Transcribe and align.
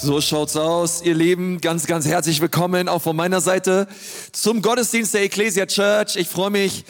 So 0.00 0.20
schaut's 0.20 0.54
aus, 0.56 1.02
ihr 1.02 1.16
Lieben. 1.16 1.60
Ganz, 1.60 1.86
ganz 1.86 2.06
herzlich 2.06 2.40
willkommen 2.40 2.88
auch 2.88 3.02
von 3.02 3.16
meiner 3.16 3.40
Seite 3.40 3.88
zum 4.30 4.62
Gottesdienst 4.62 5.12
der 5.12 5.24
Ecclesia 5.24 5.66
Church. 5.66 6.14
Ich 6.14 6.28
freue 6.28 6.50
mich 6.50 6.84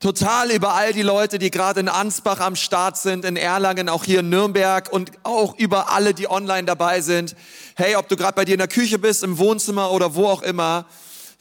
total 0.00 0.50
über 0.50 0.74
all 0.74 0.92
die 0.92 1.00
Leute, 1.00 1.38
die 1.38 1.50
gerade 1.50 1.80
in 1.80 1.88
Ansbach 1.88 2.40
am 2.40 2.54
Start 2.54 2.98
sind, 2.98 3.24
in 3.24 3.36
Erlangen, 3.36 3.88
auch 3.88 4.04
hier 4.04 4.20
in 4.20 4.28
Nürnberg 4.28 4.92
und 4.92 5.12
auch 5.22 5.56
über 5.56 5.92
alle, 5.92 6.12
die 6.12 6.30
online 6.30 6.64
dabei 6.64 7.00
sind. 7.00 7.36
Hey, 7.74 7.96
ob 7.96 8.08
du 8.08 8.16
gerade 8.16 8.34
bei 8.34 8.44
dir 8.44 8.52
in 8.52 8.58
der 8.58 8.68
Küche 8.68 8.98
bist, 8.98 9.22
im 9.22 9.38
Wohnzimmer 9.38 9.90
oder 9.90 10.14
wo 10.14 10.26
auch 10.26 10.42
immer. 10.42 10.84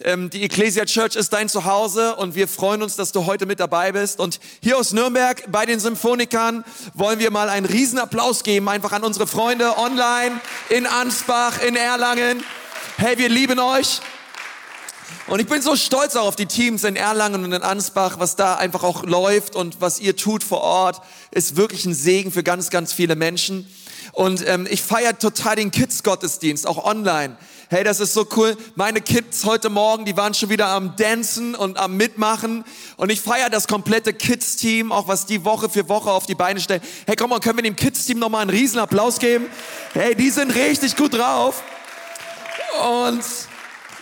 Ähm, 0.04 0.29
die 0.29 0.43
Ecclesia 0.43 0.86
Church 0.86 1.15
ist 1.15 1.33
dein 1.33 1.47
Zuhause 1.47 2.15
und 2.15 2.33
wir 2.33 2.47
freuen 2.47 2.81
uns, 2.81 2.95
dass 2.95 3.11
du 3.11 3.25
heute 3.25 3.45
mit 3.45 3.59
dabei 3.59 3.91
bist. 3.91 4.20
Und 4.20 4.39
hier 4.61 4.77
aus 4.77 4.93
Nürnberg 4.93 5.43
bei 5.51 5.65
den 5.65 5.79
Symphonikern 5.79 6.63
wollen 6.93 7.20
wir 7.20 7.29
mal 7.29 7.50
einen 7.50 7.65
Riesenapplaus 7.65 8.43
geben, 8.43 8.68
einfach 8.69 8.91
an 8.93 9.04
unsere 9.04 9.27
Freunde 9.27 9.77
online, 9.77 10.39
in 10.69 10.87
Ansbach, 10.87 11.61
in 11.61 11.75
Erlangen. 11.75 12.43
Hey, 12.97 13.18
wir 13.18 13.29
lieben 13.29 13.59
euch. 13.59 14.01
Und 15.28 15.39
ich 15.39 15.47
bin 15.47 15.61
so 15.61 15.75
stolz 15.75 16.15
auch 16.15 16.28
auf 16.28 16.36
die 16.36 16.47
Teams 16.47 16.83
in 16.83 16.95
Erlangen 16.95 17.43
und 17.43 17.54
in 17.54 17.61
Ansbach, 17.61 18.15
was 18.18 18.36
da 18.36 18.56
einfach 18.56 18.83
auch 18.83 19.04
läuft 19.04 19.56
und 19.56 19.81
was 19.81 20.00
ihr 20.00 20.15
tut 20.15 20.43
vor 20.43 20.61
Ort, 20.61 21.01
ist 21.29 21.56
wirklich 21.56 21.86
ein 21.86 21.93
Segen 21.93 22.31
für 22.31 22.43
ganz, 22.43 22.70
ganz 22.70 22.92
viele 22.92 23.15
Menschen. 23.15 23.71
Und 24.14 24.45
ähm, 24.47 24.68
ich 24.70 24.81
feiere 24.81 25.18
total 25.18 25.56
den 25.56 25.71
Kids-Gottesdienst, 25.71 26.65
auch 26.65 26.83
online. 26.83 27.37
Hey, 27.74 27.86
das 27.86 28.02
ist 28.02 28.14
so 28.14 28.28
cool. 28.36 28.57
Meine 28.75 29.00
Kids 29.00 29.46
heute 29.46 29.70
Morgen, 29.70 30.04
die 30.04 30.18
waren 30.18 30.34
schon 30.34 30.50
wieder 30.50 30.68
am 30.68 30.98
Dancen 30.98 31.56
und 31.56 31.78
am 31.78 31.96
Mitmachen. 31.96 32.66
Und 32.98 33.09
ich 33.09 33.22
feiere 33.22 33.50
das 33.50 33.66
komplette 33.66 34.14
Kids-Team, 34.14 34.92
auch 34.92 35.08
was 35.08 35.25
die 35.25 35.45
Woche 35.45 35.70
für 35.70 35.88
Woche 35.88 36.12
auf 36.12 36.26
die 36.26 36.36
Beine 36.36 36.59
stellen. 36.59 36.81
Hey, 37.08 37.16
komm 37.16 37.30
mal, 37.30 37.39
können 37.39 37.59
wir 37.59 37.64
dem 37.64 37.78
Kids-Team 37.78 38.20
nochmal 38.20 38.42
einen 38.42 38.50
riesen 38.50 38.78
Applaus 38.78 39.20
geben? 39.20 39.45
Hey, 39.94 40.16
die 40.16 40.31
sind 40.31 40.53
richtig 40.53 40.98
gut 40.98 41.14
drauf. 41.14 41.64
Und, 43.06 43.23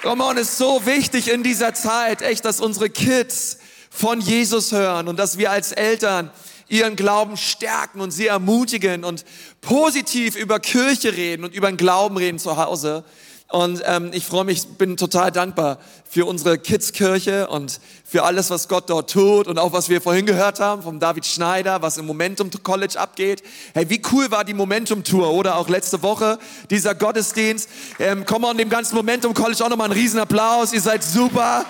komm 0.01 0.21
on, 0.21 0.37
ist 0.37 0.57
so 0.57 0.83
wichtig 0.87 1.31
in 1.31 1.43
dieser 1.43 1.75
Zeit, 1.75 2.23
echt, 2.23 2.45
dass 2.45 2.61
unsere 2.61 2.89
Kids 2.89 3.59
von 3.91 4.19
Jesus 4.19 4.71
hören 4.71 5.07
und 5.07 5.19
dass 5.19 5.37
wir 5.37 5.51
als 5.51 5.73
Eltern 5.73 6.31
ihren 6.69 6.95
Glauben 6.95 7.37
stärken 7.37 8.01
und 8.01 8.09
sie 8.09 8.25
ermutigen 8.25 9.03
und 9.03 9.25
positiv 9.61 10.35
über 10.35 10.59
Kirche 10.59 11.13
reden 11.15 11.43
und 11.43 11.53
über 11.53 11.67
den 11.67 11.77
Glauben 11.77 12.17
reden 12.17 12.39
zu 12.39 12.57
Hause. 12.57 13.03
Und 13.51 13.81
ähm, 13.85 14.11
ich 14.13 14.25
freue 14.27 14.45
mich, 14.45 14.63
bin 14.77 14.95
total 14.95 15.31
dankbar 15.31 15.79
für 16.07 16.25
unsere 16.27 16.59
Kidskirche 16.59 17.47
und 17.47 17.79
für 18.05 18.23
alles, 18.23 18.51
was 18.51 18.67
Gott 18.67 18.91
dort 18.91 19.09
tut 19.09 19.47
und 19.47 19.57
auch 19.57 19.73
was 19.73 19.89
wir 19.89 20.01
vorhin 20.01 20.27
gehört 20.27 20.59
haben 20.59 20.83
vom 20.83 20.99
David 20.99 21.25
Schneider, 21.25 21.81
was 21.81 21.97
im 21.97 22.05
Momentum 22.05 22.51
College 22.61 22.99
abgeht. 22.99 23.41
Hey, 23.73 23.89
wie 23.89 24.03
cool 24.11 24.29
war 24.29 24.43
die 24.43 24.53
Momentum 24.53 25.03
Tour 25.03 25.31
oder 25.33 25.57
auch 25.57 25.67
letzte 25.67 26.03
Woche 26.03 26.37
dieser 26.69 26.93
Gottesdienst. 26.93 27.69
Ähm, 27.97 28.23
komm 28.23 28.43
on, 28.43 28.55
dem 28.55 28.69
ganzen 28.69 28.95
Momentum 28.95 29.33
College 29.33 29.65
auch 29.65 29.69
nochmal 29.69 29.89
einen 29.89 29.99
Riesenapplaus. 29.99 30.71
Ihr 30.71 30.81
seid 30.81 31.03
super. 31.03 31.65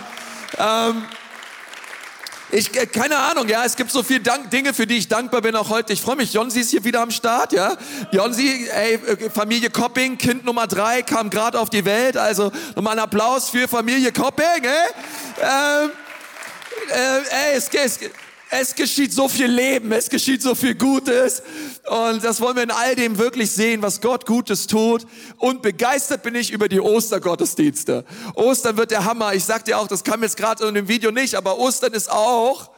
Ähm, 0.57 1.03
ich, 2.51 2.75
äh, 2.75 2.85
keine 2.87 3.17
Ahnung, 3.17 3.47
ja, 3.47 3.63
es 3.63 3.75
gibt 3.75 3.91
so 3.91 4.01
viele 4.01 4.21
Dank, 4.21 4.49
Dinge, 4.49 4.73
für 4.73 4.87
die 4.87 4.97
ich 4.97 5.07
dankbar 5.07 5.41
bin 5.41 5.55
auch 5.55 5.69
heute. 5.69 5.93
Ich 5.93 6.01
freue 6.01 6.15
mich, 6.15 6.33
Jonsi 6.33 6.61
ist 6.61 6.71
hier 6.71 6.83
wieder 6.83 7.01
am 7.01 7.11
Start, 7.11 7.53
ja. 7.53 7.75
Jonsi, 8.11 8.67
ey, 8.73 8.95
äh, 8.95 9.29
Familie 9.29 9.69
Kopping, 9.69 10.17
Kind 10.17 10.45
Nummer 10.45 10.67
drei, 10.67 11.01
kam 11.03 11.29
gerade 11.29 11.59
auf 11.59 11.69
die 11.69 11.85
Welt, 11.85 12.17
also 12.17 12.51
nochmal 12.75 12.93
ein 12.93 13.03
Applaus 13.03 13.49
für 13.49 13.67
Familie 13.67 14.11
Kopping, 14.11 14.63
ey. 14.63 14.69
Ähm, 15.41 15.91
äh, 16.89 17.51
ey, 17.51 17.57
es, 17.57 17.69
es, 17.69 17.99
es 18.51 18.73
geschieht 18.73 19.13
so 19.13 19.27
viel 19.27 19.47
Leben, 19.47 19.91
es 19.91 20.09
geschieht 20.09 20.41
so 20.41 20.55
viel 20.55 20.75
Gutes. 20.75 21.43
Und 21.87 22.23
das 22.23 22.41
wollen 22.41 22.55
wir 22.55 22.63
in 22.63 22.71
all 22.71 22.95
dem 22.95 23.17
wirklich 23.17 23.51
sehen, 23.51 23.81
was 23.81 24.01
Gott 24.01 24.25
Gutes 24.25 24.67
tut. 24.67 25.05
Und 25.37 25.61
begeistert 25.61 26.23
bin 26.23 26.35
ich 26.35 26.51
über 26.51 26.67
die 26.67 26.79
Ostergottesdienste. 26.79 28.05
Ostern 28.35 28.77
wird 28.77 28.91
der 28.91 29.05
Hammer. 29.05 29.33
Ich 29.33 29.45
sag 29.45 29.65
dir 29.65 29.77
auch, 29.77 29.87
das 29.87 30.03
kam 30.03 30.23
jetzt 30.23 30.37
gerade 30.37 30.67
in 30.67 30.73
dem 30.73 30.87
Video 30.87 31.11
nicht, 31.11 31.35
aber 31.35 31.59
Ostern 31.59 31.93
ist 31.93 32.11
auch 32.11 32.71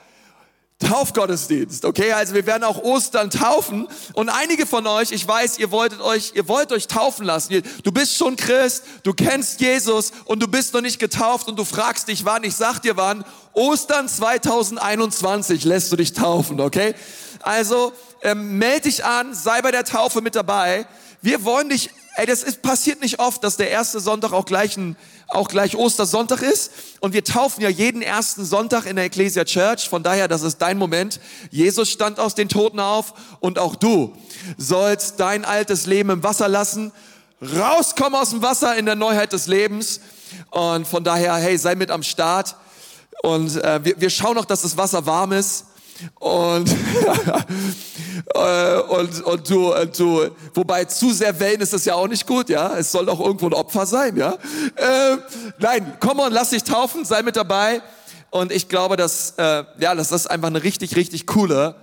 Taufgottesdienst, 0.82 1.86
okay? 1.86 2.12
Also 2.12 2.34
wir 2.34 2.46
werden 2.46 2.64
auch 2.64 2.84
Ostern 2.84 3.30
taufen 3.30 3.88
und 4.14 4.30
einige 4.30 4.66
von 4.66 4.86
euch, 4.88 5.12
ich 5.12 5.28
weiß, 5.28 5.60
ihr 5.60 5.72
wolltet 5.72 6.02
euch, 6.02 6.34
ihr 6.36 6.48
wollt 6.48 6.72
euch 6.72 6.88
taufen 6.88 7.26
lassen. 7.26 7.62
Du 7.84 7.92
bist 7.92 8.18
schon 8.18 8.36
Christ, 8.36 8.84
du 9.04 9.14
kennst 9.14 9.62
Jesus 9.62 10.12
und 10.26 10.42
du 10.42 10.48
bist 10.48 10.74
noch 10.74 10.82
nicht 10.82 11.00
getauft 11.00 11.48
und 11.48 11.58
du 11.58 11.64
fragst 11.64 12.08
dich 12.08 12.26
wann, 12.26 12.44
ich 12.44 12.56
sag 12.56 12.80
dir 12.80 12.98
wann, 12.98 13.24
Ostern 13.54 14.08
2021 14.08 15.64
lässt 15.64 15.92
du 15.92 15.96
dich 15.96 16.14
taufen, 16.14 16.60
okay? 16.60 16.96
Also 17.42 17.94
ähm, 18.22 18.58
melde 18.58 18.82
dich 18.82 19.06
an, 19.06 19.34
sei 19.34 19.62
bei 19.62 19.72
der 19.72 19.86
Taufe 19.86 20.22
mit 20.22 20.36
dabei. 20.36 20.86
Wir 21.22 21.44
wollen 21.44 21.70
dich, 21.70 21.90
ey, 22.16 22.26
das 22.26 22.44
ist, 22.44 22.62
passiert 22.62 23.02
nicht 23.02 23.20
oft, 23.20 23.44
dass 23.44 23.58
der 23.58 23.70
erste 23.70 24.00
Sonntag 24.00 24.34
auch 24.34 24.46
gleich 24.46 24.78
ein 24.78 24.96
auch 25.32 25.48
gleich 25.48 25.76
Ostersonntag 25.76 26.42
ist. 26.42 26.72
Und 27.00 27.14
wir 27.14 27.24
taufen 27.24 27.64
ja 27.64 27.70
jeden 27.70 28.02
ersten 28.02 28.46
Sonntag 28.46 28.86
in 28.86 28.96
der 28.96 29.06
Ecclesia 29.06 29.46
Church. 29.46 29.90
Von 29.90 30.04
daher, 30.04 30.28
das 30.28 30.42
ist 30.42 30.58
dein 30.58 30.78
Moment. 30.78 31.20
Jesus 31.50 31.90
stand 31.90 32.20
aus 32.20 32.36
den 32.36 32.50
Toten 32.50 32.80
auf 32.80 33.14
und 33.40 33.58
auch 33.58 33.76
du 33.76 34.14
sollst 34.58 35.20
dein 35.20 35.46
altes 35.46 35.86
Leben 35.86 36.10
im 36.10 36.24
Wasser 36.24 36.48
lassen. 36.48 36.92
Rauskommen 37.42 38.20
aus 38.20 38.32
dem 38.32 38.42
Wasser 38.42 38.76
in 38.76 38.86
der 38.86 38.96
Neuheit 38.96 39.34
des 39.34 39.48
Lebens. 39.48 40.02
Und 40.50 40.88
von 40.88 41.04
daher, 41.04 41.36
hey, 41.36 41.58
sei 41.58 41.76
mit 41.76 41.92
am 41.92 42.04
Start. 42.04 42.56
Und 43.24 43.56
äh, 43.64 43.84
wir, 43.84 44.00
wir 44.00 44.10
schauen 44.10 44.36
noch, 44.36 44.46
dass 44.46 44.62
das 44.62 44.78
Wasser 44.78 45.06
warm 45.06 45.32
ist. 45.32 45.66
Und, 46.20 46.70
äh, 48.34 48.76
und, 48.80 49.24
und, 49.24 49.50
du, 49.50 49.74
und 49.76 50.00
du, 50.00 50.30
wobei 50.54 50.86
zu 50.86 51.12
sehr 51.12 51.40
Wellen 51.40 51.62
ist 51.62 51.74
das 51.74 51.86
ja 51.86 51.96
auch 51.96 52.08
nicht 52.08 52.26
gut, 52.28 52.50
ja. 52.50 52.76
Es 52.78 52.92
soll 52.92 53.06
doch 53.06 53.20
irgendwo 53.20 53.48
ein 53.48 53.54
Opfer 53.54 53.86
sein, 53.86 54.18
ja. 54.18 54.34
Äh, 54.76 55.18
nein, 55.60 55.98
komm 56.00 56.20
und 56.20 56.32
lass 56.32 56.52
dich 56.52 56.64
taufen, 56.64 57.06
sei 57.06 57.22
mit 57.22 57.36
dabei. 57.36 57.82
Und 58.30 58.52
ich 58.52 58.70
glaube, 58.70 58.96
dass, 58.96 59.34
äh, 59.38 59.64
ja, 59.80 59.94
dass 59.94 60.10
das 60.10 60.28
einfach 60.28 60.48
eine 60.48 60.64
richtig, 60.64 60.96
richtig 60.96 61.28
coole 61.28 61.76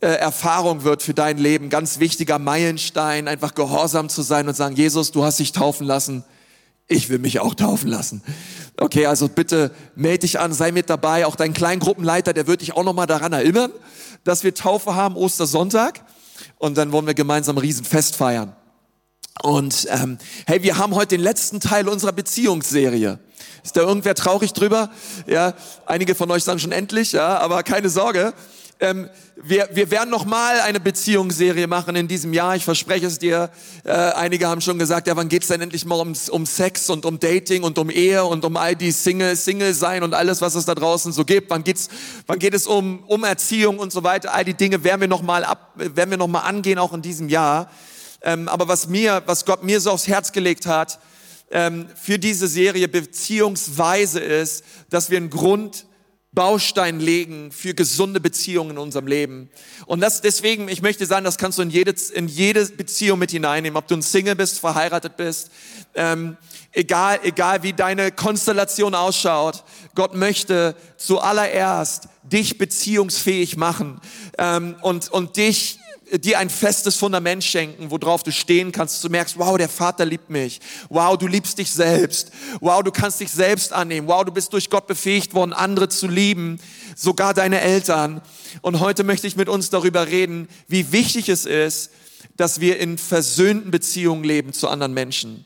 äh, 0.00 0.06
Erfahrung 0.06 0.84
wird 0.84 1.02
für 1.02 1.14
dein 1.14 1.36
Leben. 1.38 1.68
Ganz 1.68 1.98
wichtiger 1.98 2.38
Meilenstein, 2.38 3.26
einfach 3.26 3.54
gehorsam 3.54 4.08
zu 4.08 4.22
sein 4.22 4.46
und 4.46 4.54
sagen, 4.54 4.76
Jesus, 4.76 5.10
du 5.10 5.24
hast 5.24 5.40
dich 5.40 5.52
taufen 5.52 5.86
lassen. 5.86 6.24
Ich 6.92 7.08
will 7.08 7.20
mich 7.20 7.38
auch 7.38 7.54
taufen 7.54 7.88
lassen. 7.88 8.20
Okay, 8.76 9.06
also 9.06 9.28
bitte 9.28 9.70
melde 9.94 10.18
dich 10.18 10.40
an, 10.40 10.52
sei 10.52 10.72
mit 10.72 10.90
dabei. 10.90 11.24
Auch 11.24 11.36
dein 11.36 11.52
Kleingruppenleiter, 11.52 12.32
der 12.32 12.48
wird 12.48 12.62
dich 12.62 12.72
auch 12.76 12.82
nochmal 12.82 13.06
daran 13.06 13.32
erinnern, 13.32 13.70
dass 14.24 14.42
wir 14.42 14.54
Taufe 14.54 14.96
haben, 14.96 15.14
Ostersonntag. 15.14 16.04
Und 16.58 16.76
dann 16.76 16.90
wollen 16.90 17.06
wir 17.06 17.14
gemeinsam 17.14 17.56
ein 17.56 17.60
Riesenfest 17.60 18.16
feiern. 18.16 18.56
Und 19.40 19.86
ähm, 19.88 20.18
hey, 20.48 20.64
wir 20.64 20.78
haben 20.78 20.96
heute 20.96 21.16
den 21.16 21.20
letzten 21.20 21.60
Teil 21.60 21.88
unserer 21.88 22.10
Beziehungsserie. 22.10 23.20
Ist 23.62 23.76
da 23.76 23.82
irgendwer 23.82 24.16
traurig 24.16 24.52
drüber? 24.52 24.90
Ja, 25.28 25.54
einige 25.86 26.16
von 26.16 26.28
euch 26.32 26.42
sagen 26.42 26.58
schon 26.58 26.72
endlich, 26.72 27.12
ja, 27.12 27.38
aber 27.38 27.62
keine 27.62 27.88
Sorge. 27.88 28.34
Ähm, 28.82 29.10
wir, 29.36 29.68
wir 29.72 29.90
werden 29.90 30.08
noch 30.08 30.24
mal 30.24 30.60
eine 30.60 30.80
Beziehungsserie 30.80 31.66
machen 31.66 31.96
in 31.96 32.08
diesem 32.08 32.32
Jahr. 32.32 32.56
Ich 32.56 32.64
verspreche 32.64 33.06
es 33.06 33.18
dir. 33.18 33.50
Äh, 33.84 33.90
einige 33.92 34.48
haben 34.48 34.62
schon 34.62 34.78
gesagt, 34.78 35.06
ja, 35.06 35.16
wann 35.16 35.28
geht's 35.28 35.48
denn 35.48 35.60
endlich 35.60 35.84
mal 35.84 35.96
um, 35.96 36.14
um 36.30 36.46
Sex 36.46 36.88
und 36.88 37.04
um 37.04 37.18
Dating 37.18 37.62
und 37.62 37.76
um 37.76 37.90
Ehe 37.90 38.24
und 38.24 38.42
um 38.42 38.56
all 38.56 38.74
die 38.74 38.90
Single, 38.90 39.36
Single 39.36 39.74
sein 39.74 40.02
und 40.02 40.14
alles, 40.14 40.40
was 40.40 40.54
es 40.54 40.64
da 40.64 40.74
draußen 40.74 41.12
so 41.12 41.26
gibt. 41.26 41.50
Wann 41.50 41.62
geht's, 41.62 41.90
wann 42.26 42.38
geht 42.38 42.54
es 42.54 42.66
um, 42.66 43.04
um 43.06 43.22
Erziehung 43.24 43.78
und 43.78 43.92
so 43.92 44.02
weiter? 44.02 44.32
All 44.32 44.46
die 44.46 44.54
Dinge 44.54 44.82
werden 44.82 45.02
wir 45.02 45.08
noch 45.08 45.22
mal 45.22 45.44
ab, 45.44 45.72
werden 45.74 46.10
wir 46.10 46.18
noch 46.18 46.28
mal 46.28 46.40
angehen, 46.40 46.78
auch 46.78 46.94
in 46.94 47.02
diesem 47.02 47.28
Jahr. 47.28 47.70
Ähm, 48.22 48.48
aber 48.48 48.66
was 48.66 48.88
mir, 48.88 49.22
was 49.26 49.44
Gott 49.44 49.62
mir 49.62 49.80
so 49.80 49.90
aufs 49.90 50.08
Herz 50.08 50.32
gelegt 50.32 50.64
hat, 50.64 51.00
ähm, 51.50 51.86
für 52.00 52.18
diese 52.18 52.48
Serie 52.48 52.88
beziehungsweise 52.88 54.20
ist, 54.20 54.64
dass 54.88 55.10
wir 55.10 55.18
einen 55.18 55.28
Grund 55.28 55.84
Baustein 56.32 57.00
legen 57.00 57.50
für 57.50 57.74
gesunde 57.74 58.20
Beziehungen 58.20 58.72
in 58.72 58.78
unserem 58.78 59.08
Leben. 59.08 59.50
Und 59.86 60.00
das 60.00 60.20
deswegen, 60.20 60.68
ich 60.68 60.80
möchte 60.80 61.04
sagen, 61.04 61.24
das 61.24 61.38
kannst 61.38 61.58
du 61.58 61.62
in 61.62 61.70
jede, 61.70 61.92
in 62.14 62.28
jede 62.28 62.66
Beziehung 62.66 63.18
mit 63.18 63.32
hineinnehmen, 63.32 63.76
ob 63.76 63.88
du 63.88 63.96
ein 63.96 64.02
Single 64.02 64.36
bist, 64.36 64.60
verheiratet 64.60 65.16
bist, 65.16 65.50
ähm, 65.94 66.36
egal, 66.70 67.18
egal 67.24 67.64
wie 67.64 67.72
deine 67.72 68.12
Konstellation 68.12 68.94
ausschaut. 68.94 69.64
Gott 69.96 70.14
möchte 70.14 70.76
zuallererst 70.96 72.08
dich 72.22 72.58
beziehungsfähig 72.58 73.56
machen 73.56 74.00
ähm, 74.38 74.76
und, 74.82 75.10
und 75.10 75.36
dich 75.36 75.79
dir 76.18 76.38
ein 76.38 76.50
festes 76.50 76.96
Fundament 76.96 77.44
schenken, 77.44 77.90
worauf 77.90 78.22
du 78.22 78.32
stehen 78.32 78.72
kannst. 78.72 79.02
Du 79.04 79.08
merkst, 79.08 79.38
wow, 79.38 79.56
der 79.56 79.68
Vater 79.68 80.04
liebt 80.04 80.30
mich. 80.30 80.60
Wow, 80.88 81.16
du 81.16 81.26
liebst 81.26 81.58
dich 81.58 81.70
selbst. 81.70 82.32
Wow, 82.60 82.82
du 82.82 82.90
kannst 82.90 83.20
dich 83.20 83.30
selbst 83.30 83.72
annehmen. 83.72 84.08
Wow, 84.08 84.24
du 84.24 84.32
bist 84.32 84.52
durch 84.52 84.70
Gott 84.70 84.86
befähigt 84.86 85.34
worden, 85.34 85.52
andere 85.52 85.88
zu 85.88 86.08
lieben, 86.08 86.58
sogar 86.96 87.34
deine 87.34 87.60
Eltern. 87.60 88.20
Und 88.62 88.80
heute 88.80 89.04
möchte 89.04 89.26
ich 89.26 89.36
mit 89.36 89.48
uns 89.48 89.70
darüber 89.70 90.08
reden, 90.08 90.48
wie 90.68 90.92
wichtig 90.92 91.28
es 91.28 91.46
ist, 91.46 91.90
dass 92.36 92.60
wir 92.60 92.78
in 92.78 92.98
versöhnten 92.98 93.70
Beziehungen 93.70 94.24
leben 94.24 94.52
zu 94.52 94.68
anderen 94.68 94.94
Menschen. 94.94 95.44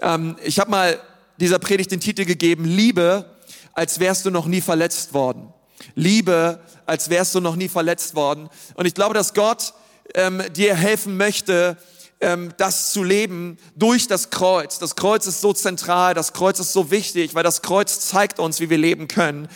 Ähm, 0.00 0.36
ich 0.42 0.58
habe 0.58 0.70
mal 0.70 1.00
dieser 1.38 1.58
Predigt 1.58 1.90
den 1.90 2.00
Titel 2.00 2.24
gegeben, 2.24 2.64
Liebe, 2.64 3.24
als 3.72 4.00
wärst 4.00 4.26
du 4.26 4.30
noch 4.30 4.46
nie 4.46 4.60
verletzt 4.60 5.14
worden. 5.14 5.52
Liebe, 5.94 6.60
als 6.86 7.08
wärst 7.08 7.34
du 7.34 7.40
noch 7.40 7.56
nie 7.56 7.68
verletzt 7.68 8.14
worden. 8.14 8.48
Und 8.74 8.86
ich 8.86 8.94
glaube, 8.94 9.14
dass 9.14 9.34
Gott 9.34 9.72
ähm, 10.14 10.42
dir 10.52 10.74
helfen 10.74 11.16
möchte, 11.16 11.76
ähm, 12.20 12.52
das 12.58 12.92
zu 12.92 13.02
leben 13.02 13.58
durch 13.76 14.06
das 14.06 14.30
Kreuz. 14.30 14.78
Das 14.78 14.94
Kreuz 14.94 15.26
ist 15.26 15.40
so 15.40 15.52
zentral, 15.52 16.14
das 16.14 16.32
Kreuz 16.32 16.60
ist 16.60 16.72
so 16.72 16.90
wichtig, 16.90 17.34
weil 17.34 17.42
das 17.42 17.62
Kreuz 17.62 18.00
zeigt 18.00 18.38
uns, 18.38 18.60
wie 18.60 18.70
wir 18.70 18.78
leben 18.78 19.08
können. 19.08 19.48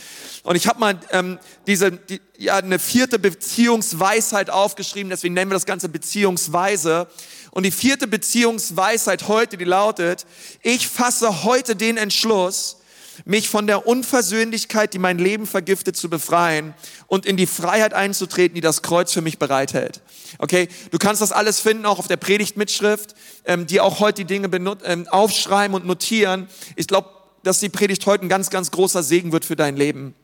Und 0.44 0.56
ich 0.56 0.66
habe 0.66 0.80
mal 0.80 0.98
ähm, 1.10 1.38
diese 1.66 1.92
die, 1.92 2.20
ja 2.38 2.56
eine 2.56 2.78
vierte 2.78 3.18
Beziehungsweisheit 3.18 4.50
aufgeschrieben, 4.50 5.10
deswegen 5.10 5.34
nennen 5.34 5.50
wir 5.50 5.56
das 5.56 5.66
Ganze 5.66 5.88
Beziehungsweise. 5.88 7.06
Und 7.50 7.64
die 7.64 7.70
vierte 7.70 8.06
Beziehungsweisheit 8.06 9.28
heute, 9.28 9.56
die 9.56 9.64
lautet: 9.64 10.26
Ich 10.62 10.88
fasse 10.88 11.44
heute 11.44 11.76
den 11.76 11.98
Entschluss, 11.98 12.78
mich 13.24 13.48
von 13.48 13.66
der 13.66 13.86
Unversöhnlichkeit, 13.86 14.94
die 14.94 14.98
mein 14.98 15.18
Leben 15.18 15.46
vergiftet, 15.46 15.96
zu 15.96 16.08
befreien 16.08 16.74
und 17.06 17.26
in 17.26 17.36
die 17.36 17.46
Freiheit 17.46 17.94
einzutreten, 17.94 18.54
die 18.54 18.60
das 18.60 18.82
Kreuz 18.82 19.12
für 19.12 19.22
mich 19.22 19.38
bereithält. 19.38 20.02
Okay, 20.38 20.68
du 20.90 20.98
kannst 20.98 21.22
das 21.22 21.32
alles 21.32 21.60
finden, 21.60 21.86
auch 21.86 21.98
auf 21.98 22.08
der 22.08 22.16
Predigtmitschrift, 22.16 23.14
ähm, 23.44 23.66
die 23.66 23.80
auch 23.80 24.00
heute 24.00 24.24
die 24.24 24.26
Dinge 24.26 24.48
ähm, 24.84 25.08
aufschreiben 25.08 25.74
und 25.74 25.86
notieren. 25.86 26.48
Ich 26.76 26.86
glaube, 26.86 27.10
dass 27.42 27.60
die 27.60 27.68
Predigt 27.68 28.06
heute 28.06 28.24
ein 28.24 28.28
ganz, 28.28 28.50
ganz 28.50 28.70
großer 28.70 29.02
Segen 29.02 29.32
wird 29.32 29.44
für 29.44 29.56
dein 29.56 29.76
Leben. 29.76 30.14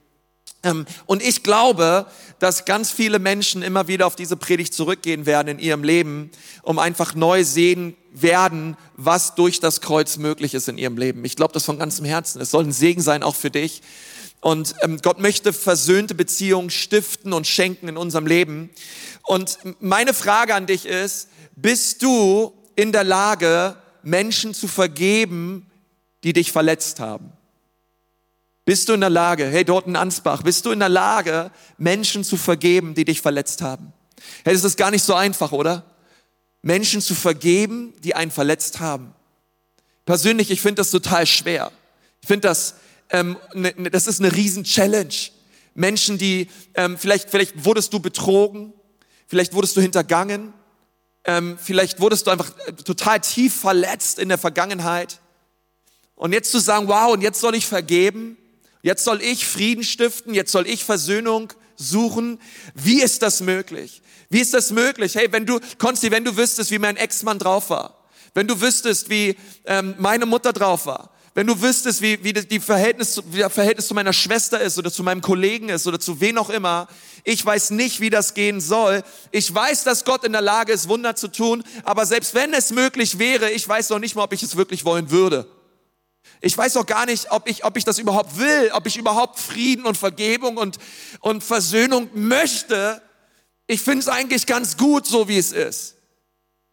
Ähm, 0.63 0.87
und 1.07 1.23
ich 1.23 1.43
glaube, 1.43 2.07
dass 2.39 2.65
ganz 2.65 2.91
viele 2.91 3.19
Menschen 3.19 3.63
immer 3.63 3.89
wieder 3.89 4.07
auf 4.07 4.17
diese 4.17 4.37
Predigt 4.37 4.75
zurückgehen 4.75 5.27
werden 5.27 5.49
in 5.49 5.59
ihrem 5.59 5.85
Leben, 5.85 6.31
um 6.63 6.79
einfach 6.79 7.15
neu 7.15 7.45
sehen 7.45 7.97
werden, 8.13 8.77
was 8.97 9.35
durch 9.35 9.61
das 9.61 9.81
Kreuz 9.81 10.17
möglich 10.17 10.55
ist 10.55 10.69
in 10.69 10.79
ihrem 10.79 10.99
Leben. 10.99 11.25
Ich 11.25 11.37
glaube 11.37 11.53
das 11.53 11.65
von 11.65 11.79
ganzem 11.79 12.05
Herzen. 12.05 12.41
Es 12.41 12.51
soll 12.51 12.65
ein 12.65 12.73
Segen 12.73 13.01
sein, 13.01 13.23
auch 13.23 13.37
für 13.37 13.51
dich. 13.51 13.83
Und 14.41 14.75
ähm, 14.81 14.99
Gott 15.03 15.21
möchte 15.21 15.53
versöhnte 15.53 16.15
Beziehungen 16.15 16.71
stiften 16.71 17.33
und 17.33 17.47
schenken 17.47 17.89
in 17.89 17.97
unserem 17.97 18.27
Leben. 18.27 18.71
Und 19.25 19.59
meine 19.81 20.15
Frage 20.15 20.55
an 20.55 20.67
dich 20.67 20.87
ist, 20.87 21.29
bist 21.57 22.03
du 22.03 22.53
in 22.75 22.93
der 22.93 23.05
Lage, 23.05 23.77
Menschen 24.03 24.55
zu 24.55 24.67
vergeben, 24.67 25.71
die 26.25 26.33
dich 26.33 26.53
verletzt 26.53 27.01
haben? 27.01 27.33
Bist 28.71 28.89
du 28.89 28.93
in 28.93 29.01
der 29.01 29.11
Lage, 29.11 29.47
hey, 29.47 29.65
dort 29.65 29.89
in 29.89 29.97
Ansbach, 29.97 30.45
bist 30.45 30.65
du 30.65 30.71
in 30.71 30.79
der 30.79 30.89
Lage, 30.89 31.51
Menschen 31.77 32.23
zu 32.23 32.37
vergeben, 32.37 32.95
die 32.95 33.05
dich 33.05 33.21
verletzt 33.21 33.63
haben? 33.63 33.93
Hey, 34.45 34.55
das 34.55 34.63
ist 34.63 34.77
gar 34.77 34.93
nicht 34.93 35.03
so 35.03 35.13
einfach, 35.13 35.51
oder? 35.51 35.85
Menschen 36.63 37.01
zu 37.01 37.17
vergeben, 37.17 37.93
die 38.05 38.15
einen 38.15 38.31
verletzt 38.31 38.79
haben. 38.79 39.13
Persönlich, 40.07 40.53
ich 40.53 40.61
finde 40.61 40.77
das 40.77 40.93
total 40.93 41.27
schwer. 41.27 41.73
Ich 42.21 42.29
finde 42.29 42.47
das, 42.47 42.77
ähm, 43.11 43.39
ne, 43.55 43.75
ne, 43.77 43.91
das 43.91 44.07
ist 44.07 44.21
eine 44.21 44.37
riesen 44.37 44.63
Challenge. 44.63 45.17
Menschen, 45.75 46.17
die, 46.17 46.49
ähm, 46.75 46.97
vielleicht, 46.97 47.29
vielleicht 47.29 47.65
wurdest 47.65 47.93
du 47.93 47.99
betrogen, 47.99 48.73
vielleicht 49.27 49.53
wurdest 49.53 49.77
du 49.77 49.81
hintergangen, 49.81 50.53
ähm, 51.25 51.59
vielleicht 51.61 51.99
wurdest 51.99 52.29
du 52.29 52.31
einfach 52.31 52.53
äh, 52.67 52.73
total 52.75 53.19
tief 53.19 53.53
verletzt 53.53 54.21
in 54.21 54.29
der 54.29 54.39
Vergangenheit. 54.39 55.19
Und 56.15 56.33
jetzt 56.33 56.53
zu 56.53 56.61
sagen, 56.61 56.87
wow, 56.87 57.13
und 57.13 57.21
jetzt 57.21 57.41
soll 57.41 57.57
ich 57.57 57.67
vergeben, 57.67 58.37
Jetzt 58.83 59.05
soll 59.05 59.21
ich 59.23 59.47
Frieden 59.47 59.85
stiften, 59.85 60.35
jetzt 60.35 60.53
soll 60.53 60.67
ich 60.67 60.85
Versöhnung 60.85 61.53
suchen. 61.77 62.41
Wie 62.75 63.03
ist 63.03 63.23
das 63.23 63.41
möglich? 63.41 64.03
Wie 64.29 64.41
ist 64.41 64.55
das 64.55 64.71
möglich? 64.71 65.15
Hey, 65.17 65.31
wenn 65.33 65.47
du, 65.47 65.61
Konsti, 65.79 66.11
wenn 66.11 66.25
du 66.25 66.37
wüsstest, 66.37 66.71
wie 66.71 66.79
mein 66.79 66.97
Ex-Mann 66.97 67.39
drauf 67.39 67.71
war, 67.71 68.09
wenn 68.35 68.47
du 68.47 68.61
wüsstest, 68.61 69.11
wie 69.11 69.37
ähm, 69.65 69.95
meine 69.99 70.25
Mutter 70.25 70.53
drauf 70.53 70.87
war, 70.87 71.11
wenn 71.35 71.47
du 71.47 71.61
wüsstest, 71.63 72.03
wie, 72.03 72.23
wie, 72.25 72.33
die 72.33 72.59
Verhältnis, 72.59 73.23
wie 73.31 73.39
das 73.39 73.53
Verhältnis 73.53 73.87
zu 73.87 73.95
meiner 73.95 74.13
Schwester 74.13 74.61
ist 74.61 74.79
oder 74.79 74.91
zu 74.91 75.03
meinem 75.03 75.21
Kollegen 75.21 75.69
ist 75.69 75.87
oder 75.87 76.01
zu 76.01 76.21
wen 76.21 76.39
auch 76.39 76.51
immer, 76.51 76.89
ich 77.23 77.45
weiß 77.45 77.71
nicht, 77.71 78.01
wie 78.01 78.11
das 78.11 78.35
gehen 78.35 78.61
soll. 78.61 79.03
Ich 79.31 79.55
weiß, 79.55 79.85
dass 79.85 80.05
Gott 80.05 80.25
in 80.25 80.33
der 80.33 80.43
Lage 80.43 80.73
ist, 80.73 80.89
Wunder 80.89 81.15
zu 81.15 81.29
tun, 81.29 81.63
aber 81.85 82.05
selbst 82.07 82.35
wenn 82.35 82.53
es 82.53 82.71
möglich 82.71 83.19
wäre, 83.19 83.51
ich 83.51 83.69
weiß 83.69 83.91
noch 83.91 84.01
nicht 84.01 84.17
mal, 84.17 84.25
ob 84.25 84.33
ich 84.33 84.43
es 84.43 84.57
wirklich 84.57 84.85
wollen 84.85 85.11
würde. 85.11 85.47
Ich 86.41 86.57
weiß 86.57 86.77
auch 86.79 86.87
gar 86.87 87.07
nicht, 87.07 87.31
ob 87.31 87.49
ich, 87.49 87.65
ob 87.65 87.77
ich 87.77 87.85
das 87.85 87.99
überhaupt 87.99 88.39
will, 88.39 88.71
ob 88.73 88.87
ich 88.87 88.97
überhaupt 88.97 89.39
Frieden 89.39 89.85
und 89.85 89.99
Vergebung 89.99 90.57
und, 90.57 90.79
und 91.21 91.45
Versöhnung 91.45 92.09
möchte. 92.15 93.03
Ich 93.67 93.83
finde 93.83 94.01
es 94.01 94.09
eigentlich 94.09 94.47
ganz 94.47 94.77
gut, 94.77 95.07
so 95.07 95.29
wie 95.29 95.39
es 95.39 95.53
ist. 95.53 95.97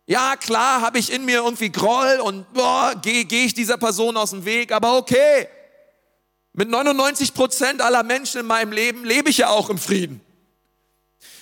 Ja, 0.06 0.38
klar, 0.38 0.80
habe 0.82 1.00
ich 1.00 1.12
in 1.12 1.26
mir 1.26 1.40
irgendwie 1.40 1.70
Groll 1.70 2.22
und 2.24 2.46
gehe 3.02 3.26
geh 3.26 3.44
ich 3.44 3.54
dieser 3.54 3.78
Person 3.78 4.16
aus 4.16 4.30
dem 4.30 4.46
Weg, 4.46 4.72
aber 4.72 4.98
okay. 4.98 5.50
Mit 6.54 6.70
99 6.70 7.34
Prozent 7.34 7.82
aller 7.82 8.04
Menschen 8.04 8.40
in 8.40 8.48
meinem 8.48 8.72
Leben 8.72 9.04
lebe 9.04 9.30
ich 9.30 9.40
ja 9.40 9.50
auch 9.50 9.70
im 9.70 9.78
Frieden. 9.78 10.22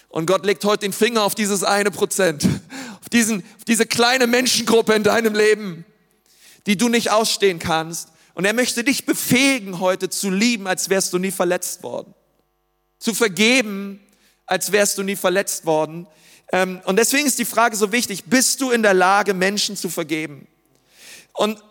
Und 0.10 0.26
Gott 0.26 0.46
legt 0.46 0.66
heute 0.66 0.80
den 0.80 0.94
Finger 0.94 1.24
auf 1.24 1.36
dieses 1.36 1.64
eine 1.64 1.92
Prozent, 1.92 2.44
auf, 3.02 3.10
diesen, 3.10 3.44
auf 3.58 3.66
diese 3.66 3.86
kleine 3.86 4.26
Menschengruppe 4.26 4.94
in 4.94 5.04
deinem 5.04 5.36
Leben, 5.36 5.86
die 6.66 6.76
du 6.76 6.90
nicht 6.90 7.12
ausstehen 7.12 7.60
kannst. 7.60 8.10
Und 8.36 8.44
er 8.44 8.54
möchte 8.54 8.84
dich 8.84 9.06
befähigen, 9.06 9.80
heute 9.80 10.10
zu 10.10 10.30
lieben, 10.30 10.68
als 10.68 10.90
wärst 10.90 11.14
du 11.14 11.18
nie 11.18 11.32
verletzt 11.32 11.84
worden. 11.84 12.14
Zu 13.00 13.14
vergeben, 13.14 14.02
als 14.46 14.74
wärst 14.74 14.98
du 14.98 15.04
nie 15.04 15.16
verletzt 15.16 15.66
worden. 15.66 16.06
Ähm, 16.52 16.82
und 16.84 16.98
deswegen 16.98 17.26
ist 17.26 17.40
die 17.40 17.46
Frage 17.46 17.78
so 17.78 17.94
wichtig, 17.94 18.26
bist 18.26 18.60
du 18.60 18.72
in 18.72 18.84
der 18.84 18.94
Lage, 18.94 19.34
Menschen 19.34 19.78
zu 19.78 19.90
vergeben? 19.90 20.48
Und 21.34 21.64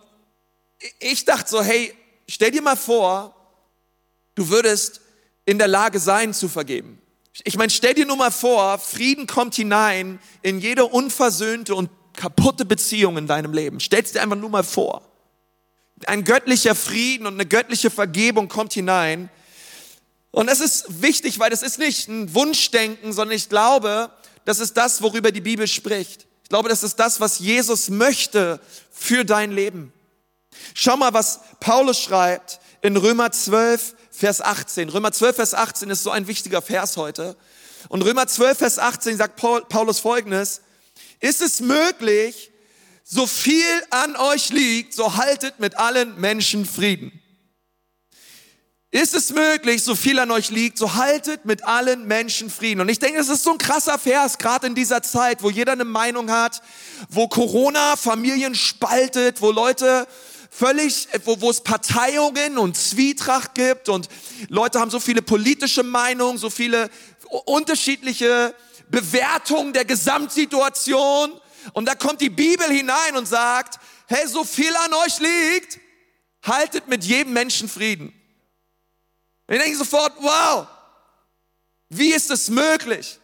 ich 0.98 1.26
dachte 1.26 1.50
so, 1.50 1.62
hey, 1.62 1.94
stell 2.28 2.50
dir 2.50 2.62
mal 2.62 2.76
vor, 2.76 3.36
du 4.34 4.48
würdest 4.48 5.02
in 5.44 5.58
der 5.58 5.68
Lage 5.68 5.98
sein 5.98 6.32
zu 6.32 6.48
vergeben. 6.48 6.98
Ich 7.44 7.58
meine, 7.58 7.70
stell 7.70 7.92
dir 7.92 8.06
nur 8.06 8.16
mal 8.16 8.30
vor, 8.30 8.78
Frieden 8.78 9.26
kommt 9.26 9.54
hinein 9.54 10.18
in 10.40 10.60
jede 10.60 10.86
unversöhnte 10.86 11.74
und 11.74 11.90
kaputte 12.14 12.64
Beziehung 12.64 13.18
in 13.18 13.26
deinem 13.26 13.52
Leben. 13.52 13.80
Stell 13.80 14.02
dir 14.02 14.22
einfach 14.22 14.36
nur 14.36 14.48
mal 14.48 14.64
vor 14.64 15.02
ein 16.08 16.24
göttlicher 16.24 16.74
Frieden 16.74 17.26
und 17.26 17.34
eine 17.34 17.46
göttliche 17.46 17.90
Vergebung 17.90 18.48
kommt 18.48 18.72
hinein. 18.72 19.30
Und 20.30 20.48
das 20.48 20.60
ist 20.60 21.02
wichtig, 21.02 21.38
weil 21.38 21.50
das 21.50 21.62
ist 21.62 21.78
nicht 21.78 22.08
ein 22.08 22.34
Wunschdenken, 22.34 23.12
sondern 23.12 23.36
ich 23.36 23.48
glaube, 23.48 24.10
das 24.44 24.58
ist 24.58 24.76
das, 24.76 25.00
worüber 25.00 25.30
die 25.30 25.40
Bibel 25.40 25.66
spricht. 25.66 26.26
Ich 26.42 26.48
glaube, 26.48 26.68
das 26.68 26.82
ist 26.82 26.96
das, 26.96 27.20
was 27.20 27.38
Jesus 27.38 27.88
möchte 27.88 28.60
für 28.90 29.24
dein 29.24 29.52
Leben. 29.52 29.92
Schau 30.74 30.96
mal, 30.96 31.14
was 31.14 31.40
Paulus 31.60 32.00
schreibt 32.00 32.60
in 32.82 32.96
Römer 32.96 33.32
12, 33.32 33.94
Vers 34.10 34.40
18. 34.40 34.88
Römer 34.88 35.12
12, 35.12 35.36
Vers 35.36 35.54
18 35.54 35.90
ist 35.90 36.02
so 36.02 36.10
ein 36.10 36.26
wichtiger 36.26 36.62
Vers 36.62 36.96
heute. 36.96 37.36
Und 37.88 38.02
Römer 38.02 38.26
12, 38.26 38.58
Vers 38.58 38.78
18 38.78 39.16
sagt 39.16 39.36
Paulus 39.36 39.98
folgendes. 39.98 40.60
Ist 41.20 41.42
es 41.42 41.60
möglich, 41.60 42.50
so 43.04 43.26
viel 43.26 43.82
an 43.90 44.16
euch 44.16 44.48
liegt, 44.48 44.94
so 44.94 45.16
haltet 45.16 45.60
mit 45.60 45.78
allen 45.78 46.18
Menschen 46.18 46.64
Frieden. 46.64 47.20
Ist 48.90 49.14
es 49.14 49.30
möglich, 49.30 49.82
so 49.82 49.94
viel 49.94 50.18
an 50.20 50.30
euch 50.30 50.50
liegt, 50.50 50.78
so 50.78 50.94
haltet 50.94 51.44
mit 51.44 51.64
allen 51.64 52.06
Menschen 52.06 52.48
Frieden. 52.48 52.80
Und 52.80 52.88
ich 52.88 53.00
denke, 53.00 53.20
es 53.20 53.28
ist 53.28 53.42
so 53.42 53.50
ein 53.52 53.58
krasser 53.58 53.98
Vers, 53.98 54.38
gerade 54.38 54.68
in 54.68 54.74
dieser 54.74 55.02
Zeit, 55.02 55.42
wo 55.42 55.50
jeder 55.50 55.72
eine 55.72 55.84
Meinung 55.84 56.30
hat, 56.30 56.62
wo 57.10 57.28
Corona 57.28 57.96
Familien 57.96 58.54
spaltet, 58.54 59.42
wo 59.42 59.50
Leute 59.50 60.06
völlig, 60.48 61.08
wo, 61.24 61.40
wo 61.40 61.50
es 61.50 61.60
Parteiungen 61.60 62.56
und 62.56 62.76
Zwietracht 62.76 63.54
gibt 63.54 63.88
und 63.88 64.08
Leute 64.48 64.78
haben 64.78 64.90
so 64.90 65.00
viele 65.00 65.22
politische 65.22 65.82
Meinungen, 65.82 66.38
so 66.38 66.48
viele 66.48 66.88
unterschiedliche 67.46 68.54
Bewertungen 68.88 69.72
der 69.72 69.84
Gesamtsituation. 69.84 71.32
Und 71.72 71.86
da 71.86 71.94
kommt 71.94 72.20
die 72.20 72.30
Bibel 72.30 72.68
hinein 72.68 73.16
und 73.16 73.26
sagt, 73.26 73.78
hey, 74.06 74.26
so 74.28 74.44
viel 74.44 74.74
an 74.76 74.94
euch 74.94 75.18
liegt, 75.18 75.78
haltet 76.42 76.88
mit 76.88 77.04
jedem 77.04 77.32
Menschen 77.32 77.68
Frieden. 77.68 78.12
Ich 79.48 79.58
denke 79.58 79.76
sofort, 79.76 80.12
wow, 80.20 80.66
wie 81.88 82.12
ist 82.12 82.30
es 82.30 82.48
möglich? 82.48 83.18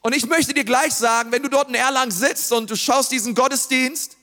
Und 0.00 0.14
ich 0.14 0.26
möchte 0.26 0.52
dir 0.52 0.64
gleich 0.64 0.92
sagen, 0.94 1.32
wenn 1.32 1.42
du 1.42 1.48
dort 1.48 1.68
in 1.68 1.74
Erlangen 1.74 2.10
sitzt 2.10 2.52
und 2.52 2.70
du 2.70 2.76
schaust 2.76 3.12
diesen 3.12 3.34
Gottesdienst 3.34 4.16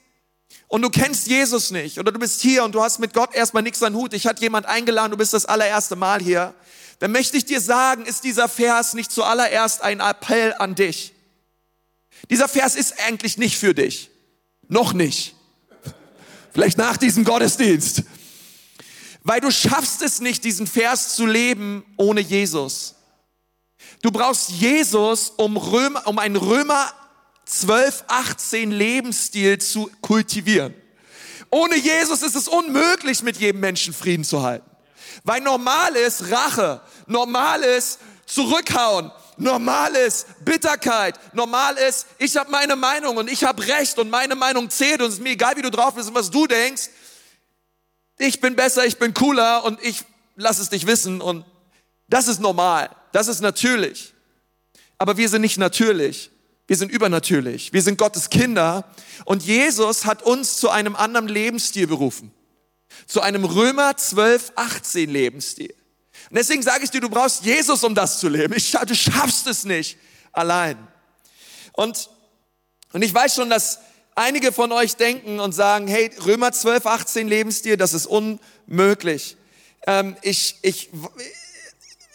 und 0.68 0.82
du 0.82 0.90
kennst 0.90 1.28
Jesus 1.28 1.72
nicht 1.72 2.00
oder 2.00 2.12
du 2.12 2.20
bist 2.20 2.42
hier 2.42 2.64
und 2.64 2.74
du 2.74 2.84
hast 2.84 3.00
mit 3.00 3.14
Gott 3.14 3.34
erstmal 3.34 3.64
nichts 3.64 3.82
an 3.84 3.96
Hut, 3.96 4.14
ich 4.14 4.28
hatte 4.28 4.42
jemand 4.42 4.66
eingeladen, 4.66 5.12
du 5.12 5.18
bist 5.18 5.34
das 5.34 5.46
allererste 5.46 5.96
Mal 5.96 6.22
hier, 6.22 6.54
dann 7.00 7.12
möchte 7.12 7.38
ich 7.38 7.46
dir 7.46 7.62
sagen, 7.62 8.06
ist 8.06 8.24
dieser 8.24 8.50
Vers 8.50 8.94
nicht 8.94 9.12
zuallererst 9.12 9.82
ein 9.82 10.00
Appell 10.00 10.54
an 10.58 10.76
dich. 10.76 11.14
Dieser 12.30 12.48
Vers 12.48 12.76
ist 12.76 13.00
eigentlich 13.06 13.38
nicht 13.38 13.58
für 13.58 13.74
dich. 13.74 14.10
Noch 14.68 14.94
nicht. 14.94 15.36
Vielleicht 16.54 16.78
nach 16.78 16.98
diesem 16.98 17.24
Gottesdienst. 17.24 18.04
Weil 19.24 19.42
du 19.42 19.52
schaffst 19.52 20.02
es 20.02 20.20
nicht, 20.20 20.44
diesen 20.44 20.68
Vers 20.68 21.16
zu 21.16 21.26
leben 21.26 21.84
ohne 21.98 22.22
Jesus. 22.22 22.96
Du 24.02 24.12
brauchst 24.12 24.50
Jesus, 24.50 25.32
um, 25.38 25.58
Römer, 25.58 26.08
um 26.08 26.20
einen 26.20 26.36
Römer 26.36 26.92
12, 27.46 28.06
18 28.08 28.72
Lebensstil 28.72 29.58
zu 29.60 29.90
kultivieren. 30.02 30.74
Ohne 31.50 31.78
Jesus 31.78 32.22
ist 32.22 32.36
es 32.36 32.48
unmöglich, 32.48 33.24
mit 33.24 33.38
jedem 33.38 33.62
Menschen 33.62 33.94
Frieden 33.94 34.24
zu 34.24 34.44
halten. 34.44 34.70
Weil 35.24 35.42
normal 35.42 35.96
ist 35.96 36.32
Rache, 36.32 36.82
normal 37.08 37.64
ist 37.64 38.00
Zurückhauen, 38.26 39.12
Normal 39.38 39.96
ist 39.96 40.28
Bitterkeit. 40.44 41.20
Normal 41.34 41.78
ist, 41.78 42.08
ich 42.18 42.36
habe 42.38 42.50
meine 42.50 42.76
Meinung 42.76 43.18
und 43.18 43.30
ich 43.30 43.44
habe 43.44 43.66
Recht 43.68 44.00
und 44.00 44.10
meine 44.10 44.36
Meinung 44.36 44.70
zählt 44.70 45.02
und 45.02 45.08
es 45.08 45.16
ist 45.16 45.24
mir 45.24 45.32
egal, 45.32 45.56
wie 45.56 45.62
du 45.62 45.72
drauf 45.72 45.94
bist 45.94 46.10
und 46.10 46.16
was 46.16 46.32
du 46.32 46.48
denkst. 46.48 46.90
Ich 48.18 48.42
bin 48.42 48.56
besser, 48.56 48.86
ich 48.86 48.98
bin 48.98 49.14
cooler 49.14 49.64
und 49.64 49.82
ich 49.84 50.04
lass 50.36 50.60
es 50.60 50.70
dich 50.70 50.88
wissen 50.88 51.22
und 51.22 51.46
das 52.08 52.28
ist 52.28 52.40
normal. 52.40 52.90
Das 53.12 53.28
ist 53.28 53.42
natürlich. 53.42 54.14
Aber 54.98 55.18
wir 55.18 55.30
sind 55.30 55.42
nicht 55.42 55.58
natürlich. 55.58 56.32
Wir 56.66 56.76
sind 56.76 56.92
übernatürlich. 56.92 57.72
Wir 57.74 57.82
sind 57.82 57.98
Gottes 57.98 58.30
Kinder. 58.30 58.86
Und 59.26 59.44
Jesus 59.44 60.06
hat 60.06 60.24
uns 60.24 60.58
zu 60.58 60.70
einem 60.70 60.96
anderen 60.96 61.28
Lebensstil 61.28 61.88
berufen. 61.88 62.32
Zu 63.06 63.22
einem 63.22 63.46
Römer 63.46 63.96
12, 63.96 64.54
18 64.56 65.10
Lebensstil. 65.10 65.74
Und 66.30 66.38
deswegen 66.38 66.62
sage 66.62 66.84
ich 66.84 66.92
dir, 66.92 67.02
du 67.02 67.10
brauchst 67.10 67.46
Jesus, 67.46 67.84
um 67.84 67.96
das 67.96 68.20
zu 68.20 68.28
leben. 68.28 68.54
Ich, 68.56 68.72
du 68.72 68.96
schaffst 68.96 69.48
es 69.48 69.64
nicht 69.64 69.98
allein. 70.32 70.78
Und, 71.74 72.10
und 72.92 73.02
ich 73.02 73.14
weiß 73.14 73.36
schon, 73.36 73.50
dass 73.50 73.80
einige 74.16 74.52
von 74.52 74.72
euch 74.72 74.96
denken 74.96 75.40
und 75.40 75.54
sagen, 75.54 75.88
hey, 75.88 76.12
Römer 76.26 76.52
12, 76.52 76.86
18 76.86 77.28
Lebensstil, 77.28 77.78
das 77.78 77.94
ist 77.94 78.08
unmöglich. 78.08 79.38
Ähm, 79.86 80.18
ich, 80.22 80.58
ich, 80.64 80.90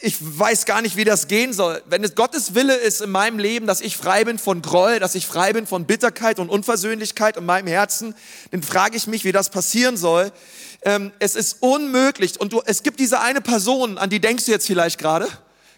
ich 0.00 0.16
weiß 0.20 0.66
gar 0.66 0.82
nicht, 0.82 0.96
wie 0.96 1.04
das 1.04 1.28
gehen 1.28 1.52
soll. 1.52 1.80
Wenn 1.86 2.02
es 2.02 2.16
Gottes 2.16 2.54
Wille 2.56 2.74
ist 2.74 3.00
in 3.00 3.10
meinem 3.10 3.38
Leben, 3.38 3.68
dass 3.68 3.80
ich 3.80 3.96
frei 3.96 4.24
bin 4.24 4.36
von 4.36 4.60
Groll, 4.60 4.98
dass 4.98 5.14
ich 5.14 5.26
frei 5.26 5.52
bin 5.52 5.66
von 5.66 5.86
Bitterkeit 5.86 6.40
und 6.40 6.48
Unversöhnlichkeit 6.48 7.36
in 7.36 7.46
meinem 7.46 7.68
Herzen, 7.68 8.14
dann 8.50 8.64
frage 8.64 8.96
ich 8.96 9.06
mich, 9.06 9.24
wie 9.24 9.32
das 9.32 9.50
passieren 9.50 9.96
soll. 9.96 10.32
Ähm, 10.84 11.12
es 11.18 11.34
ist 11.34 11.58
unmöglich. 11.60 12.40
Und 12.40 12.52
du, 12.52 12.62
es 12.64 12.82
gibt 12.82 13.00
diese 13.00 13.20
eine 13.20 13.40
Person, 13.40 13.98
an 13.98 14.10
die 14.10 14.20
denkst 14.20 14.46
du 14.46 14.50
jetzt 14.50 14.66
vielleicht 14.66 14.98
gerade. 14.98 15.28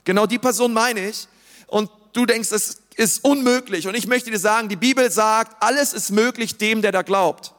Genau 0.04 0.26
die 0.26 0.38
Person 0.38 0.72
meine 0.72 1.08
ich. 1.08 1.28
Und 1.66 1.90
du 2.12 2.26
denkst, 2.26 2.50
es 2.52 2.78
ist 2.96 3.24
unmöglich. 3.24 3.86
Und 3.86 3.94
ich 3.94 4.06
möchte 4.06 4.30
dir 4.30 4.38
sagen, 4.38 4.68
die 4.68 4.76
Bibel 4.76 5.10
sagt, 5.10 5.62
alles 5.62 5.92
ist 5.92 6.10
möglich 6.10 6.56
dem, 6.56 6.82
der 6.82 6.92
da 6.92 7.02
glaubt. 7.02 7.52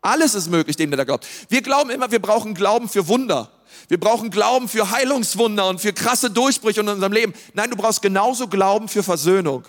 Alles 0.00 0.34
ist 0.34 0.48
möglich 0.48 0.76
dem, 0.76 0.90
der 0.90 0.96
da 0.96 1.04
glaubt. 1.04 1.26
Wir 1.48 1.62
glauben 1.62 1.90
immer, 1.90 2.10
wir 2.10 2.20
brauchen 2.20 2.54
Glauben 2.54 2.88
für 2.88 3.06
Wunder. 3.06 3.50
Wir 3.88 4.00
brauchen 4.00 4.30
Glauben 4.30 4.68
für 4.68 4.90
Heilungswunder 4.90 5.68
und 5.68 5.80
für 5.80 5.92
krasse 5.92 6.30
Durchbrüche 6.30 6.80
in 6.80 6.88
unserem 6.88 7.12
Leben. 7.12 7.34
Nein, 7.54 7.70
du 7.70 7.76
brauchst 7.76 8.02
genauso 8.02 8.48
Glauben 8.48 8.88
für 8.88 9.02
Versöhnung. 9.02 9.64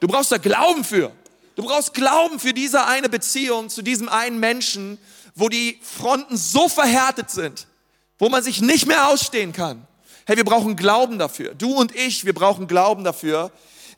Du 0.00 0.08
brauchst 0.08 0.30
da 0.30 0.38
Glauben 0.38 0.84
für. 0.84 1.10
Du 1.56 1.62
brauchst 1.62 1.94
Glauben 1.94 2.40
für 2.40 2.52
diese 2.52 2.84
eine 2.84 3.08
Beziehung 3.08 3.70
zu 3.70 3.82
diesem 3.82 4.08
einen 4.08 4.40
Menschen, 4.40 4.98
wo 5.34 5.48
die 5.48 5.78
Fronten 5.82 6.36
so 6.36 6.68
verhärtet 6.68 7.30
sind, 7.30 7.66
wo 8.18 8.28
man 8.28 8.42
sich 8.42 8.60
nicht 8.60 8.86
mehr 8.86 9.08
ausstehen 9.08 9.52
kann. 9.52 9.86
Hey, 10.26 10.36
wir 10.36 10.44
brauchen 10.44 10.76
Glauben 10.76 11.18
dafür. 11.18 11.54
Du 11.54 11.74
und 11.74 11.94
ich, 11.94 12.24
wir 12.24 12.32
brauchen 12.32 12.66
Glauben 12.66 13.04
dafür. 13.04 13.50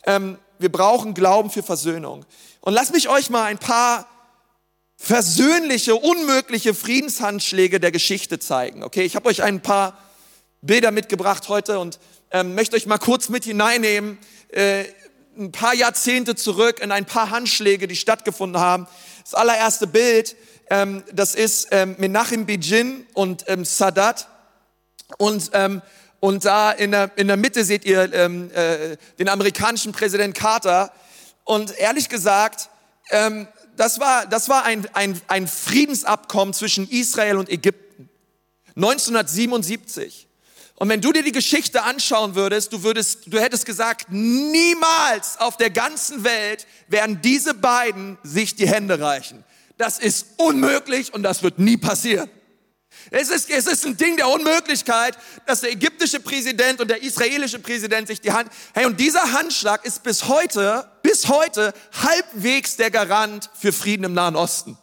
Ähm, 0.05 0.38
wir 0.59 0.73
brauchen 0.73 1.14
Glauben 1.14 1.50
für 1.50 1.62
Versöhnung. 1.62 2.25
Und 2.61 2.73
lass 2.73 2.93
mich 2.93 3.09
euch 3.09 3.31
mal 3.31 3.45
ein 3.45 3.59
paar 3.59 4.09
versöhnliche, 4.97 5.95
unmögliche 5.95 6.75
Friedenshandschläge 6.75 7.78
der 7.81 7.93
Geschichte 7.93 8.38
zeigen. 8.38 8.83
Okay, 8.83 9.02
ich 9.02 9.14
habe 9.14 9.28
euch 9.28 9.43
ein 9.43 9.61
paar 9.61 9.99
Bilder 10.62 10.90
mitgebracht 10.90 11.49
heute 11.49 11.78
und 11.78 12.00
ähm, 12.31 12.55
möchte 12.55 12.76
euch 12.76 12.87
mal 12.87 12.99
kurz 12.99 13.28
mit 13.28 13.45
hineinnehmen, 13.45 14.19
äh, 14.49 14.85
ein 15.38 15.52
paar 15.52 15.75
Jahrzehnte 15.75 16.35
zurück 16.35 16.81
in 16.81 16.90
ein 16.90 17.05
paar 17.05 17.31
Handschläge, 17.31 17.87
die 17.87 17.97
stattgefunden 17.97 18.61
haben. 18.61 18.88
Das 19.23 19.35
allererste 19.35 19.87
Bild, 19.87 20.35
ähm, 20.70 21.04
das 21.12 21.35
ist 21.35 21.68
ähm, 21.70 21.94
Menachem 21.99 22.46
Begin 22.46 23.06
und 23.14 23.44
ähm, 23.49 23.64
Sadat 23.64 24.28
und 25.18 25.50
ähm, 25.52 25.82
und 26.20 26.44
da 26.44 26.73
in 26.73 26.92
der, 26.92 27.11
in 27.16 27.28
der 27.28 27.37
Mitte 27.37 27.64
seht 27.64 27.85
ihr 27.85 28.12
ähm, 28.12 28.50
äh, 28.52 28.96
den 29.18 29.28
amerikanischen 29.28 29.92
Präsident 29.92 30.35
Carter. 30.35 30.92
Und 31.44 31.78
ehrlich 31.78 32.08
gesagt, 32.08 32.70
ähm, 33.11 33.46
das 33.76 34.00
war, 34.00 34.26
das 34.26 34.49
war 34.49 34.64
ein, 34.64 34.88
ein, 34.94 35.20
ein 35.28 35.46
Friedensabkommen 35.46 36.54
zwischen 36.54 36.88
Israel 36.88 37.37
und 37.37 37.49
Ägypten. 37.50 38.08
1977. 38.75 40.26
Und 40.75 40.88
wenn 40.88 41.00
du 41.00 41.12
dir 41.12 41.23
die 41.23 41.32
Geschichte 41.32 41.82
anschauen 41.82 42.35
würdest, 42.35 42.73
du 42.73 42.82
würdest, 42.82 43.20
du 43.26 43.38
hättest 43.38 43.64
gesagt, 43.64 44.06
niemals 44.11 45.38
auf 45.38 45.56
der 45.56 45.70
ganzen 45.70 46.25
Welt 46.25 46.66
werden 46.88 47.20
diese 47.23 47.54
beiden 47.54 48.18
sich 48.23 48.56
die 48.56 48.68
Hände 48.68 49.00
reichen. 49.00 49.44
Das 49.76 49.99
ist 49.99 50.26
unmöglich 50.38 51.12
und 51.12 51.23
das 51.23 51.42
wird 51.42 51.59
nie 51.59 51.76
passieren. 51.76 52.30
Es 53.11 53.28
ist, 53.28 53.50
es 53.50 53.66
ist 53.66 53.85
ein 53.85 53.97
Ding 53.97 54.16
der 54.16 54.28
Unmöglichkeit, 54.28 55.16
dass 55.47 55.61
der 55.61 55.71
ägyptische 55.71 56.18
Präsident 56.18 56.80
und 56.80 56.88
der 56.88 57.02
israelische 57.02 57.59
Präsident 57.59 58.09
sich 58.09 58.21
die 58.21 58.33
Hand, 58.33 58.50
hey, 58.75 58.87
und 58.87 58.99
dieser 58.99 59.33
Handschlag 59.33 59.85
ist 59.85 60.02
bis 60.02 60.28
heute, 60.28 60.90
bis 61.02 61.28
heute 61.28 61.73
halbwegs 62.02 62.76
der 62.76 62.90
Garant 62.90 63.50
für 63.54 63.73
Frieden 63.73 64.04
im 64.04 64.14
Nahen 64.14 64.35
Osten. 64.35 64.78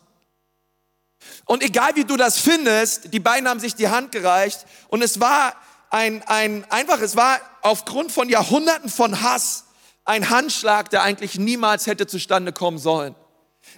Und 1.45 1.63
egal 1.63 1.95
wie 1.95 2.05
du 2.05 2.15
das 2.15 2.37
findest, 2.37 3.13
die 3.13 3.19
beiden 3.19 3.49
haben 3.49 3.59
sich 3.59 3.75
die 3.75 3.89
Hand 3.89 4.11
gereicht 4.11 4.65
und 4.87 5.01
es 5.01 5.19
war 5.19 5.55
ein, 5.89 6.23
ein, 6.23 6.65
einfach, 6.71 7.01
es 7.01 7.15
war 7.15 7.39
aufgrund 7.61 8.11
von 8.11 8.29
Jahrhunderten 8.29 8.89
von 8.89 9.21
Hass 9.21 9.65
ein 10.05 10.29
Handschlag, 10.29 10.89
der 10.89 11.03
eigentlich 11.03 11.37
niemals 11.37 11.87
hätte 11.87 12.07
zustande 12.07 12.53
kommen 12.53 12.77
sollen. 12.77 13.15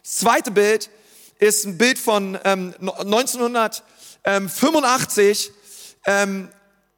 Das 0.03 0.17
zweite 0.17 0.51
Bild 0.51 0.89
ist 1.39 1.65
ein 1.65 1.77
Bild 1.77 2.00
von 2.00 2.38
ähm, 2.44 2.74
1900 2.80 3.84
ähm, 4.24 4.50
85, 4.50 5.51
ähm, 6.06 6.50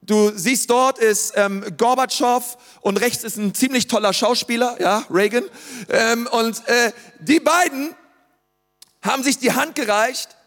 du 0.01 0.31
siehst 0.35 0.69
dort 0.69 0.99
ist 0.99 1.33
ähm, 1.35 1.65
Gorbatschow 1.77 2.57
und 2.81 2.97
rechts 2.97 3.23
ist 3.23 3.37
ein 3.37 3.53
ziemlich 3.53 3.87
toller 3.87 4.13
Schauspieler, 4.13 4.77
ja, 4.79 5.05
Reagan. 5.09 5.43
Ähm, 5.89 6.27
und 6.31 6.67
äh, 6.67 6.91
die 7.19 7.39
beiden 7.39 7.95
haben 9.01 9.23
sich 9.23 9.39
die 9.39 9.53
Hand 9.53 9.75
gereicht 9.75 10.37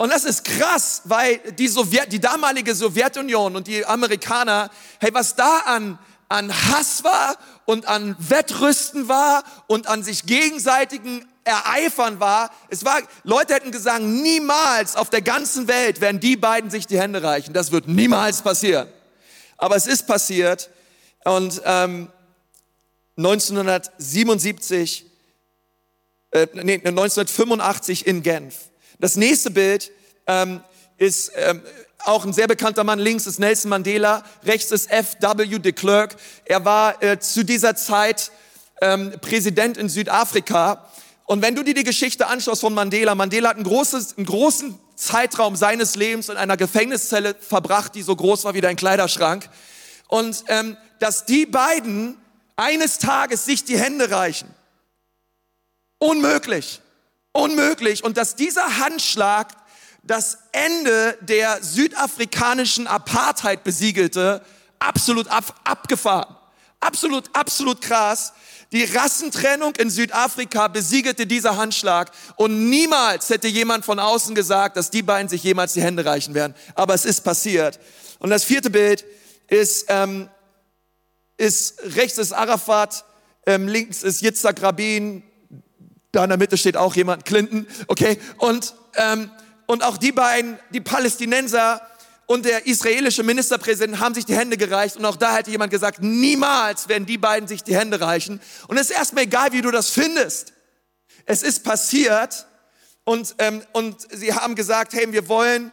und 0.00 0.10
das 0.10 0.24
ist 0.24 0.44
krass, 0.44 1.02
weil 1.04 1.38
die, 1.58 1.68
Sowjet, 1.68 2.10
die 2.10 2.20
damalige 2.20 2.74
Sowjetunion 2.74 3.54
und 3.54 3.66
die 3.66 3.84
Amerikaner, 3.84 4.70
hey, 4.98 5.12
was 5.12 5.36
da 5.36 5.58
an, 5.66 5.98
an 6.30 6.50
Hass 6.50 7.04
war 7.04 7.36
und 7.66 7.86
an 7.86 8.16
Wettrüsten 8.18 9.08
war 9.08 9.44
und 9.66 9.88
an 9.88 10.02
sich 10.02 10.24
gegenseitigen 10.24 11.29
Ereifern 11.50 12.20
war. 12.20 12.50
Es 12.68 12.84
war, 12.84 13.00
Leute 13.24 13.54
hätten 13.54 13.70
gesagt, 13.72 14.02
niemals 14.02 14.96
auf 14.96 15.10
der 15.10 15.22
ganzen 15.22 15.68
Welt 15.68 16.00
werden 16.00 16.20
die 16.20 16.36
beiden 16.36 16.70
sich 16.70 16.86
die 16.86 16.98
Hände 16.98 17.22
reichen. 17.22 17.52
Das 17.52 17.72
wird 17.72 17.88
niemals 17.88 18.42
passieren. 18.42 18.88
Aber 19.56 19.76
es 19.76 19.86
ist 19.86 20.06
passiert. 20.06 20.70
Und 21.24 21.60
ähm, 21.64 22.08
1977, 23.16 25.04
äh, 26.30 26.46
nee, 26.54 26.74
1985 26.76 28.06
in 28.06 28.22
Genf. 28.22 28.70
Das 28.98 29.16
nächste 29.16 29.50
Bild 29.50 29.90
ähm, 30.26 30.62
ist 30.96 31.32
ähm, 31.34 31.62
auch 32.04 32.24
ein 32.24 32.32
sehr 32.32 32.46
bekannter 32.46 32.84
Mann. 32.84 32.98
Links 32.98 33.26
ist 33.26 33.38
Nelson 33.38 33.68
Mandela, 33.68 34.22
rechts 34.44 34.70
ist 34.70 34.90
F.W. 34.90 35.58
de 35.58 35.72
Klerk. 35.72 36.16
Er 36.44 36.64
war 36.64 37.02
äh, 37.02 37.18
zu 37.18 37.44
dieser 37.44 37.76
Zeit 37.76 38.30
ähm, 38.80 39.12
Präsident 39.20 39.76
in 39.76 39.88
Südafrika 39.88 40.86
und 41.30 41.42
wenn 41.42 41.54
du 41.54 41.62
dir 41.62 41.74
die 41.74 41.84
Geschichte 41.84 42.26
anschaust 42.26 42.60
von 42.60 42.74
Mandela, 42.74 43.14
Mandela 43.14 43.50
hat 43.50 43.56
ein 43.56 43.62
großes, 43.62 44.16
einen 44.16 44.26
großen 44.26 44.76
Zeitraum 44.96 45.54
seines 45.54 45.94
Lebens 45.94 46.28
in 46.28 46.36
einer 46.36 46.56
Gefängniszelle 46.56 47.36
verbracht, 47.38 47.94
die 47.94 48.02
so 48.02 48.16
groß 48.16 48.42
war 48.42 48.54
wie 48.54 48.60
dein 48.60 48.74
Kleiderschrank. 48.74 49.48
Und 50.08 50.42
ähm, 50.48 50.76
dass 50.98 51.26
die 51.26 51.46
beiden 51.46 52.16
eines 52.56 52.98
Tages 52.98 53.44
sich 53.44 53.62
die 53.62 53.78
Hände 53.78 54.10
reichen. 54.10 54.52
Unmöglich. 56.00 56.80
Unmöglich. 57.30 58.02
Und 58.02 58.16
dass 58.16 58.34
dieser 58.34 58.80
Handschlag 58.80 59.52
das 60.02 60.38
Ende 60.50 61.16
der 61.20 61.62
südafrikanischen 61.62 62.88
Apartheid 62.88 63.62
besiegelte, 63.62 64.44
absolut 64.80 65.28
ab, 65.28 65.54
abgefahren. 65.62 66.34
Absolut, 66.80 67.30
absolut 67.34 67.82
krass. 67.82 68.32
Die 68.72 68.84
Rassentrennung 68.84 69.74
in 69.76 69.90
Südafrika 69.90 70.68
besiegelte 70.68 71.26
dieser 71.26 71.56
Handschlag 71.56 72.12
und 72.36 72.70
niemals 72.70 73.28
hätte 73.28 73.48
jemand 73.48 73.84
von 73.84 73.98
außen 73.98 74.34
gesagt, 74.34 74.76
dass 74.76 74.90
die 74.90 75.02
beiden 75.02 75.28
sich 75.28 75.42
jemals 75.42 75.72
die 75.72 75.82
Hände 75.82 76.04
reichen 76.04 76.34
werden. 76.34 76.54
Aber 76.76 76.94
es 76.94 77.04
ist 77.04 77.22
passiert. 77.22 77.80
Und 78.20 78.30
das 78.30 78.44
vierte 78.44 78.70
Bild 78.70 79.04
ist, 79.48 79.86
ähm, 79.88 80.28
ist 81.36 81.82
rechts 81.96 82.18
ist 82.18 82.32
Arafat, 82.32 83.04
ähm, 83.46 83.66
links 83.66 84.04
ist 84.04 84.22
Yitzhak 84.22 84.62
Rabin, 84.62 85.24
da 86.12 86.22
in 86.24 86.30
der 86.30 86.38
Mitte 86.38 86.56
steht 86.56 86.76
auch 86.76 86.94
jemand, 86.94 87.24
Clinton, 87.24 87.66
okay? 87.88 88.18
Und, 88.38 88.74
ähm, 88.96 89.30
und 89.66 89.82
auch 89.82 89.96
die 89.96 90.12
beiden, 90.12 90.58
die 90.70 90.80
Palästinenser, 90.80 91.80
und 92.30 92.44
der 92.44 92.64
israelische 92.64 93.24
Ministerpräsident 93.24 93.98
haben 93.98 94.14
sich 94.14 94.24
die 94.24 94.36
Hände 94.36 94.56
gereicht 94.56 94.96
und 94.96 95.04
auch 95.04 95.16
da 95.16 95.34
hätte 95.34 95.50
jemand 95.50 95.72
gesagt, 95.72 96.00
niemals 96.00 96.88
werden 96.88 97.04
die 97.04 97.18
beiden 97.18 97.48
sich 97.48 97.64
die 97.64 97.74
Hände 97.74 98.00
reichen. 98.00 98.40
Und 98.68 98.76
es 98.76 98.88
ist 98.88 98.96
erstmal 98.96 99.24
egal, 99.24 99.50
wie 99.50 99.62
du 99.62 99.72
das 99.72 99.90
findest. 99.90 100.52
Es 101.26 101.42
ist 101.42 101.64
passiert 101.64 102.46
und, 103.02 103.34
ähm, 103.38 103.64
und 103.72 104.06
sie 104.12 104.32
haben 104.32 104.54
gesagt, 104.54 104.92
hey, 104.92 105.12
wir 105.12 105.26
wollen 105.26 105.72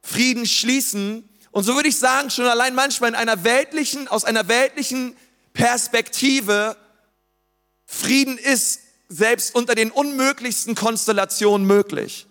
Frieden 0.00 0.46
schließen 0.46 1.28
Und 1.50 1.64
so 1.64 1.74
würde 1.74 1.90
ich 1.90 1.98
sagen, 1.98 2.30
schon 2.30 2.46
allein 2.46 2.74
manchmal 2.74 3.10
in 3.10 3.14
einer 3.14 3.44
weltlichen, 3.44 4.08
aus 4.08 4.24
einer 4.24 4.48
weltlichen 4.48 5.14
Perspektive, 5.52 6.78
Frieden 7.84 8.38
ist 8.38 8.80
selbst 9.10 9.54
unter 9.54 9.74
den 9.74 9.90
unmöglichsten 9.90 10.76
Konstellationen 10.76 11.66
möglich. 11.66 12.26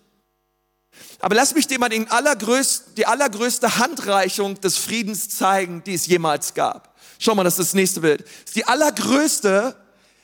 Aber 1.24 1.36
lass 1.36 1.56
mich 1.56 1.68
dir 1.68 1.80
mal 1.80 1.88
den 1.88 2.12
allergrößten, 2.12 2.96
die 2.96 3.06
allergrößte 3.06 3.78
Handreichung 3.78 4.60
des 4.60 4.78
Friedens 4.78 5.30
zeigen, 5.30 5.82
die 5.86 5.94
es 5.94 6.06
jemals 6.06 6.54
gab. 6.54 6.98
Schau 7.18 7.34
mal, 7.34 7.46
das 7.46 7.58
ist 7.58 7.70
das 7.70 7.74
nächste 7.76 8.02
Bild. 8.02 8.26
Das 8.26 8.30
ist 8.48 8.56
die 8.58 8.68
allergrößte 8.68 9.74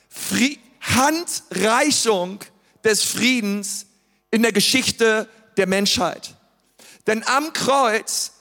Fri 0.10 0.60
Handreichung 0.82 2.40
des 2.84 3.06
Friedens 3.06 3.86
in 4.30 4.42
der 4.42 4.52
Geschichte 4.52 5.30
der 5.56 5.68
Menschheit. 5.68 6.36
Denn 7.08 7.26
am 7.28 7.54
Kreuz 7.54 8.34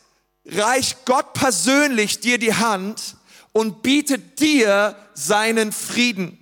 reicht 0.44 1.04
Gott 1.04 1.34
persönlich 1.34 2.18
dir 2.18 2.38
die 2.38 2.54
Hand 2.54 3.14
und 3.52 3.84
bietet 3.84 4.40
dir 4.40 4.96
seinen 5.14 5.70
Frieden. 5.70 6.36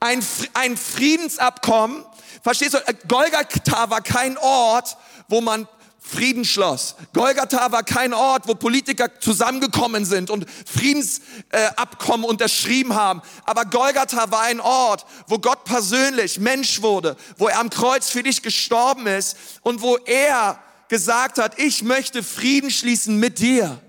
Ein, 0.00 0.24
ein 0.54 0.78
Friedensabkommen, 0.78 2.06
verstehst 2.42 2.72
du, 2.72 2.78
Golgatha 3.06 3.90
war 3.90 4.00
kein 4.00 4.38
Ort, 4.38 4.96
wo 5.28 5.40
man 5.40 5.68
Frieden 6.06 6.44
schloss. 6.44 6.94
Golgatha 7.12 7.72
war 7.72 7.82
kein 7.82 8.14
Ort, 8.14 8.46
wo 8.46 8.54
Politiker 8.54 9.18
zusammengekommen 9.18 10.04
sind 10.04 10.30
und 10.30 10.46
Friedensabkommen 10.64 12.24
äh, 12.24 12.28
unterschrieben 12.28 12.94
haben. 12.94 13.22
Aber 13.44 13.64
Golgatha 13.64 14.30
war 14.30 14.42
ein 14.42 14.60
Ort, 14.60 15.04
wo 15.26 15.38
Gott 15.38 15.64
persönlich 15.64 16.38
Mensch 16.38 16.80
wurde, 16.80 17.16
wo 17.38 17.48
er 17.48 17.58
am 17.58 17.70
Kreuz 17.70 18.08
für 18.08 18.22
dich 18.22 18.42
gestorben 18.42 19.08
ist 19.08 19.36
und 19.62 19.82
wo 19.82 19.96
er 19.96 20.60
gesagt 20.88 21.38
hat, 21.38 21.58
ich 21.58 21.82
möchte 21.82 22.22
Frieden 22.22 22.70
schließen 22.70 23.18
mit 23.18 23.40
dir. 23.40 23.80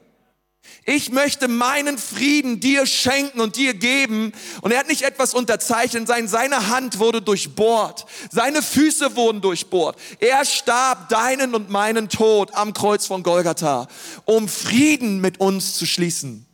Ich 0.89 1.11
möchte 1.11 1.49
meinen 1.49 1.97
Frieden 1.97 2.61
dir 2.61 2.85
schenken 2.85 3.41
und 3.41 3.57
dir 3.57 3.73
geben. 3.73 4.31
Und 4.61 4.71
er 4.71 4.79
hat 4.79 4.87
nicht 4.87 5.01
etwas 5.01 5.33
unterzeichnet, 5.33 6.07
seine 6.07 6.69
Hand 6.69 6.99
wurde 6.99 7.21
durchbohrt. 7.21 8.05
Seine 8.31 8.61
Füße 8.61 9.17
wurden 9.17 9.41
durchbohrt. 9.41 9.99
Er 10.21 10.45
starb 10.45 11.09
deinen 11.09 11.55
und 11.55 11.69
meinen 11.69 12.07
Tod 12.07 12.53
am 12.55 12.71
Kreuz 12.71 13.05
von 13.05 13.21
Golgatha, 13.21 13.89
um 14.23 14.47
Frieden 14.47 15.19
mit 15.19 15.41
uns 15.41 15.75
zu 15.75 15.85
schließen. 15.85 16.45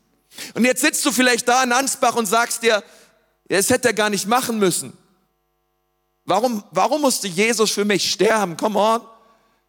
Und 0.56 0.66
jetzt 0.66 0.82
sitzt 0.82 1.06
du 1.06 1.12
vielleicht 1.12 1.48
da 1.48 1.63
in 1.63 1.72
Ansbach 1.72 2.16
und 2.16 2.25
sagst 2.25 2.63
dir, 2.63 2.84
es 3.50 3.70
hätte 3.70 3.90
er 3.90 3.94
gar 3.94 4.10
nicht 4.10 4.25
machen 4.25 4.58
müssen. 4.58 4.94
Warum, 6.25 6.63
warum 6.72 7.02
musste 7.02 7.28
Jesus 7.28 7.70
für 7.70 7.86
mich 7.86 8.12
sterben? 8.12 8.58
Come 8.58 8.80
on. 8.80 9.02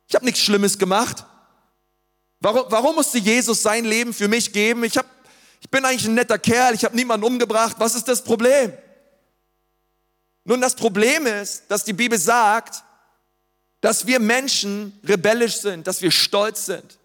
Ich 0.08 0.14
habe 0.14 0.24
nichts 0.24 0.40
Schlimmes 0.40 0.78
gemacht. 0.78 1.26
Warum, 2.44 2.66
warum 2.68 2.94
musste 2.94 3.16
Jesus 3.16 3.62
sein 3.62 3.86
Leben 3.86 4.12
für 4.12 4.28
mich 4.28 4.52
geben? 4.52 4.84
Ich, 4.84 4.98
hab, 4.98 5.06
ich 5.62 5.70
bin 5.70 5.82
eigentlich 5.82 6.04
ein 6.04 6.12
netter 6.12 6.38
Kerl, 6.38 6.74
ich 6.74 6.84
habe 6.84 6.94
niemanden 6.94 7.24
umgebracht. 7.24 7.76
Was 7.78 7.94
ist 7.94 8.06
das 8.06 8.22
Problem? 8.22 8.70
Nun, 10.44 10.60
das 10.60 10.74
Problem 10.74 11.24
ist, 11.24 11.62
dass 11.68 11.84
die 11.84 11.94
Bibel 11.94 12.18
sagt, 12.18 12.84
dass 13.80 14.06
wir 14.06 14.20
Menschen 14.20 14.92
rebellisch 15.04 15.56
sind, 15.56 15.86
dass 15.86 16.02
wir 16.02 16.10
stolz 16.10 16.66
sind. 16.66 16.98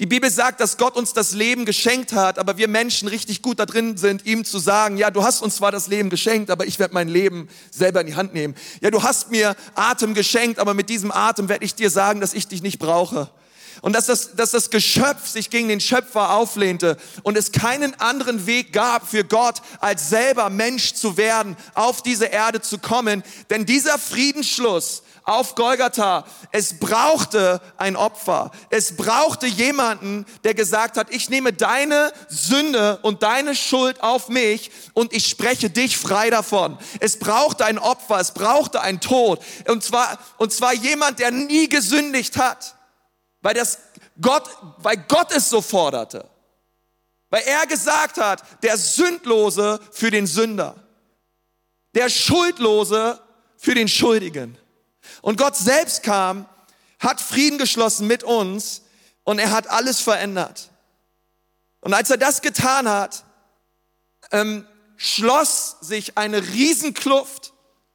Die 0.00 0.06
Bibel 0.06 0.30
sagt, 0.30 0.60
dass 0.60 0.76
Gott 0.76 0.96
uns 0.96 1.14
das 1.14 1.32
Leben 1.32 1.64
geschenkt 1.64 2.12
hat, 2.12 2.38
aber 2.38 2.58
wir 2.58 2.68
Menschen 2.68 3.08
richtig 3.08 3.40
gut 3.40 3.60
da 3.60 3.64
drin 3.64 3.96
sind, 3.96 4.26
ihm 4.26 4.44
zu 4.44 4.58
sagen, 4.58 4.98
ja, 4.98 5.10
du 5.10 5.24
hast 5.24 5.40
uns 5.40 5.56
zwar 5.56 5.72
das 5.72 5.86
Leben 5.86 6.10
geschenkt, 6.10 6.50
aber 6.50 6.66
ich 6.66 6.78
werde 6.78 6.92
mein 6.92 7.08
Leben 7.08 7.48
selber 7.70 8.02
in 8.02 8.08
die 8.08 8.16
Hand 8.16 8.34
nehmen. 8.34 8.54
Ja, 8.82 8.90
du 8.90 9.02
hast 9.02 9.30
mir 9.30 9.56
Atem 9.76 10.12
geschenkt, 10.12 10.58
aber 10.58 10.74
mit 10.74 10.90
diesem 10.90 11.10
Atem 11.10 11.48
werde 11.48 11.64
ich 11.64 11.74
dir 11.74 11.88
sagen, 11.88 12.20
dass 12.20 12.34
ich 12.34 12.48
dich 12.48 12.60
nicht 12.60 12.78
brauche 12.78 13.30
und 13.82 13.94
dass 13.94 14.06
das, 14.06 14.34
dass 14.36 14.50
das 14.50 14.70
Geschöpf 14.70 15.28
sich 15.28 15.50
gegen 15.50 15.68
den 15.68 15.80
Schöpfer 15.80 16.34
auflehnte 16.34 16.96
und 17.22 17.36
es 17.36 17.52
keinen 17.52 17.98
anderen 18.00 18.46
Weg 18.46 18.72
gab 18.72 19.08
für 19.08 19.24
Gott, 19.24 19.62
als 19.80 20.08
selber 20.08 20.50
Mensch 20.50 20.94
zu 20.94 21.16
werden, 21.16 21.56
auf 21.74 22.02
diese 22.02 22.26
Erde 22.26 22.60
zu 22.60 22.78
kommen. 22.78 23.22
Denn 23.50 23.66
dieser 23.66 23.98
Friedensschluss 23.98 25.02
auf 25.24 25.54
Golgatha, 25.54 26.24
es 26.52 26.78
brauchte 26.78 27.60
ein 27.78 27.96
Opfer. 27.96 28.50
Es 28.68 28.96
brauchte 28.96 29.46
jemanden, 29.46 30.26
der 30.44 30.54
gesagt 30.54 30.98
hat, 30.98 31.08
ich 31.10 31.30
nehme 31.30 31.52
deine 31.52 32.12
Sünde 32.28 32.98
und 33.02 33.22
deine 33.22 33.54
Schuld 33.54 34.02
auf 34.02 34.28
mich 34.28 34.70
und 34.92 35.14
ich 35.14 35.26
spreche 35.26 35.70
dich 35.70 35.96
frei 35.96 36.28
davon. 36.28 36.78
Es 37.00 37.18
brauchte 37.18 37.64
ein 37.64 37.78
Opfer, 37.78 38.20
es 38.20 38.32
brauchte 38.32 38.82
ein 38.82 39.00
Tod. 39.00 39.40
Und 39.66 39.82
zwar, 39.82 40.18
und 40.36 40.52
zwar 40.52 40.74
jemand, 40.74 41.18
der 41.18 41.30
nie 41.30 41.68
gesündigt 41.68 42.36
hat 42.36 42.74
weil 43.44 43.52
das 43.52 43.78
Gott, 44.22 44.48
weil 44.78 44.96
Gott 44.96 45.30
es 45.30 45.50
so 45.50 45.60
forderte. 45.60 46.26
Weil 47.28 47.42
er 47.42 47.66
gesagt 47.66 48.16
hat, 48.16 48.42
der 48.62 48.78
Sündlose 48.78 49.80
für 49.92 50.10
den 50.10 50.26
Sünder. 50.26 50.76
Der 51.94 52.08
Schuldlose 52.08 53.20
für 53.58 53.74
den 53.74 53.86
Schuldigen. 53.86 54.56
Und 55.20 55.36
Gott 55.36 55.56
selbst 55.56 56.02
kam, 56.02 56.48
hat 56.98 57.20
Frieden 57.20 57.58
geschlossen 57.58 58.06
mit 58.06 58.24
uns 58.24 58.80
und 59.24 59.38
er 59.38 59.50
hat 59.50 59.68
alles 59.68 60.00
verändert. 60.00 60.70
Und 61.82 61.92
als 61.92 62.08
er 62.08 62.16
das 62.16 62.40
getan 62.40 62.88
hat, 62.88 63.24
ähm, 64.32 64.66
schloss 64.96 65.76
sich 65.82 66.16
eine 66.16 66.42
Riesenkluft 66.42 67.52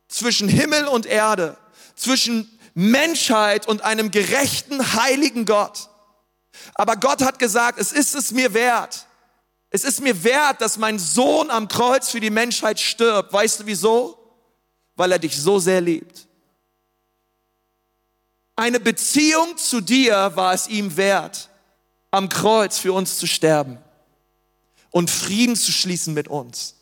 zwischen 0.08 0.48
Himmel 0.48 0.86
und 0.86 1.08
Erde, 1.08 1.58
zwischen 1.96 2.59
Menschheit 2.74 3.68
und 3.68 3.84
einem 3.84 4.12
gerechten, 4.12 4.94
heiligen 4.94 5.46
Gott. 5.46 5.90
Aber 6.76 6.96
Gott 6.96 7.22
hat 7.22 7.40
gesagt, 7.40 7.80
es 7.80 7.92
ist 7.92 8.16
es 8.16 8.32
mir 8.32 8.54
wert. 8.54 9.06
Es 9.70 9.84
ist 9.84 10.02
mir 10.02 10.24
wert, 10.24 10.62
dass 10.62 10.78
mein 10.78 10.98
Sohn 10.98 11.50
am 11.52 11.68
Kreuz 11.68 12.10
für 12.10 12.20
die 12.20 12.32
Menschheit 12.32 12.80
stirbt. 12.80 13.32
Weißt 13.32 13.60
du 13.60 13.66
wieso? 13.66 14.18
Weil 14.96 15.12
er 15.12 15.20
dich 15.20 15.40
so 15.40 15.60
sehr 15.60 15.82
liebt. 15.82 16.28
Eine 18.56 18.80
Beziehung 18.80 19.58
zu 19.58 19.80
dir 19.80 20.32
war 20.36 20.54
es 20.54 20.68
ihm 20.68 20.98
wert, 20.98 21.50
am 22.12 22.28
Kreuz 22.28 22.78
für 22.78 22.92
uns 22.92 23.18
zu 23.18 23.26
sterben 23.26 23.78
und 24.92 25.10
Frieden 25.10 25.56
zu 25.56 25.72
schließen 25.72 26.14
mit 26.14 26.28
uns. 26.28 26.76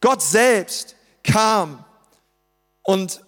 Gott 0.00 0.22
selbst 0.22 0.96
kam 1.22 1.84
und 2.82 3.20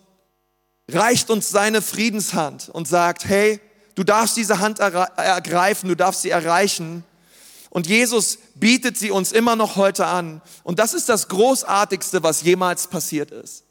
reicht 0.91 1.31
uns 1.31 1.51
seine 1.51 1.83
Friedenshand 1.83 2.69
und 2.69 2.89
sagt, 2.89 3.25
hey, 3.25 3.61
du 3.95 4.05
darfst 4.05 4.37
diese 4.37 4.59
Hand 4.59 4.79
ergreifen, 4.81 5.89
du 5.89 5.97
darfst 5.97 6.23
sie 6.23 6.31
erreichen. 6.31 7.05
Und 7.71 7.87
Jesus 7.87 8.39
bietet 8.55 8.99
sie 8.99 9.11
uns 9.11 9.33
immer 9.33 9.57
noch 9.57 9.77
heute 9.77 10.07
an. 10.07 10.43
Und 10.63 10.79
das 10.79 10.95
ist 10.95 11.09
das 11.09 11.29
Großartigste, 11.29 12.23
was 12.23 12.43
jemals 12.43 12.87
passiert 12.87 13.31
ist. 13.31 13.65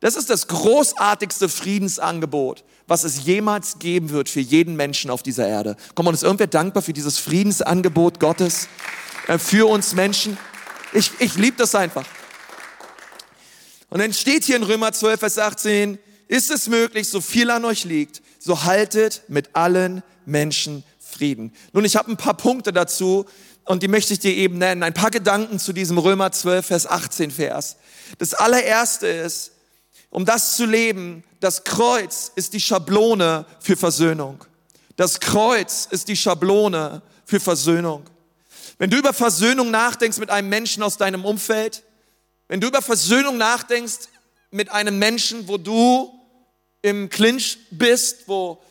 Das 0.00 0.14
ist 0.14 0.30
das 0.30 0.46
großartigste 0.46 1.48
Friedensangebot, 1.48 2.64
was 2.86 3.04
es 3.04 3.24
jemals 3.24 3.78
geben 3.80 4.10
wird 4.10 4.28
für 4.28 4.40
jeden 4.40 4.76
Menschen 4.76 5.10
auf 5.10 5.22
dieser 5.22 5.48
Erde. 5.48 5.76
Komm, 5.94 6.06
und 6.06 6.14
ist 6.14 6.22
irgendwer 6.22 6.46
dankbar 6.46 6.82
für 6.82 6.92
dieses 6.92 7.18
Friedensangebot 7.18 8.20
Gottes 8.20 8.68
äh, 9.26 9.38
für 9.38 9.68
uns 9.68 9.94
Menschen? 9.94 10.38
Ich, 10.92 11.10
ich 11.18 11.34
liebe 11.34 11.56
das 11.56 11.74
einfach. 11.74 12.04
Und 13.90 14.00
dann 14.00 14.12
steht 14.12 14.44
hier 14.44 14.56
in 14.56 14.62
Römer 14.62 14.92
12, 14.92 15.18
Vers 15.18 15.38
18, 15.38 15.98
ist 16.28 16.50
es 16.50 16.68
möglich, 16.68 17.08
so 17.08 17.20
viel 17.20 17.50
an 17.50 17.64
euch 17.64 17.84
liegt, 17.84 18.22
so 18.38 18.64
haltet 18.64 19.22
mit 19.28 19.56
allen 19.56 20.02
Menschen 20.24 20.84
Frieden. 21.00 21.52
Nun, 21.72 21.84
ich 21.84 21.96
habe 21.96 22.12
ein 22.12 22.18
paar 22.18 22.36
Punkte 22.36 22.72
dazu 22.72 23.24
und 23.64 23.82
die 23.82 23.88
möchte 23.88 24.12
ich 24.12 24.18
dir 24.18 24.34
eben 24.34 24.58
nennen. 24.58 24.82
Ein 24.82 24.94
paar 24.94 25.10
Gedanken 25.10 25.58
zu 25.58 25.72
diesem 25.72 25.98
Römer 25.98 26.30
12, 26.30 26.66
Vers 26.66 26.86
18 26.86 27.30
Vers. 27.30 27.76
Das 28.18 28.34
allererste 28.34 29.06
ist, 29.06 29.52
um 30.10 30.24
das 30.24 30.56
zu 30.56 30.64
leben, 30.64 31.24
das 31.40 31.64
Kreuz 31.64 32.30
ist 32.34 32.52
die 32.52 32.60
Schablone 32.60 33.46
für 33.60 33.76
Versöhnung. 33.76 34.44
Das 34.96 35.20
Kreuz 35.20 35.86
ist 35.90 36.08
die 36.08 36.16
Schablone 36.16 37.02
für 37.24 37.40
Versöhnung. 37.40 38.04
Wenn 38.78 38.90
du 38.90 38.96
über 38.96 39.12
Versöhnung 39.12 39.70
nachdenkst 39.70 40.18
mit 40.18 40.30
einem 40.30 40.48
Menschen 40.48 40.82
aus 40.82 40.96
deinem 40.96 41.24
Umfeld, 41.24 41.84
wenn 42.48 42.60
du 42.60 42.68
über 42.68 42.82
Versöhnung 42.82 43.36
nachdenkst 43.36 44.08
mit 44.50 44.70
einem 44.70 44.98
Menschen, 44.98 45.48
wo 45.48 45.58
du 45.58 46.17
im 46.82 47.08
Clinch 47.08 47.58
bist, 47.70 48.28
wo 48.28 48.62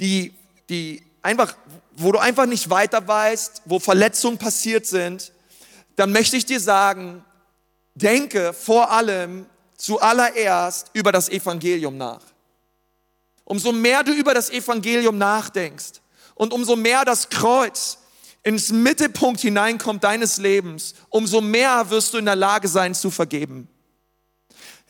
die, 0.00 0.34
die 0.68 1.02
einfach, 1.22 1.54
wo 1.92 2.12
du 2.12 2.18
einfach 2.18 2.46
nicht 2.46 2.70
weiter 2.70 3.06
weißt, 3.06 3.62
wo 3.64 3.78
Verletzungen 3.78 4.38
passiert 4.38 4.86
sind, 4.86 5.32
dann 5.96 6.12
möchte 6.12 6.36
ich 6.36 6.46
dir 6.46 6.60
sagen, 6.60 7.24
denke 7.94 8.52
vor 8.52 8.90
allem 8.90 9.46
zuallererst 9.76 10.90
über 10.92 11.12
das 11.12 11.28
Evangelium 11.28 11.96
nach. 11.96 12.22
Umso 13.44 13.72
mehr 13.72 14.02
du 14.02 14.12
über 14.12 14.34
das 14.34 14.50
Evangelium 14.50 15.18
nachdenkst 15.18 16.00
und 16.34 16.52
umso 16.52 16.76
mehr 16.76 17.04
das 17.04 17.28
Kreuz 17.28 17.98
ins 18.42 18.70
Mittelpunkt 18.70 19.40
hineinkommt 19.40 20.02
deines 20.02 20.38
Lebens, 20.38 20.94
umso 21.10 21.40
mehr 21.40 21.90
wirst 21.90 22.14
du 22.14 22.18
in 22.18 22.24
der 22.24 22.36
Lage 22.36 22.68
sein 22.68 22.94
zu 22.94 23.10
vergeben. 23.10 23.68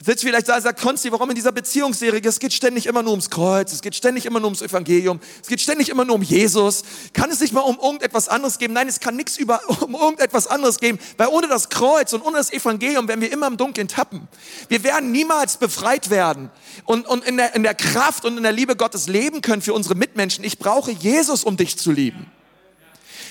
Jetzt 0.04 0.22
vielleicht 0.22 0.46
sagen, 0.46 0.62
sagt 0.62 0.80
Konsti, 0.80 1.12
warum 1.12 1.30
in 1.30 1.36
dieser 1.36 1.52
Beziehungsserie, 1.52 2.20
es 2.24 2.40
geht 2.40 2.52
ständig 2.52 2.86
immer 2.86 3.02
nur 3.02 3.12
ums 3.12 3.30
Kreuz, 3.30 3.72
es 3.72 3.82
geht 3.82 3.94
ständig 3.94 4.26
immer 4.26 4.40
nur 4.40 4.48
ums 4.48 4.60
Evangelium, 4.60 5.20
es 5.40 5.48
geht 5.48 5.60
ständig 5.60 5.90
immer 5.90 6.04
nur 6.04 6.16
um 6.16 6.22
Jesus. 6.22 6.82
Kann 7.12 7.30
es 7.30 7.40
nicht 7.40 7.52
mal 7.52 7.60
um 7.60 7.78
irgendetwas 7.78 8.28
anderes 8.28 8.58
geben? 8.58 8.74
Nein, 8.74 8.88
es 8.88 8.98
kann 8.98 9.14
nichts 9.14 9.36
über, 9.36 9.60
um 9.80 9.94
irgendetwas 9.94 10.48
anderes 10.48 10.78
geben, 10.78 10.98
weil 11.18 11.28
ohne 11.28 11.46
das 11.46 11.68
Kreuz 11.68 12.12
und 12.12 12.22
ohne 12.22 12.36
das 12.36 12.52
Evangelium 12.52 13.06
werden 13.06 13.20
wir 13.20 13.30
immer 13.30 13.46
im 13.46 13.56
Dunkeln 13.56 13.86
tappen. 13.86 14.26
Wir 14.68 14.82
werden 14.82 15.12
niemals 15.12 15.56
befreit 15.56 16.10
werden 16.10 16.50
und, 16.84 17.06
und 17.06 17.24
in, 17.24 17.36
der, 17.36 17.54
in 17.54 17.62
der 17.62 17.74
Kraft 17.74 18.24
und 18.24 18.36
in 18.36 18.42
der 18.42 18.52
Liebe 18.52 18.74
Gottes 18.74 19.06
leben 19.06 19.40
können 19.40 19.62
für 19.62 19.74
unsere 19.74 19.94
Mitmenschen. 19.94 20.42
Ich 20.42 20.58
brauche 20.58 20.90
Jesus, 20.90 21.44
um 21.44 21.56
dich 21.56 21.78
zu 21.78 21.92
lieben. 21.92 22.26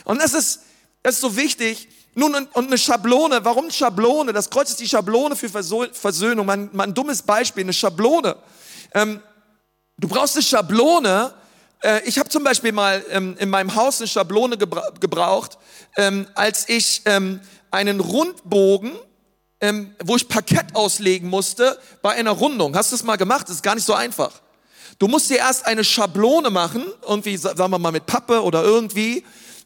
Und 0.06 0.22
das 0.22 0.34
ist, 0.34 0.62
das 1.04 1.16
ist 1.16 1.22
so 1.22 1.36
wichtig, 1.36 1.90
nun, 2.14 2.36
und, 2.36 2.68
eine 2.68 2.78
Schablone, 2.78 3.44
warum 3.46 3.72
Schablone? 3.72 4.34
Das 4.34 4.50
Kreuz 4.50 4.72
ist 4.72 4.80
die 4.82 4.88
Schablone 4.88 5.36
für 5.36 5.50
Versöhnung. 5.50 6.46
Mal, 6.46 6.70
mal 6.74 6.84
ein 6.84 6.94
dummes 6.94 7.22
Beispiel, 7.22 7.64
eine 7.64 7.74
Schablone. 7.74 8.36
Ähm, 8.94 9.22
du 9.98 10.10
brauchst 10.10 10.36
eine 10.36 10.44
Schablone. 10.44 11.34
Äh, 11.82 12.02
ich 12.04 12.20
habe 12.20 12.28
zum 12.28 12.44
Beispiel 12.44 12.74
mal 12.74 13.04
ähm, 13.10 13.38
in 13.40 13.50
meinem 13.50 13.76
Haus 13.76 14.02
eine 14.02 14.08
Schablone 14.08 14.58
gebra 14.58 14.90
gebraucht, 15.00 15.58
ähm, 15.96 16.28
als 16.36 16.68
ich 16.68 17.02
ähm, 17.06 17.40
einen 17.72 18.02
Rundbogen, 18.02 18.92
ähm, 19.62 19.96
wo 20.04 20.18
ich 20.18 20.28
Parkett 20.28 20.76
auslegen 20.76 21.30
musste, 21.30 21.80
bei 22.02 22.12
einer 22.12 22.32
Rundung. 22.32 22.76
Hast 22.76 22.92
du 22.92 22.98
das 22.98 23.06
mal 23.06 23.16
gemacht? 23.16 23.48
Das 23.48 23.56
ist 23.56 23.64
gar 23.64 23.76
nicht 23.76 23.86
so 23.86 23.94
einfach. 23.94 24.42
Du 25.00 25.08
musst 25.08 25.30
dir 25.30 25.38
erst 25.38 25.66
eine 25.66 25.86
Schablone 25.86 26.50
machen, 26.50 26.86
irgendwie, 27.08 27.38
sagen 27.38 27.58
wir 27.58 27.80
mal 27.80 27.92
mit 27.92 28.06
Pappe 28.06 28.44
oder 28.44 28.64
irgendwie, 28.64 29.24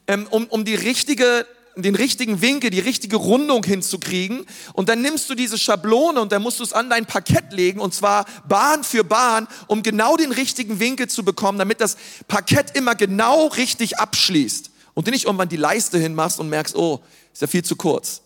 ähm, 0.08 0.28
um, 0.30 0.46
um 0.46 0.64
die 0.64 0.76
richtige 0.76 1.48
den 1.76 1.96
richtigen 1.96 2.42
Winkel, 2.42 2.70
die 2.70 2.80
richtige 2.80 3.18
Rundung 3.18 3.64
hinzukriegen. 3.64 4.46
Und 4.74 4.90
dann 4.90 5.02
nimmst 5.02 5.30
du 5.30 5.36
diese 5.36 5.58
Schablone 5.58 6.22
und 6.22 6.32
dann 6.32 6.42
musst 6.42 6.60
du 6.60 6.64
es 6.64 6.74
an 6.74 6.90
dein 6.90 7.06
Parkett 7.06 7.52
legen 7.52 7.80
und 7.80 7.94
zwar 7.94 8.26
Bahn 8.48 8.84
für 8.84 9.04
Bahn, 9.04 9.48
um 9.68 9.84
genau 9.84 10.18
den 10.18 10.32
richtigen 10.32 10.80
Winkel 10.80 11.08
zu 11.08 11.24
bekommen, 11.24 11.60
damit 11.60 11.82
das 11.82 11.98
Parkett 12.28 12.76
immer 12.76 12.96
genau 12.96 13.48
richtig 13.48 14.00
abschließt. 14.00 14.72
Und 14.94 15.08
du 15.08 15.12
nicht 15.12 15.26
irgendwann 15.26 15.50
die 15.50 15.58
Leiste 15.58 15.98
hinmachst 15.98 16.40
und 16.40 16.50
merkst, 16.50 16.76
oh, 16.76 17.02
ist 17.34 17.42
ja 17.42 17.48
viel 17.48 17.64
zu 17.64 17.76
kurz. 17.76 18.22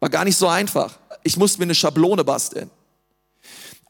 War 0.00 0.08
gar 0.08 0.24
nicht 0.24 0.36
so 0.36 0.48
einfach. 0.48 0.98
Ich 1.22 1.36
musste 1.36 1.58
mir 1.58 1.64
eine 1.64 1.74
Schablone 1.74 2.24
basteln. 2.24 2.70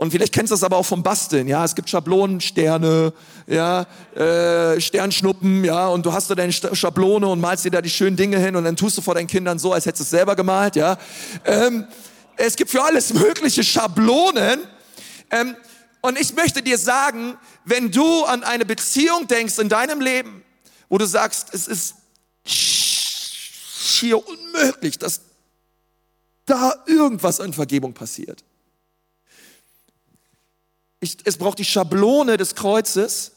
Und 0.00 0.12
vielleicht 0.12 0.32
kennst 0.32 0.50
du 0.50 0.54
das 0.54 0.62
aber 0.62 0.78
auch 0.78 0.86
vom 0.86 1.02
Basteln, 1.02 1.46
ja. 1.46 1.62
Es 1.62 1.74
gibt 1.74 1.90
Schablonen, 1.90 2.40
Sterne, 2.40 3.12
ja, 3.46 3.82
äh, 4.14 4.80
Sternschnuppen, 4.80 5.62
ja. 5.62 5.88
Und 5.88 6.06
du 6.06 6.12
hast 6.14 6.30
da 6.30 6.34
deine 6.34 6.54
Schablone 6.54 7.28
und 7.28 7.38
malst 7.38 7.66
dir 7.66 7.70
da 7.70 7.82
die 7.82 7.90
schönen 7.90 8.16
Dinge 8.16 8.38
hin 8.38 8.56
und 8.56 8.64
dann 8.64 8.76
tust 8.76 8.96
du 8.96 9.02
vor 9.02 9.14
deinen 9.14 9.26
Kindern 9.26 9.58
so, 9.58 9.74
als 9.74 9.84
hättest 9.84 10.00
du 10.00 10.04
es 10.04 10.10
selber 10.10 10.36
gemalt, 10.36 10.74
ja. 10.74 10.96
Ähm, 11.44 11.86
es 12.38 12.56
gibt 12.56 12.70
für 12.70 12.82
alles 12.82 13.12
mögliche 13.12 13.62
Schablonen. 13.62 14.60
Ähm, 15.30 15.54
und 16.00 16.18
ich 16.18 16.32
möchte 16.32 16.62
dir 16.62 16.78
sagen, 16.78 17.36
wenn 17.66 17.90
du 17.90 18.24
an 18.24 18.42
eine 18.42 18.64
Beziehung 18.64 19.28
denkst 19.28 19.58
in 19.58 19.68
deinem 19.68 20.00
Leben, 20.00 20.42
wo 20.88 20.96
du 20.96 21.04
sagst, 21.04 21.52
es 21.52 21.68
ist 21.68 21.94
schier 22.46 24.16
unmöglich, 24.26 24.98
dass 24.98 25.20
da 26.46 26.72
irgendwas 26.86 27.38
an 27.38 27.52
Vergebung 27.52 27.92
passiert 27.92 28.44
ich, 31.00 31.18
es 31.24 31.38
braucht 31.38 31.58
die 31.58 31.64
Schablone 31.64 32.36
des 32.36 32.54
Kreuzes, 32.54 33.32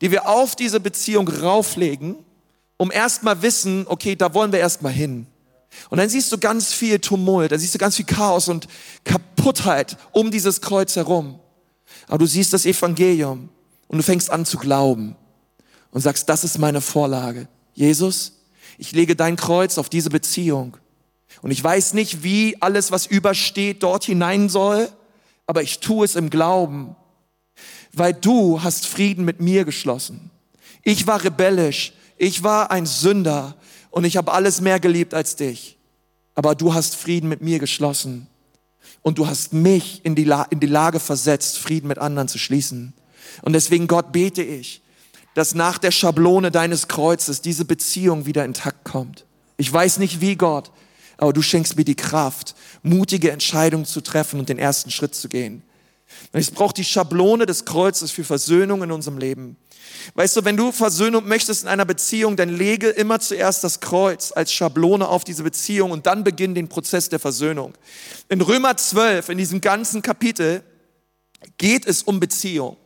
die 0.00 0.10
wir 0.10 0.28
auf 0.28 0.56
diese 0.56 0.80
Beziehung 0.80 1.28
rauflegen, 1.28 2.16
um 2.76 2.90
erstmal 2.90 3.42
wissen, 3.42 3.84
okay, 3.88 4.16
da 4.16 4.32
wollen 4.32 4.52
wir 4.52 4.60
erstmal 4.60 4.92
hin. 4.92 5.26
Und 5.90 5.98
dann 5.98 6.08
siehst 6.08 6.32
du 6.32 6.38
ganz 6.38 6.72
viel 6.72 6.98
Tumult, 6.98 7.52
dann 7.52 7.58
siehst 7.58 7.74
du 7.74 7.78
ganz 7.78 7.96
viel 7.96 8.06
Chaos 8.06 8.48
und 8.48 8.66
Kaputtheit 9.04 9.96
um 10.12 10.30
dieses 10.30 10.60
Kreuz 10.60 10.96
herum. 10.96 11.38
Aber 12.06 12.18
du 12.18 12.26
siehst 12.26 12.52
das 12.52 12.64
Evangelium 12.64 13.50
und 13.88 13.98
du 13.98 14.02
fängst 14.02 14.30
an 14.30 14.46
zu 14.46 14.56
glauben 14.56 15.16
und 15.90 16.00
sagst, 16.00 16.28
das 16.28 16.44
ist 16.44 16.58
meine 16.58 16.80
Vorlage. 16.80 17.48
Jesus, 17.74 18.32
ich 18.78 18.92
lege 18.92 19.14
dein 19.14 19.36
Kreuz 19.36 19.78
auf 19.78 19.88
diese 19.88 20.10
Beziehung. 20.10 20.76
Und 21.42 21.50
ich 21.50 21.62
weiß 21.62 21.94
nicht, 21.94 22.22
wie 22.22 22.56
alles, 22.60 22.90
was 22.90 23.06
übersteht, 23.06 23.82
dort 23.82 24.04
hinein 24.04 24.48
soll, 24.48 24.88
aber 25.46 25.62
ich 25.62 25.80
tue 25.80 26.04
es 26.04 26.16
im 26.16 26.30
Glauben 26.30 26.96
weil 27.92 28.14
du 28.14 28.62
hast 28.62 28.86
Frieden 28.86 29.24
mit 29.24 29.40
mir 29.40 29.64
geschlossen. 29.64 30.30
Ich 30.82 31.06
war 31.06 31.22
rebellisch, 31.22 31.92
ich 32.16 32.42
war 32.42 32.70
ein 32.70 32.86
Sünder 32.86 33.56
und 33.90 34.04
ich 34.04 34.16
habe 34.16 34.32
alles 34.32 34.60
mehr 34.60 34.80
geliebt 34.80 35.14
als 35.14 35.36
dich. 35.36 35.78
Aber 36.34 36.54
du 36.54 36.74
hast 36.74 36.96
Frieden 36.96 37.28
mit 37.28 37.42
mir 37.42 37.58
geschlossen 37.58 38.28
und 39.02 39.18
du 39.18 39.26
hast 39.26 39.52
mich 39.52 40.04
in 40.04 40.14
die, 40.14 40.24
La 40.24 40.44
in 40.44 40.60
die 40.60 40.66
Lage 40.66 41.00
versetzt, 41.00 41.58
Frieden 41.58 41.88
mit 41.88 41.98
anderen 41.98 42.28
zu 42.28 42.38
schließen. 42.38 42.94
Und 43.42 43.52
deswegen, 43.52 43.86
Gott, 43.86 44.12
bete 44.12 44.42
ich, 44.42 44.82
dass 45.34 45.54
nach 45.54 45.78
der 45.78 45.90
Schablone 45.90 46.50
deines 46.50 46.88
Kreuzes 46.88 47.40
diese 47.40 47.64
Beziehung 47.64 48.26
wieder 48.26 48.44
intakt 48.44 48.84
kommt. 48.84 49.26
Ich 49.56 49.72
weiß 49.72 49.98
nicht 49.98 50.20
wie, 50.20 50.36
Gott, 50.36 50.70
aber 51.18 51.32
du 51.32 51.42
schenkst 51.42 51.76
mir 51.76 51.84
die 51.84 51.94
Kraft, 51.94 52.54
mutige 52.82 53.30
Entscheidungen 53.30 53.84
zu 53.84 54.00
treffen 54.00 54.40
und 54.40 54.48
den 54.48 54.58
ersten 54.58 54.90
Schritt 54.90 55.14
zu 55.14 55.28
gehen. 55.28 55.62
Es 56.32 56.50
braucht 56.50 56.76
die 56.76 56.84
Schablone 56.84 57.46
des 57.46 57.64
Kreuzes 57.64 58.10
für 58.10 58.24
Versöhnung 58.24 58.82
in 58.82 58.92
unserem 58.92 59.18
Leben. 59.18 59.56
Weißt 60.14 60.36
du, 60.36 60.44
wenn 60.44 60.56
du 60.56 60.72
Versöhnung 60.72 61.26
möchtest 61.26 61.62
in 61.62 61.68
einer 61.68 61.84
Beziehung, 61.84 62.36
dann 62.36 62.48
lege 62.48 62.88
immer 62.88 63.20
zuerst 63.20 63.64
das 63.64 63.80
Kreuz 63.80 64.32
als 64.32 64.52
Schablone 64.52 65.08
auf 65.08 65.24
diese 65.24 65.42
Beziehung 65.42 65.90
und 65.90 66.06
dann 66.06 66.24
beginn 66.24 66.54
den 66.54 66.68
Prozess 66.68 67.08
der 67.08 67.18
Versöhnung. 67.18 67.74
In 68.28 68.40
Römer 68.40 68.76
12, 68.76 69.28
in 69.30 69.38
diesem 69.38 69.60
ganzen 69.60 70.02
Kapitel, 70.02 70.62
geht 71.58 71.86
es 71.86 72.02
um 72.02 72.20
Beziehung. 72.20 72.76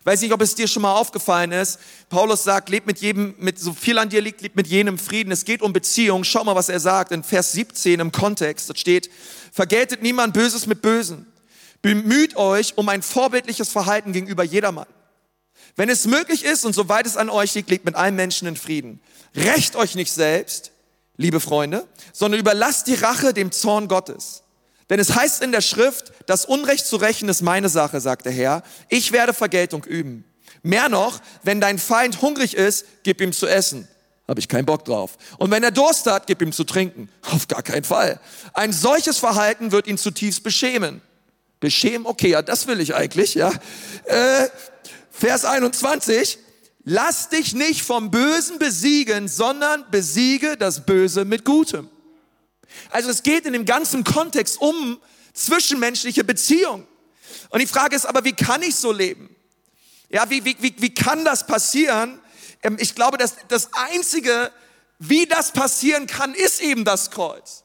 Ich 0.00 0.06
weiß 0.06 0.20
nicht, 0.20 0.32
ob 0.32 0.42
es 0.42 0.54
dir 0.54 0.68
schon 0.68 0.82
mal 0.82 0.94
aufgefallen 0.94 1.52
ist. 1.52 1.78
Paulus 2.10 2.44
sagt, 2.44 2.68
lebt 2.68 2.86
mit 2.86 3.00
jedem, 3.00 3.34
mit 3.38 3.58
so 3.58 3.72
viel 3.72 3.98
an 3.98 4.10
dir 4.10 4.20
liegt, 4.20 4.42
lebt 4.42 4.54
mit 4.54 4.66
jenem 4.66 4.98
Frieden. 4.98 5.32
Es 5.32 5.46
geht 5.46 5.62
um 5.62 5.72
Beziehung. 5.72 6.24
Schau 6.24 6.44
mal, 6.44 6.54
was 6.54 6.68
er 6.68 6.78
sagt 6.78 7.10
in 7.10 7.24
Vers 7.24 7.52
17 7.52 8.00
im 8.00 8.12
Kontext. 8.12 8.68
Da 8.68 8.76
steht, 8.76 9.08
vergeltet 9.50 10.02
niemand 10.02 10.34
Böses 10.34 10.66
mit 10.66 10.82
Bösen 10.82 11.26
Bemüht 11.84 12.34
euch 12.38 12.78
um 12.78 12.88
ein 12.88 13.02
vorbildliches 13.02 13.68
Verhalten 13.68 14.14
gegenüber 14.14 14.42
jedermann. 14.42 14.86
Wenn 15.76 15.90
es 15.90 16.06
möglich 16.06 16.42
ist 16.42 16.64
und 16.64 16.72
soweit 16.72 17.04
es 17.04 17.18
an 17.18 17.28
euch 17.28 17.54
liegt, 17.54 17.68
lebt 17.68 17.84
mit 17.84 17.94
allen 17.94 18.14
Menschen 18.14 18.48
in 18.48 18.56
Frieden. 18.56 19.02
Recht 19.34 19.76
euch 19.76 19.94
nicht 19.94 20.10
selbst, 20.10 20.72
liebe 21.18 21.40
Freunde, 21.40 21.86
sondern 22.14 22.40
überlasst 22.40 22.86
die 22.86 22.94
Rache 22.94 23.34
dem 23.34 23.52
Zorn 23.52 23.88
Gottes. 23.88 24.44
Denn 24.88 24.98
es 24.98 25.14
heißt 25.14 25.42
in 25.42 25.52
der 25.52 25.60
Schrift, 25.60 26.10
das 26.24 26.46
Unrecht 26.46 26.86
zu 26.86 26.96
rächen 26.96 27.28
ist 27.28 27.42
meine 27.42 27.68
Sache, 27.68 28.00
sagt 28.00 28.24
der 28.24 28.32
Herr. 28.32 28.62
Ich 28.88 29.12
werde 29.12 29.34
Vergeltung 29.34 29.84
üben. 29.84 30.24
Mehr 30.62 30.88
noch, 30.88 31.20
wenn 31.42 31.60
dein 31.60 31.78
Feind 31.78 32.22
hungrig 32.22 32.54
ist, 32.54 32.86
gib 33.02 33.20
ihm 33.20 33.34
zu 33.34 33.46
essen. 33.46 33.86
Habe 34.26 34.40
ich 34.40 34.48
keinen 34.48 34.64
Bock 34.64 34.86
drauf. 34.86 35.18
Und 35.36 35.50
wenn 35.50 35.62
er 35.62 35.70
Durst 35.70 36.06
hat, 36.06 36.28
gib 36.28 36.40
ihm 36.40 36.52
zu 36.52 36.64
trinken. 36.64 37.10
Auf 37.30 37.46
gar 37.46 37.62
keinen 37.62 37.84
Fall. 37.84 38.20
Ein 38.54 38.72
solches 38.72 39.18
Verhalten 39.18 39.70
wird 39.70 39.86
ihn 39.86 39.98
zutiefst 39.98 40.42
beschämen. 40.42 41.02
Beschämen, 41.64 42.06
okay, 42.06 42.28
ja, 42.28 42.42
das 42.42 42.66
will 42.66 42.78
ich 42.78 42.94
eigentlich, 42.94 43.32
ja. 43.32 43.50
Äh, 44.04 44.48
Vers 45.10 45.46
21, 45.46 46.38
lass 46.84 47.30
dich 47.30 47.54
nicht 47.54 47.80
vom 47.80 48.10
Bösen 48.10 48.58
besiegen, 48.58 49.28
sondern 49.28 49.90
besiege 49.90 50.58
das 50.58 50.84
Böse 50.84 51.24
mit 51.24 51.46
Gutem. 51.46 51.88
Also 52.90 53.08
es 53.08 53.22
geht 53.22 53.46
in 53.46 53.54
dem 53.54 53.64
ganzen 53.64 54.04
Kontext 54.04 54.60
um 54.60 55.00
zwischenmenschliche 55.32 56.22
Beziehung. 56.22 56.86
Und 57.48 57.62
die 57.62 57.66
Frage 57.66 57.96
ist 57.96 58.04
aber, 58.04 58.24
wie 58.24 58.34
kann 58.34 58.62
ich 58.62 58.76
so 58.76 58.92
leben? 58.92 59.34
Ja, 60.10 60.28
wie, 60.28 60.44
wie, 60.44 60.56
wie, 60.60 60.74
wie 60.76 60.92
kann 60.92 61.24
das 61.24 61.46
passieren? 61.46 62.20
Ähm, 62.62 62.76
ich 62.78 62.94
glaube, 62.94 63.16
dass 63.16 63.36
das 63.48 63.70
Einzige, 63.72 64.52
wie 64.98 65.24
das 65.24 65.52
passieren 65.52 66.06
kann, 66.06 66.34
ist 66.34 66.60
eben 66.60 66.84
das 66.84 67.10
Kreuz. 67.10 67.63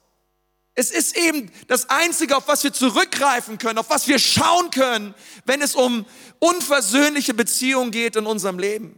Es 0.80 0.92
ist 0.92 1.18
eben 1.18 1.52
das 1.68 1.90
Einzige, 1.90 2.38
auf 2.38 2.48
was 2.48 2.64
wir 2.64 2.72
zurückgreifen 2.72 3.58
können, 3.58 3.78
auf 3.80 3.90
was 3.90 4.08
wir 4.08 4.18
schauen 4.18 4.72
können, 4.72 5.14
wenn 5.44 5.62
es 5.62 5.76
um 5.76 6.06
unversöhnliche 6.40 7.34
Beziehungen 7.34 7.92
geht 7.92 8.16
in 8.16 8.26
unserem 8.26 8.58
Leben. 8.60 8.98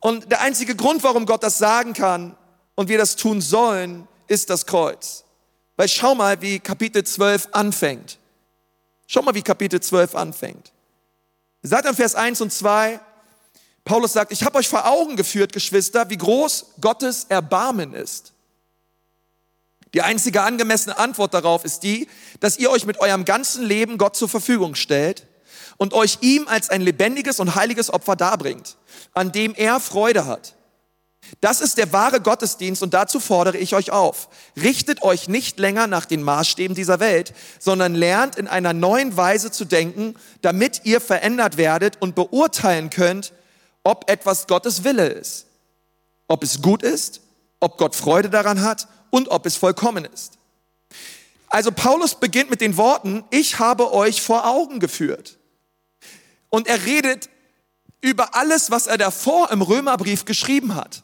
Und 0.00 0.32
der 0.32 0.40
einzige 0.40 0.74
Grund, 0.74 1.04
warum 1.04 1.26
Gott 1.26 1.44
das 1.44 1.58
sagen 1.58 1.92
kann 1.92 2.36
und 2.74 2.88
wir 2.88 2.98
das 2.98 3.14
tun 3.14 3.40
sollen, 3.40 4.08
ist 4.26 4.50
das 4.50 4.66
Kreuz. 4.66 5.22
Weil 5.76 5.86
schau 5.86 6.16
mal, 6.16 6.42
wie 6.42 6.58
Kapitel 6.58 7.04
12 7.04 7.50
anfängt. 7.52 8.18
Schau 9.06 9.22
mal, 9.22 9.36
wie 9.36 9.42
Kapitel 9.42 9.80
12 9.80 10.16
anfängt. 10.16 10.72
Sagt 11.62 11.86
am 11.86 11.94
Vers 11.94 12.16
1 12.16 12.40
und 12.40 12.52
2, 12.52 12.98
Paulus 13.84 14.12
sagt, 14.12 14.32
ich 14.32 14.42
habe 14.42 14.58
euch 14.58 14.68
vor 14.68 14.88
Augen 14.88 15.14
geführt, 15.14 15.52
Geschwister, 15.52 16.10
wie 16.10 16.18
groß 16.18 16.74
Gottes 16.80 17.26
Erbarmen 17.28 17.94
ist. 17.94 18.32
Die 19.94 20.02
einzige 20.02 20.42
angemessene 20.42 20.98
Antwort 20.98 21.34
darauf 21.34 21.64
ist 21.64 21.80
die, 21.80 22.08
dass 22.40 22.58
ihr 22.58 22.70
euch 22.70 22.84
mit 22.84 23.00
eurem 23.00 23.24
ganzen 23.24 23.64
Leben 23.64 23.98
Gott 23.98 24.16
zur 24.16 24.28
Verfügung 24.28 24.74
stellt 24.74 25.26
und 25.78 25.94
euch 25.94 26.18
ihm 26.20 26.46
als 26.48 26.68
ein 26.70 26.82
lebendiges 26.82 27.40
und 27.40 27.54
heiliges 27.54 27.92
Opfer 27.92 28.16
darbringt, 28.16 28.76
an 29.14 29.32
dem 29.32 29.54
er 29.54 29.80
Freude 29.80 30.26
hat. 30.26 30.54
Das 31.40 31.60
ist 31.60 31.78
der 31.78 31.92
wahre 31.92 32.20
Gottesdienst 32.20 32.82
und 32.82 32.94
dazu 32.94 33.20
fordere 33.20 33.58
ich 33.58 33.74
euch 33.74 33.90
auf. 33.90 34.28
Richtet 34.56 35.02
euch 35.02 35.28
nicht 35.28 35.58
länger 35.58 35.86
nach 35.86 36.04
den 36.06 36.22
Maßstäben 36.22 36.74
dieser 36.74 37.00
Welt, 37.00 37.34
sondern 37.58 37.94
lernt 37.94 38.36
in 38.36 38.48
einer 38.48 38.72
neuen 38.72 39.16
Weise 39.16 39.50
zu 39.50 39.64
denken, 39.64 40.14
damit 40.42 40.82
ihr 40.84 41.00
verändert 41.00 41.56
werdet 41.56 42.00
und 42.00 42.14
beurteilen 42.14 42.90
könnt, 42.90 43.32
ob 43.84 44.10
etwas 44.10 44.46
Gottes 44.46 44.84
Wille 44.84 45.08
ist. 45.08 45.46
Ob 46.28 46.42
es 46.42 46.62
gut 46.62 46.82
ist, 46.82 47.20
ob 47.60 47.78
Gott 47.78 47.94
Freude 47.94 48.30
daran 48.30 48.62
hat 48.62 48.88
und 49.10 49.28
ob 49.28 49.46
es 49.46 49.56
vollkommen 49.56 50.04
ist. 50.04 50.38
Also 51.48 51.72
Paulus 51.72 52.14
beginnt 52.14 52.50
mit 52.50 52.60
den 52.60 52.76
Worten, 52.76 53.24
ich 53.30 53.58
habe 53.58 53.92
euch 53.92 54.20
vor 54.20 54.46
Augen 54.46 54.80
geführt. 54.80 55.38
Und 56.50 56.66
er 56.66 56.84
redet 56.84 57.28
über 58.00 58.34
alles, 58.34 58.70
was 58.70 58.86
er 58.86 58.98
davor 58.98 59.50
im 59.50 59.62
Römerbrief 59.62 60.24
geschrieben 60.24 60.74
hat. 60.74 61.02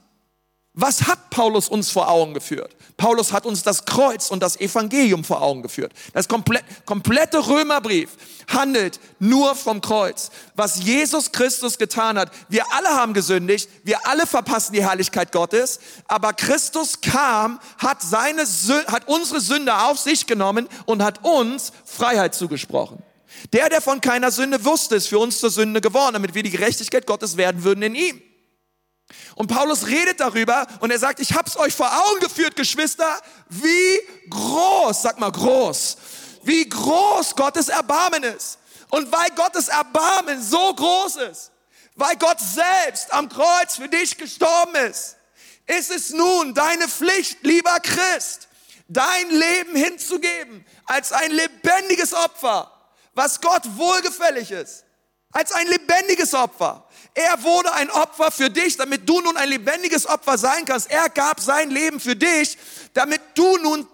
Was 0.77 1.07
hat 1.07 1.31
Paulus 1.31 1.69
uns 1.69 1.91
vor 1.93 2.09
Augen 2.09 2.35
geführt? 2.35 2.75
Paulus 2.97 3.33
hat 3.33 3.47
uns 3.47 3.63
das 3.63 3.85
Kreuz 3.85 4.33
und 4.33 4.43
das 4.43 4.59
Evangelium 4.59 5.23
vor 5.23 5.41
Augen 5.41 5.63
geführt. 5.63 5.93
Das 6.13 6.27
komplett, 6.27 6.65
komplette 6.85 7.47
Römerbrief 7.47 8.11
handelt 8.49 8.99
nur 9.21 9.55
vom 9.55 9.81
Kreuz. 9.81 10.31
Was 10.57 10.83
Jesus 10.83 11.31
Christus 11.31 11.79
getan 11.79 12.19
hat. 12.19 12.33
Wir 12.49 12.65
alle 12.73 12.89
haben 12.89 13.15
gesündigt, 13.15 13.69
wir 13.85 14.05
alle 14.09 14.27
verpassen 14.27 14.73
die 14.73 14.83
Herrlichkeit 14.83 15.31
Gottes, 15.31 15.79
aber 16.09 16.33
Christus 16.33 17.01
kam, 17.01 17.61
hat 17.79 18.03
seine, 18.03 18.43
hat 18.89 19.07
unsere 19.07 19.41
Sünde 19.41 19.79
auf 19.79 20.01
sich 20.01 20.27
genommen 20.27 20.69
und 20.87 21.05
hat 21.05 21.25
uns 21.25 21.73
Freiheit 21.85 22.35
zugesprochen. 22.35 23.01
Der, 23.53 23.69
der 23.69 23.81
von 23.81 24.01
keiner 24.01 24.33
Sünde 24.33 24.65
wusste, 24.65 24.97
ist 24.97 25.07
für 25.07 25.21
uns 25.21 25.39
zur 25.39 25.51
Sünde 25.51 25.81
geworden, 25.81 26.15
damit 26.15 26.35
wir 26.35 26.43
die 26.43 26.51
Gerechtigkeit 26.51 27.07
Gottes 27.07 27.37
werden 27.37 27.63
würden 27.63 27.83
in 27.83 27.95
ihm. 27.95 28.23
Und 29.35 29.48
Paulus 29.48 29.87
redet 29.87 30.20
darüber 30.20 30.66
und 30.81 30.90
er 30.90 30.98
sagt, 30.98 31.20
ich 31.20 31.35
hab's 31.35 31.57
euch 31.57 31.74
vor 31.74 31.90
Augen 31.90 32.20
geführt, 32.20 32.57
Geschwister, 32.57 33.20
wie 33.48 34.00
groß, 34.31 35.03
sag 35.03 35.18
mal 35.18 35.33
groß, 35.33 35.96
wie 36.44 36.68
groß 36.68 37.35
Gottes 37.35 37.68
Erbarmen 37.68 38.22
ist. 38.22 38.59
Und 38.90 39.11
weil 39.11 39.31
Gottes 39.35 39.68
Erbarmen 39.68 40.40
so 40.40 40.72
groß 40.74 41.16
ist, 41.16 41.50
weil 41.96 42.16
Gott 42.16 42.38
selbst 42.38 43.12
am 43.12 43.29
Kreuz 43.29 43.77
für 43.77 43.88
dich 43.88 44.16
gestorben 44.16 44.77
ist, 44.88 45.16
ist 45.66 45.90
es 45.90 46.11
nun 46.11 46.55
deine 46.55 46.88
Pflicht, 46.88 47.38
lieber 47.42 47.81
Christ, 47.81 48.48
dein 48.88 49.31
Leben 49.31 49.74
hinzugeben 49.74 50.64
als 50.87 51.12
ein 51.12 51.31
lebendiges 51.31 52.12
Opfer, 52.12 52.70
was 53.14 53.40
Gott 53.40 53.62
wohlgefällig 53.77 54.50
ist, 54.50 54.85
als 55.35 55.53
ein 55.53 55.66
lebendiges 55.66 56.33
Opfer. 56.33 56.88
Er 57.12 57.42
wurde 57.42 57.73
ein 57.75 57.90
Opfer 57.90 58.31
für 58.31 58.49
dich, 58.49 58.77
damit 58.77 59.09
du 59.09 59.20
nun 59.20 59.37
ein 59.37 59.49
lebendiges 59.49 60.07
Opfer 60.07 60.38
sein 60.38 60.64
kannst. 60.64 60.90
Er 60.90 61.09
gab 61.11 61.40
sein 61.40 61.70
Leben 61.70 62.01
für 62.01 62.16
dich, 62.16 62.57
damit 62.94 63.20
du 63.35 63.57
nun 63.59 63.87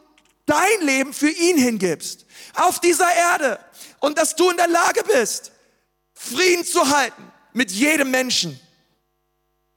dein 0.47 0.81
Leben 0.83 1.13
für 1.13 1.31
ihn 1.31 1.59
hingibst. 1.59 2.27
Auf 2.55 2.81
dieser 2.81 3.13
Erde. 3.13 3.59
Und 4.01 4.17
dass 4.19 4.37
du 4.37 4.51
in 4.51 4.57
der 4.57 4.69
Lage 4.69 5.03
bist, 5.05 5.53
Frieden 6.15 6.65
zu 6.65 6.89
halten 6.89 7.31
mit 7.53 7.71
jedem 7.71 8.11
Menschen. 8.11 8.61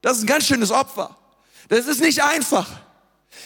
Das 0.02 0.17
ist 0.17 0.23
ein 0.23 0.28
ganz 0.28 0.45
schönes 0.45 0.71
Opfer. 0.71 1.17
Das 1.69 1.88
ist 1.88 2.02
nicht 2.02 2.23
einfach. 2.23 2.69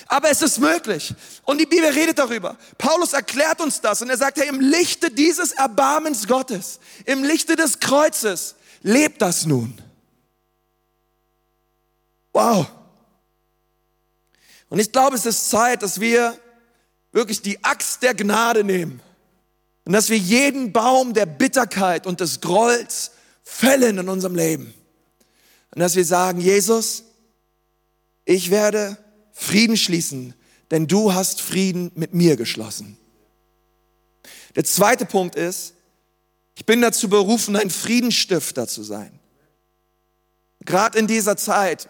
Aber 0.07 0.29
es 0.29 0.41
ist 0.41 0.59
möglich. 0.59 1.13
Und 1.43 1.59
die 1.59 1.65
Bibel 1.65 1.89
redet 1.89 2.19
darüber. 2.19 2.57
Paulus 2.77 3.13
erklärt 3.13 3.61
uns 3.61 3.81
das 3.81 4.01
und 4.01 4.09
er 4.09 4.17
sagt, 4.17 4.37
hey, 4.37 4.47
im 4.47 4.59
Lichte 4.59 5.11
dieses 5.11 5.51
Erbarmens 5.51 6.27
Gottes, 6.27 6.79
im 7.05 7.23
Lichte 7.23 7.55
des 7.55 7.79
Kreuzes, 7.79 8.55
lebt 8.81 9.21
das 9.21 9.45
nun. 9.45 9.81
Wow. 12.33 12.67
Und 14.69 14.79
ich 14.79 14.91
glaube, 14.91 15.15
es 15.15 15.25
ist 15.25 15.49
Zeit, 15.49 15.81
dass 15.81 15.99
wir 15.99 16.37
wirklich 17.11 17.41
die 17.41 17.63
Axt 17.63 18.03
der 18.03 18.13
Gnade 18.13 18.63
nehmen 18.63 19.01
und 19.85 19.93
dass 19.93 20.09
wir 20.09 20.17
jeden 20.17 20.73
Baum 20.73 21.13
der 21.13 21.25
Bitterkeit 21.25 22.05
und 22.05 22.19
des 22.19 22.41
Grolls 22.41 23.11
fällen 23.43 23.97
in 23.97 24.09
unserem 24.09 24.35
Leben. 24.35 24.73
Und 25.73 25.79
dass 25.79 25.95
wir 25.95 26.05
sagen, 26.05 26.41
Jesus, 26.41 27.03
ich 28.25 28.51
werde 28.51 28.97
Frieden 29.37 29.77
schließen, 29.77 30.33
denn 30.71 30.87
du 30.87 31.13
hast 31.13 31.41
Frieden 31.41 31.91
mit 31.95 32.13
mir 32.13 32.35
geschlossen. 32.35 32.97
Der 34.55 34.63
zweite 34.63 35.05
Punkt 35.05 35.35
ist, 35.35 35.73
ich 36.55 36.65
bin 36.65 36.81
dazu 36.81 37.07
berufen, 37.07 37.55
ein 37.55 37.69
Friedensstifter 37.69 38.67
zu 38.67 38.83
sein. 38.83 39.19
Gerade 40.65 40.97
in 40.99 41.07
dieser 41.07 41.37
Zeit, 41.37 41.87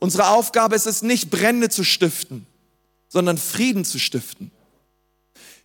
Unsere 0.00 0.28
Aufgabe 0.28 0.74
ist 0.74 0.86
es 0.86 1.02
nicht, 1.02 1.30
Brände 1.30 1.68
zu 1.68 1.84
stiften, 1.84 2.46
sondern 3.08 3.36
Frieden 3.36 3.84
zu 3.84 3.98
stiften. 3.98 4.50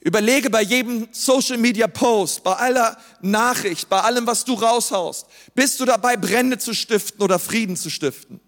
Überlege 0.01 0.49
bei 0.49 0.61
jedem 0.61 1.07
Social 1.11 1.57
Media 1.57 1.87
Post, 1.87 2.43
bei 2.43 2.53
aller 2.53 2.97
Nachricht, 3.21 3.89
bei 3.89 4.01
allem, 4.01 4.27
was 4.27 4.43
du 4.43 4.53
raushaust, 4.53 5.25
bist 5.55 5.79
du 5.79 5.85
dabei, 5.85 6.17
Brände 6.17 6.57
zu 6.59 6.73
stiften 6.73 7.21
oder 7.23 7.39
Frieden 7.39 7.77
zu 7.77 7.89
stiften? 7.89 8.41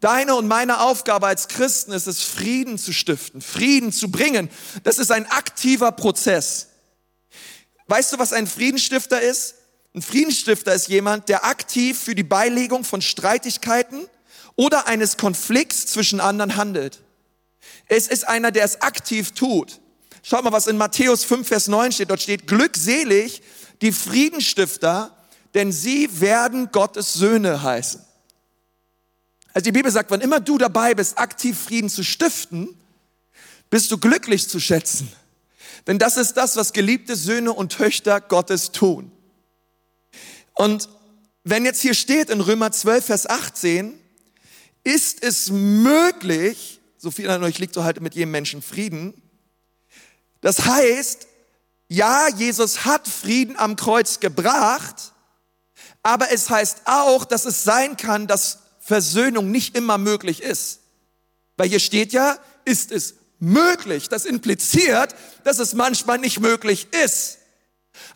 Deine 0.00 0.34
und 0.34 0.48
meine 0.48 0.80
Aufgabe 0.80 1.26
als 1.26 1.48
Christen 1.48 1.92
ist 1.92 2.06
es, 2.06 2.22
Frieden 2.22 2.78
zu 2.78 2.92
stiften, 2.92 3.42
Frieden 3.42 3.92
zu 3.92 4.10
bringen. 4.10 4.48
Das 4.82 4.98
ist 4.98 5.12
ein 5.12 5.26
aktiver 5.26 5.92
Prozess. 5.92 6.68
Weißt 7.86 8.12
du, 8.12 8.18
was 8.18 8.32
ein 8.32 8.46
Friedensstifter 8.46 9.20
ist? 9.20 9.56
Ein 9.94 10.00
Friedensstifter 10.02 10.72
ist 10.72 10.88
jemand, 10.88 11.28
der 11.28 11.44
aktiv 11.44 11.98
für 11.98 12.14
die 12.14 12.22
Beilegung 12.22 12.84
von 12.84 13.02
Streitigkeiten 13.02 14.06
oder 14.56 14.86
eines 14.86 15.18
Konflikts 15.18 15.86
zwischen 15.86 16.20
anderen 16.20 16.56
handelt. 16.56 17.02
Es 17.86 18.06
ist 18.06 18.26
einer, 18.26 18.52
der 18.52 18.64
es 18.64 18.80
aktiv 18.80 19.32
tut. 19.32 19.80
Schaut 20.22 20.44
mal, 20.44 20.52
was 20.52 20.66
in 20.66 20.78
Matthäus 20.78 21.24
5, 21.24 21.46
Vers 21.46 21.68
9 21.68 21.92
steht. 21.92 22.10
Dort 22.10 22.22
steht, 22.22 22.46
glückselig 22.46 23.42
die 23.82 23.92
Friedenstifter, 23.92 25.16
denn 25.54 25.72
sie 25.72 26.20
werden 26.20 26.70
Gottes 26.72 27.14
Söhne 27.14 27.62
heißen. 27.62 28.00
Also 29.52 29.64
die 29.64 29.72
Bibel 29.72 29.90
sagt, 29.90 30.10
wann 30.10 30.20
immer 30.20 30.40
du 30.40 30.58
dabei 30.58 30.94
bist, 30.94 31.18
aktiv 31.18 31.58
Frieden 31.58 31.90
zu 31.90 32.04
stiften, 32.04 32.76
bist 33.68 33.90
du 33.90 33.98
glücklich 33.98 34.48
zu 34.48 34.60
schätzen. 34.60 35.10
Denn 35.86 35.98
das 35.98 36.16
ist 36.16 36.34
das, 36.34 36.56
was 36.56 36.72
geliebte 36.72 37.16
Söhne 37.16 37.52
und 37.52 37.72
Töchter 37.72 38.20
Gottes 38.20 38.72
tun. 38.72 39.10
Und 40.54 40.88
wenn 41.44 41.64
jetzt 41.64 41.80
hier 41.80 41.94
steht 41.94 42.30
in 42.30 42.40
Römer 42.40 42.70
12, 42.70 43.06
Vers 43.06 43.28
18, 43.28 43.98
ist 44.84 45.22
es 45.22 45.50
möglich, 45.50 46.80
so 46.98 47.10
viel 47.10 47.30
an 47.30 47.42
euch 47.42 47.58
liegt, 47.58 47.74
so 47.74 47.84
haltet 47.84 48.02
mit 48.02 48.14
jedem 48.14 48.30
Menschen 48.30 48.62
Frieden. 48.62 49.20
Das 50.40 50.66
heißt, 50.66 51.26
ja, 51.88 52.28
Jesus 52.28 52.84
hat 52.84 53.08
Frieden 53.08 53.56
am 53.56 53.76
Kreuz 53.76 54.20
gebracht, 54.20 55.12
aber 56.02 56.30
es 56.30 56.48
heißt 56.48 56.82
auch, 56.84 57.24
dass 57.24 57.46
es 57.46 57.64
sein 57.64 57.96
kann, 57.96 58.26
dass 58.26 58.60
Versöhnung 58.90 59.52
nicht 59.52 59.76
immer 59.76 59.98
möglich 59.98 60.42
ist. 60.42 60.80
Weil 61.56 61.68
hier 61.68 61.78
steht 61.78 62.12
ja, 62.12 62.36
ist 62.64 62.90
es 62.90 63.14
möglich. 63.38 64.08
Das 64.08 64.24
impliziert, 64.24 65.14
dass 65.44 65.60
es 65.60 65.74
manchmal 65.74 66.18
nicht 66.18 66.40
möglich 66.40 66.88
ist. 67.04 67.38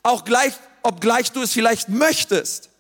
Auch 0.02 0.24
gleich, 0.24 0.52
obgleich 0.82 1.30
du 1.30 1.42
es 1.42 1.52
vielleicht 1.52 1.90
möchtest. 1.90 2.70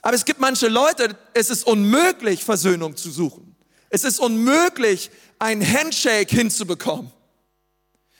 Aber 0.00 0.14
es 0.14 0.24
gibt 0.24 0.38
manche 0.38 0.68
Leute, 0.68 1.18
es 1.32 1.50
ist 1.50 1.66
unmöglich, 1.66 2.44
Versöhnung 2.44 2.96
zu 2.96 3.10
suchen. 3.10 3.56
Es 3.90 4.04
ist 4.04 4.20
unmöglich, 4.20 5.10
ein 5.40 5.60
Handshake 5.60 6.32
hinzubekommen. 6.32 7.10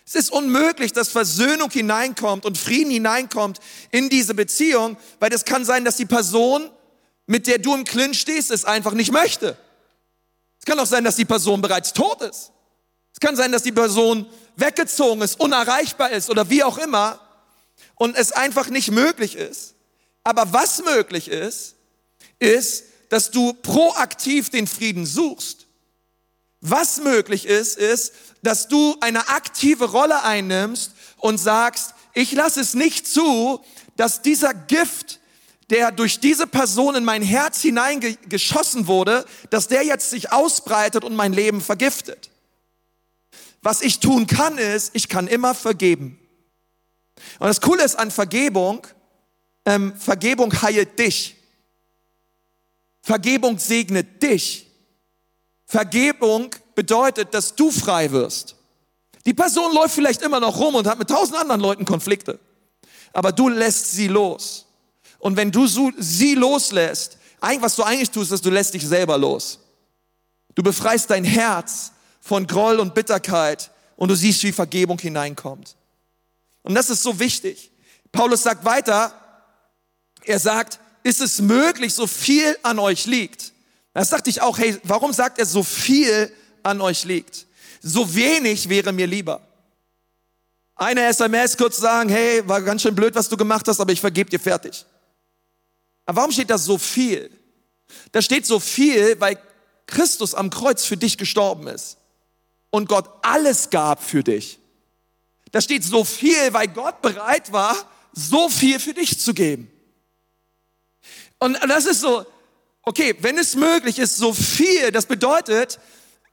Es 0.05 0.16
ist 0.16 0.33
unmöglich, 0.33 0.92
dass 0.92 1.09
Versöhnung 1.11 1.70
hineinkommt 1.70 2.44
und 2.44 2.59
Frieden 2.59 2.90
hineinkommt 2.90 3.61
in 3.92 4.09
diese 4.09 4.35
Beziehung, 4.35 4.96
weil 5.20 5.33
es 5.33 5.44
kann 5.44 5.64
sein, 5.64 5.85
dass 5.85 5.94
die 5.94 6.05
Person, 6.05 6.68
mit 7.26 7.46
der 7.46 7.58
du 7.58 7.74
im 7.74 7.84
Clinch 7.84 8.20
stehst, 8.20 8.50
es 8.50 8.64
einfach 8.64 8.92
nicht 8.92 9.12
möchte. 9.12 9.56
Es 10.58 10.64
kann 10.64 10.78
auch 10.78 10.87
sein, 10.87 11.04
dass 11.04 11.16
die 11.16 11.24
Person 11.24 11.60
bereits 11.60 11.92
tot 11.92 12.22
ist. 12.22 12.52
Es 13.12 13.20
kann 13.20 13.37
sein, 13.37 13.52
dass 13.52 13.62
die 13.62 13.72
Person 13.72 14.26
weggezogen 14.56 15.22
ist, 15.22 15.40
unerreichbar 15.40 16.10
ist 16.10 16.30
oder 16.30 16.50
wie 16.50 16.64
auch 16.64 16.78
immer 16.78 17.20
und 17.96 18.16
es 18.16 18.32
einfach 18.32 18.68
nicht 18.68 18.90
möglich 18.90 19.37
ist. 19.37 19.74
Aber 20.22 20.52
was 20.52 20.82
möglich 20.82 21.28
ist, 21.28 21.76
ist, 22.38 22.84
dass 23.10 23.30
du 23.30 23.52
proaktiv 23.52 24.50
den 24.50 24.66
Frieden 24.66 25.06
suchst. 25.06 25.66
Was 26.60 26.98
möglich 26.98 27.46
ist, 27.46 27.76
ist, 27.76 28.14
dass 28.42 28.68
du 28.68 28.96
eine 29.00 29.28
aktive 29.28 29.84
Rolle 29.90 30.22
einnimmst 30.22 30.92
und 31.18 31.38
sagst, 31.38 31.94
ich 32.14 32.32
lasse 32.32 32.60
es 32.60 32.74
nicht 32.74 33.06
zu, 33.06 33.62
dass 33.96 34.22
dieser 34.22 34.54
Gift, 34.54 35.20
der 35.74 35.90
durch 35.90 36.20
diese 36.20 36.46
Person 36.46 36.94
in 36.94 37.02
mein 37.02 37.20
Herz 37.20 37.60
hineingeschossen 37.60 38.87
wurde, 38.87 39.26
dass 39.50 39.66
der 39.66 39.82
jetzt 39.82 40.08
sich 40.08 40.30
ausbreitet 40.30 41.02
und 41.02 41.16
mein 41.16 41.32
Leben 41.32 41.60
vergiftet. 41.60 42.30
Was 43.60 43.80
ich 43.80 43.98
tun 43.98 44.28
kann, 44.28 44.56
ist, 44.56 44.94
ich 44.94 45.08
kann 45.08 45.26
immer 45.26 45.52
vergeben. 45.52 46.16
Und 47.40 47.48
das 47.48 47.60
Coole 47.60 47.82
ist 47.82 47.96
an 47.96 48.12
Vergebung, 48.12 48.87
ähm, 49.66 49.96
Vergebung 49.96 50.62
heilt 50.62 50.96
dich. 50.96 51.34
Vergebung 53.02 53.58
segnet 53.58 54.22
dich. 54.22 54.70
Vergebung 55.66 56.54
bedeutet, 56.76 57.34
dass 57.34 57.56
du 57.56 57.72
frei 57.72 58.12
wirst. 58.12 58.54
Die 59.26 59.34
Person 59.34 59.74
läuft 59.74 59.96
vielleicht 59.96 60.22
immer 60.22 60.38
noch 60.38 60.56
rum 60.56 60.76
und 60.76 60.87
hat 60.87 61.00
mit 61.00 61.08
tausend 61.08 61.37
anderen 61.37 61.60
Leuten 61.60 61.84
Konflikte. 61.84 62.38
Aber 63.12 63.32
du 63.32 63.48
lässt 63.48 63.90
sie 63.90 64.06
los. 64.06 64.63
Und 65.24 65.38
wenn 65.38 65.50
du 65.50 65.66
sie 65.66 66.34
loslässt, 66.34 67.16
was 67.40 67.76
du 67.76 67.82
eigentlich 67.82 68.10
tust, 68.10 68.30
ist, 68.30 68.44
du 68.44 68.50
lässt 68.50 68.74
dich 68.74 68.87
selber 68.87 69.16
los. 69.16 69.58
Du 70.54 70.62
befreist 70.62 71.08
dein 71.08 71.24
Herz 71.24 71.92
von 72.20 72.46
Groll 72.46 72.78
und 72.78 72.94
Bitterkeit 72.94 73.70
und 73.96 74.10
du 74.10 74.16
siehst, 74.16 74.42
wie 74.42 74.52
Vergebung 74.52 74.98
hineinkommt. 74.98 75.76
Und 76.62 76.74
das 76.74 76.90
ist 76.90 77.02
so 77.02 77.18
wichtig. 77.18 77.70
Paulus 78.12 78.42
sagt 78.42 78.66
weiter, 78.66 79.14
er 80.24 80.38
sagt, 80.38 80.78
ist 81.04 81.22
es 81.22 81.40
möglich, 81.40 81.94
so 81.94 82.06
viel 82.06 82.58
an 82.62 82.78
euch 82.78 83.06
liegt? 83.06 83.54
Das 83.94 84.10
sagte 84.10 84.28
ich 84.28 84.42
auch, 84.42 84.58
hey, 84.58 84.78
warum 84.82 85.14
sagt 85.14 85.38
er, 85.38 85.46
so 85.46 85.62
viel 85.62 86.30
an 86.62 86.82
euch 86.82 87.06
liegt? 87.06 87.46
So 87.80 88.14
wenig 88.14 88.68
wäre 88.68 88.92
mir 88.92 89.06
lieber. 89.06 89.40
Eine 90.76 91.06
SMS 91.06 91.56
kurz 91.56 91.78
sagen, 91.78 92.10
hey, 92.10 92.46
war 92.46 92.60
ganz 92.60 92.82
schön 92.82 92.94
blöd, 92.94 93.14
was 93.14 93.30
du 93.30 93.38
gemacht 93.38 93.66
hast, 93.68 93.80
aber 93.80 93.92
ich 93.92 94.02
vergebe 94.02 94.28
dir 94.28 94.38
fertig. 94.40 94.84
Aber 96.06 96.18
warum 96.18 96.32
steht 96.32 96.50
da 96.50 96.58
so 96.58 96.78
viel? 96.78 97.30
Da 98.12 98.22
steht 98.22 98.46
so 98.46 98.60
viel, 98.60 99.20
weil 99.20 99.38
Christus 99.86 100.34
am 100.34 100.50
Kreuz 100.50 100.84
für 100.84 100.96
dich 100.96 101.18
gestorben 101.18 101.66
ist 101.68 101.98
und 102.70 102.88
Gott 102.88 103.08
alles 103.22 103.70
gab 103.70 104.02
für 104.02 104.22
dich. 104.22 104.58
Da 105.52 105.60
steht 105.60 105.84
so 105.84 106.04
viel, 106.04 106.52
weil 106.52 106.68
Gott 106.68 107.00
bereit 107.02 107.52
war, 107.52 107.76
so 108.12 108.48
viel 108.48 108.80
für 108.80 108.94
dich 108.94 109.20
zu 109.20 109.34
geben. 109.34 109.70
Und 111.38 111.58
das 111.68 111.86
ist 111.86 112.00
so, 112.00 112.24
okay, 112.82 113.14
wenn 113.20 113.38
es 113.38 113.54
möglich 113.54 113.98
ist, 113.98 114.16
so 114.16 114.32
viel, 114.32 114.90
das 114.90 115.06
bedeutet, 115.06 115.78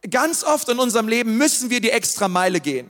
ganz 0.09 0.43
oft 0.43 0.69
in 0.69 0.79
unserem 0.79 1.07
Leben 1.07 1.37
müssen 1.37 1.69
wir 1.69 1.81
die 1.81 1.91
extra 1.91 2.27
Meile 2.27 2.59
gehen. 2.59 2.89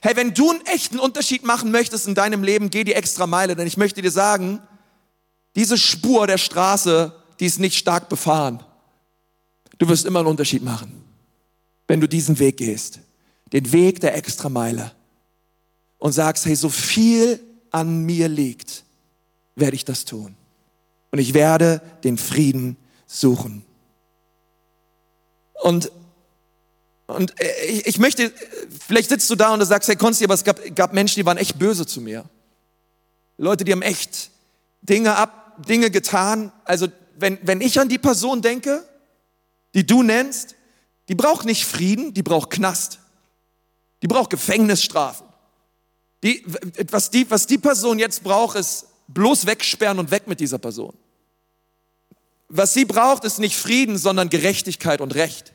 Hey, 0.00 0.16
wenn 0.16 0.34
du 0.34 0.50
einen 0.50 0.66
echten 0.66 0.98
Unterschied 0.98 1.44
machen 1.44 1.70
möchtest 1.70 2.06
in 2.06 2.14
deinem 2.14 2.42
Leben, 2.42 2.70
geh 2.70 2.84
die 2.84 2.94
extra 2.94 3.26
Meile, 3.26 3.56
denn 3.56 3.66
ich 3.66 3.76
möchte 3.76 4.02
dir 4.02 4.10
sagen, 4.10 4.60
diese 5.54 5.76
Spur 5.76 6.26
der 6.26 6.38
Straße, 6.38 7.14
die 7.40 7.46
ist 7.46 7.58
nicht 7.58 7.76
stark 7.76 8.08
befahren. 8.08 8.62
Du 9.78 9.88
wirst 9.88 10.06
immer 10.06 10.20
einen 10.20 10.28
Unterschied 10.28 10.62
machen, 10.62 11.02
wenn 11.88 12.00
du 12.00 12.08
diesen 12.08 12.38
Weg 12.38 12.58
gehst. 12.58 13.00
Den 13.52 13.72
Weg 13.72 14.00
der 14.00 14.16
Extrameile. 14.16 14.92
Und 15.98 16.12
sagst, 16.12 16.46
hey, 16.46 16.56
so 16.56 16.68
viel 16.68 17.40
an 17.70 18.04
mir 18.04 18.28
liegt, 18.28 18.84
werde 19.54 19.76
ich 19.76 19.84
das 19.84 20.04
tun. 20.04 20.34
Und 21.10 21.18
ich 21.18 21.34
werde 21.34 21.80
den 22.02 22.18
Frieden 22.18 22.76
suchen. 23.06 23.64
Und, 25.62 25.92
und 27.06 27.34
ich, 27.68 27.86
ich 27.86 27.98
möchte, 27.98 28.32
vielleicht 28.86 29.10
sitzt 29.10 29.30
du 29.30 29.36
da 29.36 29.52
und 29.52 29.60
du 29.60 29.66
sagst, 29.66 29.88
hey 29.88 29.96
Konsti, 29.96 30.24
aber 30.24 30.34
es 30.34 30.42
gab, 30.42 30.58
gab 30.74 30.92
Menschen, 30.92 31.20
die 31.20 31.26
waren 31.26 31.36
echt 31.36 31.58
böse 31.58 31.86
zu 31.86 32.00
mir. 32.00 32.24
Leute, 33.36 33.64
die 33.64 33.72
haben 33.72 33.82
echt 33.82 34.30
Dinge 34.82 35.14
ab, 35.14 35.41
Dinge 35.58 35.90
getan. 35.90 36.52
Also 36.64 36.88
wenn, 37.16 37.38
wenn 37.42 37.60
ich 37.60 37.80
an 37.80 37.88
die 37.88 37.98
Person 37.98 38.42
denke, 38.42 38.84
die 39.74 39.86
du 39.86 40.02
nennst, 40.02 40.56
die 41.08 41.14
braucht 41.14 41.44
nicht 41.44 41.64
Frieden, 41.64 42.14
die 42.14 42.22
braucht 42.22 42.50
Knast. 42.50 42.98
Die 44.02 44.08
braucht 44.08 44.30
Gefängnisstrafen. 44.30 45.26
Die, 46.22 46.44
was, 46.90 47.10
die, 47.10 47.30
was 47.30 47.46
die 47.46 47.58
Person 47.58 47.98
jetzt 47.98 48.22
braucht, 48.22 48.56
ist 48.56 48.86
bloß 49.08 49.46
wegsperren 49.46 49.98
und 49.98 50.10
weg 50.10 50.26
mit 50.26 50.40
dieser 50.40 50.58
Person. 50.58 50.94
Was 52.48 52.74
sie 52.74 52.84
braucht, 52.84 53.24
ist 53.24 53.38
nicht 53.38 53.56
Frieden, 53.56 53.98
sondern 53.98 54.28
Gerechtigkeit 54.28 55.00
und 55.00 55.14
Recht. 55.14 55.52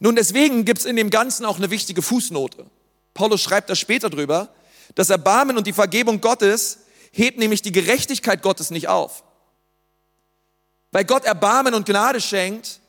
Nun, 0.00 0.16
deswegen 0.16 0.64
gibt's 0.64 0.84
in 0.84 0.96
dem 0.96 1.10
Ganzen 1.10 1.44
auch 1.44 1.58
eine 1.58 1.70
wichtige 1.70 2.02
Fußnote. 2.02 2.66
Paulus 3.14 3.40
schreibt 3.40 3.70
da 3.70 3.76
später 3.76 4.10
drüber, 4.10 4.48
das 4.94 5.10
Erbarmen 5.10 5.56
und 5.56 5.66
die 5.66 5.72
Vergebung 5.72 6.20
Gottes 6.20 6.80
hebt 7.10 7.38
nämlich 7.38 7.62
die 7.62 7.72
Gerechtigkeit 7.72 8.42
Gottes 8.42 8.70
nicht 8.70 8.88
auf. 8.88 9.24
Weil 10.92 11.04
Gott 11.04 11.24
Erbarmen 11.24 11.74
und 11.74 11.86
Gnade 11.86 12.20
schenkt, 12.20 12.80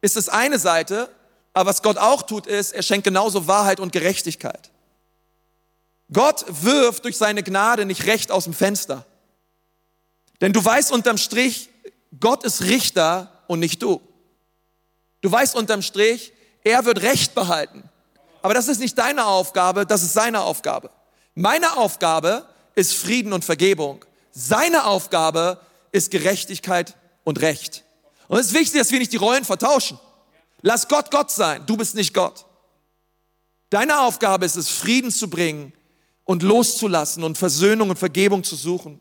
ist 0.00 0.16
es 0.16 0.28
eine 0.28 0.58
Seite, 0.58 1.10
aber 1.52 1.70
was 1.70 1.82
Gott 1.82 1.98
auch 1.98 2.22
tut, 2.22 2.46
ist, 2.46 2.72
er 2.72 2.82
schenkt 2.82 3.04
genauso 3.04 3.46
Wahrheit 3.46 3.80
und 3.80 3.92
Gerechtigkeit. 3.92 4.70
Gott 6.12 6.44
wirft 6.48 7.04
durch 7.04 7.16
seine 7.16 7.42
Gnade 7.42 7.86
nicht 7.86 8.06
Recht 8.06 8.30
aus 8.30 8.44
dem 8.44 8.52
Fenster. 8.52 9.06
Denn 10.40 10.52
du 10.52 10.64
weißt 10.64 10.92
unterm 10.92 11.16
Strich, 11.16 11.70
Gott 12.20 12.44
ist 12.44 12.62
Richter 12.62 13.44
und 13.46 13.60
nicht 13.60 13.82
du. 13.82 14.00
Du 15.20 15.32
weißt 15.32 15.56
unterm 15.56 15.82
Strich, 15.82 16.32
er 16.62 16.84
wird 16.84 17.02
Recht 17.02 17.34
behalten. 17.34 17.88
Aber 18.42 18.52
das 18.52 18.68
ist 18.68 18.78
nicht 18.78 18.98
deine 18.98 19.24
Aufgabe, 19.24 19.86
das 19.86 20.02
ist 20.02 20.12
seine 20.12 20.42
Aufgabe. 20.42 20.90
Meine 21.34 21.76
Aufgabe 21.76 22.46
ist 22.74 22.94
Frieden 22.94 23.32
und 23.32 23.44
Vergebung. 23.44 24.04
Seine 24.32 24.84
Aufgabe 24.84 25.60
ist 25.92 26.10
Gerechtigkeit 26.10 26.96
und 27.22 27.40
Recht. 27.40 27.84
Und 28.28 28.38
es 28.38 28.46
ist 28.46 28.54
wichtig, 28.54 28.80
dass 28.80 28.90
wir 28.90 28.98
nicht 28.98 29.12
die 29.12 29.18
Rollen 29.18 29.44
vertauschen. 29.44 29.98
Lass 30.62 30.88
Gott 30.88 31.10
Gott 31.10 31.30
sein, 31.30 31.64
du 31.66 31.76
bist 31.76 31.94
nicht 31.94 32.14
Gott. 32.14 32.46
Deine 33.70 34.00
Aufgabe 34.00 34.46
ist 34.46 34.56
es, 34.56 34.68
Frieden 34.68 35.10
zu 35.10 35.28
bringen 35.28 35.72
und 36.24 36.42
loszulassen 36.42 37.22
und 37.22 37.36
Versöhnung 37.36 37.90
und 37.90 37.98
Vergebung 37.98 38.44
zu 38.44 38.56
suchen. 38.56 39.00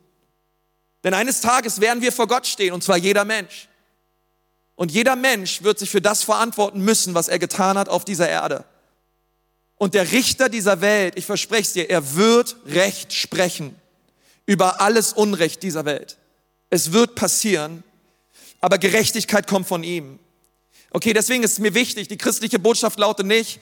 Denn 1.04 1.14
eines 1.14 1.42
Tages 1.42 1.80
werden 1.80 2.02
wir 2.02 2.12
vor 2.12 2.28
Gott 2.28 2.48
stehen, 2.48 2.74
und 2.74 2.84
zwar 2.84 2.98
jeder 2.98 3.26
Mensch. 3.26 3.68
Und 4.76 4.92
jeder 4.92 5.16
Mensch 5.16 5.64
wird 5.64 5.80
sich 5.80 5.90
für 5.90 6.02
das 6.02 6.24
verantworten 6.24 6.82
müssen, 6.82 7.14
was 7.14 7.28
er 7.28 7.40
getan 7.40 7.78
hat 7.78 7.90
auf 7.90 8.06
dieser 8.06 8.28
Erde. 8.28 8.66
Und 9.84 9.96
der 9.96 10.14
Richter 10.14 10.48
dieser 10.48 10.80
Welt, 10.80 11.16
ich 11.18 11.26
verspreche 11.26 11.62
es 11.64 11.74
dir, 11.74 11.90
er 11.90 12.16
wird 12.16 12.56
Recht 12.68 13.12
sprechen 13.12 13.76
über 14.46 14.80
alles 14.80 15.12
Unrecht 15.12 15.62
dieser 15.62 15.84
Welt. 15.84 16.18
Es 16.70 16.94
wird 16.94 17.16
passieren, 17.16 17.84
aber 18.62 18.78
Gerechtigkeit 18.78 19.46
kommt 19.46 19.68
von 19.68 19.84
ihm. 19.84 20.20
Okay, 20.92 21.12
deswegen 21.12 21.44
ist 21.44 21.52
es 21.52 21.60
mir 21.60 21.74
wichtig, 21.74 22.08
die 22.08 22.18
christliche 22.18 22.60
Botschaft 22.60 22.98
lautet 22.98 23.26
nicht, 23.28 23.60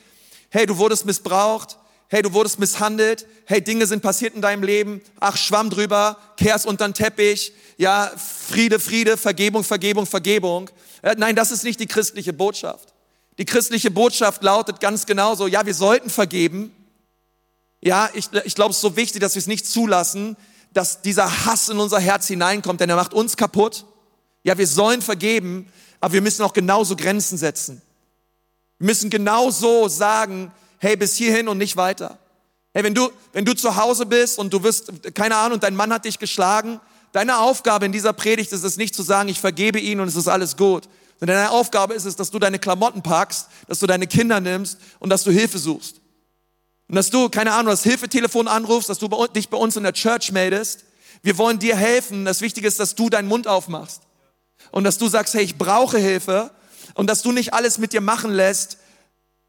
hey, 0.51 0.67
du 0.67 0.77
wurdest 0.77 1.07
missbraucht, 1.07 1.79
hey, 2.07 2.21
du 2.21 2.33
wurdest 2.33 2.59
misshandelt, 2.59 3.25
hey, 3.45 3.59
Dinge 3.63 3.87
sind 3.87 4.03
passiert 4.03 4.35
in 4.35 4.43
deinem 4.43 4.61
Leben, 4.61 5.01
ach, 5.19 5.37
schwamm 5.37 5.71
drüber, 5.71 6.19
kehr's 6.37 6.67
unter 6.67 6.87
den 6.87 6.93
Teppich, 6.93 7.51
ja, 7.77 8.11
Friede, 8.15 8.79
Friede, 8.79 9.17
Vergebung, 9.17 9.63
Vergebung, 9.63 10.05
Vergebung. 10.05 10.69
Äh, 11.01 11.15
nein, 11.17 11.35
das 11.35 11.49
ist 11.49 11.63
nicht 11.63 11.79
die 11.79 11.87
christliche 11.87 12.31
Botschaft. 12.31 12.90
Die 13.41 13.45
christliche 13.45 13.89
Botschaft 13.89 14.43
lautet 14.43 14.79
ganz 14.79 15.07
genauso, 15.07 15.47
ja, 15.47 15.65
wir 15.65 15.73
sollten 15.73 16.11
vergeben. 16.11 16.71
Ja, 17.81 18.07
ich, 18.13 18.29
ich 18.43 18.53
glaube, 18.53 18.69
es 18.69 18.75
ist 18.75 18.81
so 18.81 18.95
wichtig, 18.95 19.19
dass 19.19 19.33
wir 19.33 19.39
es 19.39 19.47
nicht 19.47 19.65
zulassen, 19.65 20.37
dass 20.73 21.01
dieser 21.01 21.47
Hass 21.47 21.67
in 21.67 21.79
unser 21.79 21.99
Herz 21.99 22.27
hineinkommt, 22.27 22.81
denn 22.81 22.91
er 22.91 22.97
macht 22.97 23.15
uns 23.15 23.35
kaputt. 23.35 23.87
Ja, 24.43 24.59
wir 24.59 24.67
sollen 24.67 25.01
vergeben, 25.01 25.67
aber 25.99 26.13
wir 26.13 26.21
müssen 26.21 26.43
auch 26.43 26.53
genauso 26.53 26.95
Grenzen 26.95 27.35
setzen. 27.35 27.81
Wir 28.77 28.85
müssen 28.85 29.09
genauso 29.09 29.87
sagen, 29.87 30.51
hey, 30.77 30.95
bis 30.95 31.15
hierhin 31.15 31.47
und 31.47 31.57
nicht 31.57 31.77
weiter. 31.77 32.19
Hey, 32.75 32.83
wenn 32.83 32.93
du, 32.93 33.09
wenn 33.33 33.45
du 33.45 33.55
zu 33.55 33.75
Hause 33.75 34.05
bist 34.05 34.37
und 34.37 34.53
du 34.53 34.61
wirst, 34.61 35.15
keine 35.15 35.35
Ahnung, 35.37 35.59
dein 35.59 35.75
Mann 35.75 35.91
hat 35.91 36.05
dich 36.05 36.19
geschlagen, 36.19 36.79
deine 37.11 37.39
Aufgabe 37.39 37.87
in 37.87 37.91
dieser 37.91 38.13
Predigt 38.13 38.51
ist 38.51 38.63
es 38.63 38.77
nicht 38.77 38.93
zu 38.93 39.01
sagen, 39.01 39.29
ich 39.29 39.39
vergebe 39.39 39.79
ihn 39.79 39.99
und 39.99 40.07
es 40.07 40.15
ist 40.15 40.27
alles 40.27 40.57
gut. 40.57 40.87
Sondern 41.21 41.37
deine 41.37 41.51
Aufgabe 41.51 41.93
ist 41.93 42.05
es, 42.05 42.15
dass 42.15 42.31
du 42.31 42.39
deine 42.39 42.57
Klamotten 42.57 43.03
packst, 43.03 43.47
dass 43.67 43.77
du 43.77 43.85
deine 43.85 44.07
Kinder 44.07 44.39
nimmst 44.39 44.79
und 44.97 45.11
dass 45.11 45.23
du 45.23 45.29
Hilfe 45.31 45.59
suchst. 45.59 46.01
Und 46.89 46.95
dass 46.95 47.11
du, 47.11 47.29
keine 47.29 47.53
Ahnung, 47.53 47.67
das 47.67 47.83
Hilfetelefon 47.83 48.47
anrufst, 48.47 48.89
dass 48.89 48.97
du 48.97 49.07
dich 49.27 49.49
bei 49.49 49.57
uns 49.57 49.77
in 49.77 49.83
der 49.83 49.93
Church 49.93 50.31
meldest. 50.31 50.83
Wir 51.21 51.37
wollen 51.37 51.59
dir 51.59 51.75
helfen. 51.75 52.25
Das 52.25 52.41
Wichtige 52.41 52.67
ist, 52.67 52.79
dass 52.79 52.95
du 52.95 53.07
deinen 53.11 53.27
Mund 53.27 53.47
aufmachst. 53.47 54.01
Und 54.71 54.83
dass 54.83 54.97
du 54.97 55.07
sagst, 55.07 55.35
hey, 55.35 55.43
ich 55.43 55.59
brauche 55.59 55.99
Hilfe. 55.99 56.49
Und 56.95 57.07
dass 57.07 57.21
du 57.21 57.31
nicht 57.31 57.53
alles 57.53 57.77
mit 57.77 57.93
dir 57.93 58.01
machen 58.01 58.31
lässt, 58.31 58.79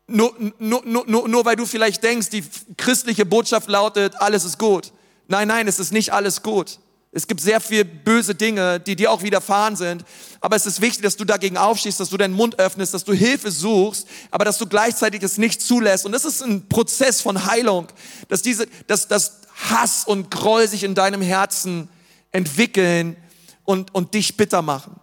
nur, 0.06 0.36
nur, 0.58 0.82
nur, 0.84 1.06
nur, 1.06 1.26
nur 1.26 1.44
weil 1.46 1.56
du 1.56 1.64
vielleicht 1.64 2.02
denkst, 2.02 2.28
die 2.28 2.44
christliche 2.76 3.24
Botschaft 3.24 3.70
lautet, 3.70 4.20
alles 4.20 4.44
ist 4.44 4.58
gut. 4.58 4.92
Nein, 5.26 5.48
nein, 5.48 5.66
es 5.66 5.78
ist 5.78 5.90
nicht 5.90 6.12
alles 6.12 6.42
gut. 6.42 6.80
Es 7.14 7.26
gibt 7.26 7.42
sehr 7.42 7.60
viel 7.60 7.84
böse 7.84 8.34
Dinge, 8.34 8.80
die 8.80 8.96
dir 8.96 9.12
auch 9.12 9.22
widerfahren 9.22 9.76
sind. 9.76 10.02
Aber 10.40 10.56
es 10.56 10.64
ist 10.64 10.80
wichtig, 10.80 11.02
dass 11.02 11.16
du 11.16 11.26
dagegen 11.26 11.58
aufstehst, 11.58 12.00
dass 12.00 12.08
du 12.08 12.16
deinen 12.16 12.32
Mund 12.32 12.58
öffnest, 12.58 12.94
dass 12.94 13.04
du 13.04 13.12
Hilfe 13.12 13.50
suchst, 13.50 14.06
aber 14.30 14.46
dass 14.46 14.56
du 14.56 14.66
gleichzeitig 14.66 15.22
es 15.22 15.36
nicht 15.36 15.60
zulässt. 15.60 16.06
Und 16.06 16.12
das 16.12 16.24
ist 16.24 16.42
ein 16.42 16.68
Prozess 16.70 17.20
von 17.20 17.44
Heilung, 17.44 17.88
dass 18.28 18.40
diese, 18.40 18.66
dass, 18.86 19.08
dass 19.08 19.42
Hass 19.68 20.04
und 20.06 20.30
Groll 20.30 20.66
sich 20.66 20.84
in 20.84 20.94
deinem 20.94 21.20
Herzen 21.20 21.90
entwickeln 22.30 23.16
und, 23.64 23.94
und 23.94 24.14
dich 24.14 24.38
bitter 24.38 24.62
machen. 24.62 24.98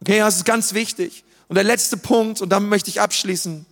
Okay, 0.00 0.20
das 0.20 0.36
ist 0.36 0.44
ganz 0.44 0.74
wichtig. 0.74 1.24
Und 1.48 1.56
der 1.56 1.64
letzte 1.64 1.96
Punkt, 1.96 2.40
und 2.40 2.50
damit 2.50 2.70
möchte 2.70 2.88
ich 2.88 3.00
abschließen. 3.00 3.66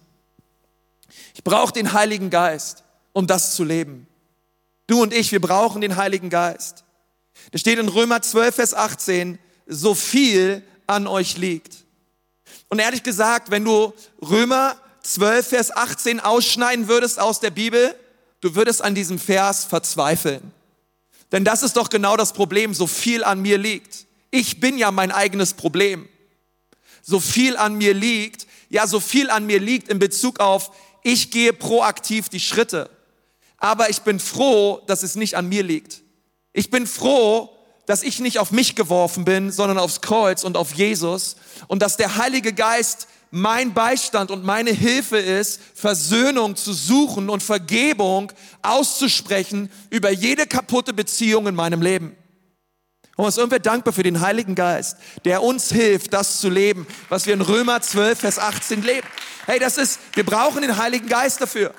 Ich 1.35 1.45
brauche 1.45 1.73
den 1.73 1.93
Heiligen 1.93 2.31
Geist, 2.31 2.83
um 3.13 3.29
das 3.29 3.55
zu 3.55 3.63
leben. 3.63 4.09
Du 4.89 5.01
und 5.03 5.15
ich, 5.15 5.31
wir 5.31 5.41
brauchen 5.41 5.81
den 5.81 5.97
Heiligen 5.97 6.29
Geist. 6.29 6.85
Da 7.51 7.59
steht 7.59 7.79
in 7.79 7.89
Römer 7.89 8.23
12, 8.23 8.55
Vers 8.55 8.75
18, 8.75 9.39
so 9.67 9.95
viel 9.95 10.63
an 10.87 11.07
euch 11.07 11.37
liegt. 11.37 11.85
Und 12.69 12.79
ehrlich 12.79 13.03
gesagt, 13.03 13.51
wenn 13.51 13.65
du 13.65 13.93
Römer 14.23 14.77
12, 15.03 15.47
Vers 15.47 15.77
18 15.77 16.21
ausschneiden 16.21 16.89
würdest 16.89 17.21
aus 17.21 17.41
der 17.41 17.51
Bibel, 17.51 17.95
du 18.41 18.55
würdest 18.55 18.83
an 18.83 18.95
diesem 18.95 19.19
Vers 19.19 19.65
verzweifeln. 19.65 20.53
Denn 21.33 21.45
das 21.45 21.63
ist 21.63 21.77
doch 21.77 21.89
genau 21.89 22.17
das 22.17 22.33
Problem, 22.33 22.75
so 22.75 22.87
viel 22.87 23.25
an 23.25 23.41
mir 23.41 23.59
liegt. 23.59 24.07
Ich 24.31 24.61
bin 24.61 24.79
ja 24.79 24.91
mein 24.91 25.11
eigenes 25.11 25.55
Problem. 25.55 26.09
So 27.03 27.21
viel 27.21 27.57
an 27.57 27.77
mir 27.77 27.95
liegt, 27.95 28.47
ja, 28.69 28.87
so 28.87 29.01
viel 29.01 29.29
an 29.31 29.47
mir 29.47 29.59
liegt 29.59 29.89
in 29.89 29.99
Bezug 29.99 30.41
auf, 30.41 30.71
ich 31.03 31.31
gehe 31.31 31.53
proaktiv 31.53 32.29
die 32.29 32.41
Schritte. 32.41 32.89
Aber 33.59 33.91
ich 33.91 34.01
bin 34.01 34.21
froh, 34.21 34.81
dass 34.87 35.03
es 35.03 35.15
nicht 35.15 35.37
an 35.37 35.49
mir 35.49 35.63
liegt. 35.63 36.03
Ich 36.53 36.71
bin 36.71 36.87
froh, 36.87 37.51
dass 37.87 38.03
ich 38.03 38.21
nicht 38.21 38.39
auf 38.39 38.53
mich 38.53 38.75
geworfen 38.75 39.25
bin, 39.25 39.51
sondern 39.51 39.79
aufs 39.79 40.01
Kreuz 40.01 40.45
und 40.45 40.57
auf 40.57 40.73
Jesus 40.73 41.37
und 41.69 41.83
dass 41.83 41.97
der 41.97 42.17
Heilige 42.17 42.53
Geist 42.53 43.09
mein 43.31 43.73
Beistand 43.73 44.31
und 44.31 44.45
meine 44.45 44.71
Hilfe 44.71 45.17
ist, 45.17 45.61
Versöhnung 45.75 46.55
zu 46.55 46.75
suchen 46.75 47.31
und 47.31 47.43
Vergebung 47.43 48.31
auszusprechen 48.61 49.71
über 49.89 50.11
jede 50.11 50.47
kaputte 50.47 50.93
Beziehung 50.93 51.47
in 51.47 51.55
meinem 51.55 51.81
Leben. 51.81 52.15
Und 53.17 53.25
uns 53.27 53.35
sind 53.35 53.51
wir 53.51 53.59
dankbar 53.59 53.95
für 53.95 54.03
den 54.03 54.21
Heiligen 54.21 54.55
Geist, 54.55 54.99
der 55.25 55.43
uns 55.43 55.71
hilft, 55.71 56.13
das 56.13 56.41
zu 56.41 56.51
leben, 56.51 56.87
was 57.09 57.27
wir 57.27 57.35
in 57.35 57.41
Römer 57.41 57.81
12, 57.81 58.21
Vers 58.21 58.39
18 58.39 58.83
leben. 58.83 59.07
Hey, 59.47 59.59
das 59.59 59.79
ist, 59.79 59.99
wir 60.15 60.25
brauchen 60.25 60.63
den 60.63 60.77
Heiligen 60.77 61.09
Geist 61.09 61.41
dafür. 61.41 61.75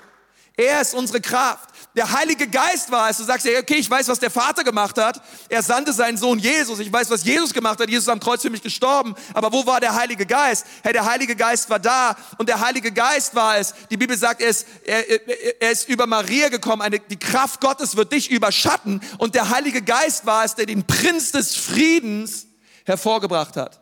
Er 0.56 0.82
ist 0.82 0.94
unsere 0.94 1.22
Kraft 1.22 1.70
der 1.96 2.12
Heilige 2.12 2.48
Geist 2.48 2.90
war 2.90 3.10
es. 3.10 3.18
Du 3.18 3.24
sagst 3.24 3.46
ja, 3.46 3.60
okay, 3.60 3.76
ich 3.76 3.90
weiß, 3.90 4.08
was 4.08 4.20
der 4.20 4.32
Vater 4.32 4.64
gemacht 4.64 4.98
hat. 4.98 5.22
Er 5.48 5.62
sandte 5.62 5.94
seinen 5.94 6.18
Sohn 6.18 6.40
Jesus. 6.40 6.80
Ich 6.80 6.92
weiß, 6.92 7.10
was 7.12 7.24
Jesus 7.24 7.54
gemacht 7.54 7.80
hat. 7.80 7.88
Jesus 7.88 8.06
ist 8.06 8.10
am 8.10 8.20
Kreuz 8.20 8.42
für 8.42 8.50
mich 8.50 8.64
gestorben. 8.64 9.14
Aber 9.36 9.52
wo 9.52 9.66
war 9.68 9.80
der 9.80 9.94
Heilige 9.94 10.26
Geist? 10.26 10.66
Hey, 10.82 10.94
der 10.94 11.06
Heilige 11.06 11.36
Geist 11.36 11.70
war 11.70 11.78
da 11.78 12.16
und 12.40 12.50
der 12.50 12.60
Heilige 12.60 12.92
Geist 12.92 13.36
war 13.36 13.58
es. 13.58 13.76
Die 13.92 13.98
Bibel 13.98 14.18
sagt, 14.18 14.42
er 14.42 14.50
ist, 14.50 14.66
er, 14.86 15.62
er 15.62 15.72
ist 15.72 15.88
über 15.88 16.08
Maria 16.08 16.50
gekommen. 16.50 16.82
Eine, 16.82 17.00
die 17.00 17.20
Kraft 17.20 17.62
Gottes 17.62 17.96
wird 17.96 18.12
dich 18.12 18.32
überschatten 18.32 19.00
und 19.20 19.36
der 19.36 19.50
Heilige 19.50 19.84
Geist 19.84 20.26
war 20.26 20.46
es, 20.46 20.56
der 20.56 20.66
den 20.66 20.88
Prinz 20.88 21.32
des 21.32 21.56
Friedens 21.56 22.48
hervorgebracht 22.86 23.56
hat. 23.56 23.80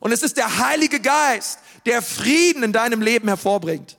Und 0.00 0.10
es 0.10 0.24
ist 0.24 0.36
der 0.36 0.58
Heilige 0.58 0.98
Geist, 0.98 1.60
der 1.86 2.02
Frieden 2.02 2.64
in 2.64 2.72
deinem 2.72 3.00
Leben 3.00 3.28
hervorbringt. 3.28 3.96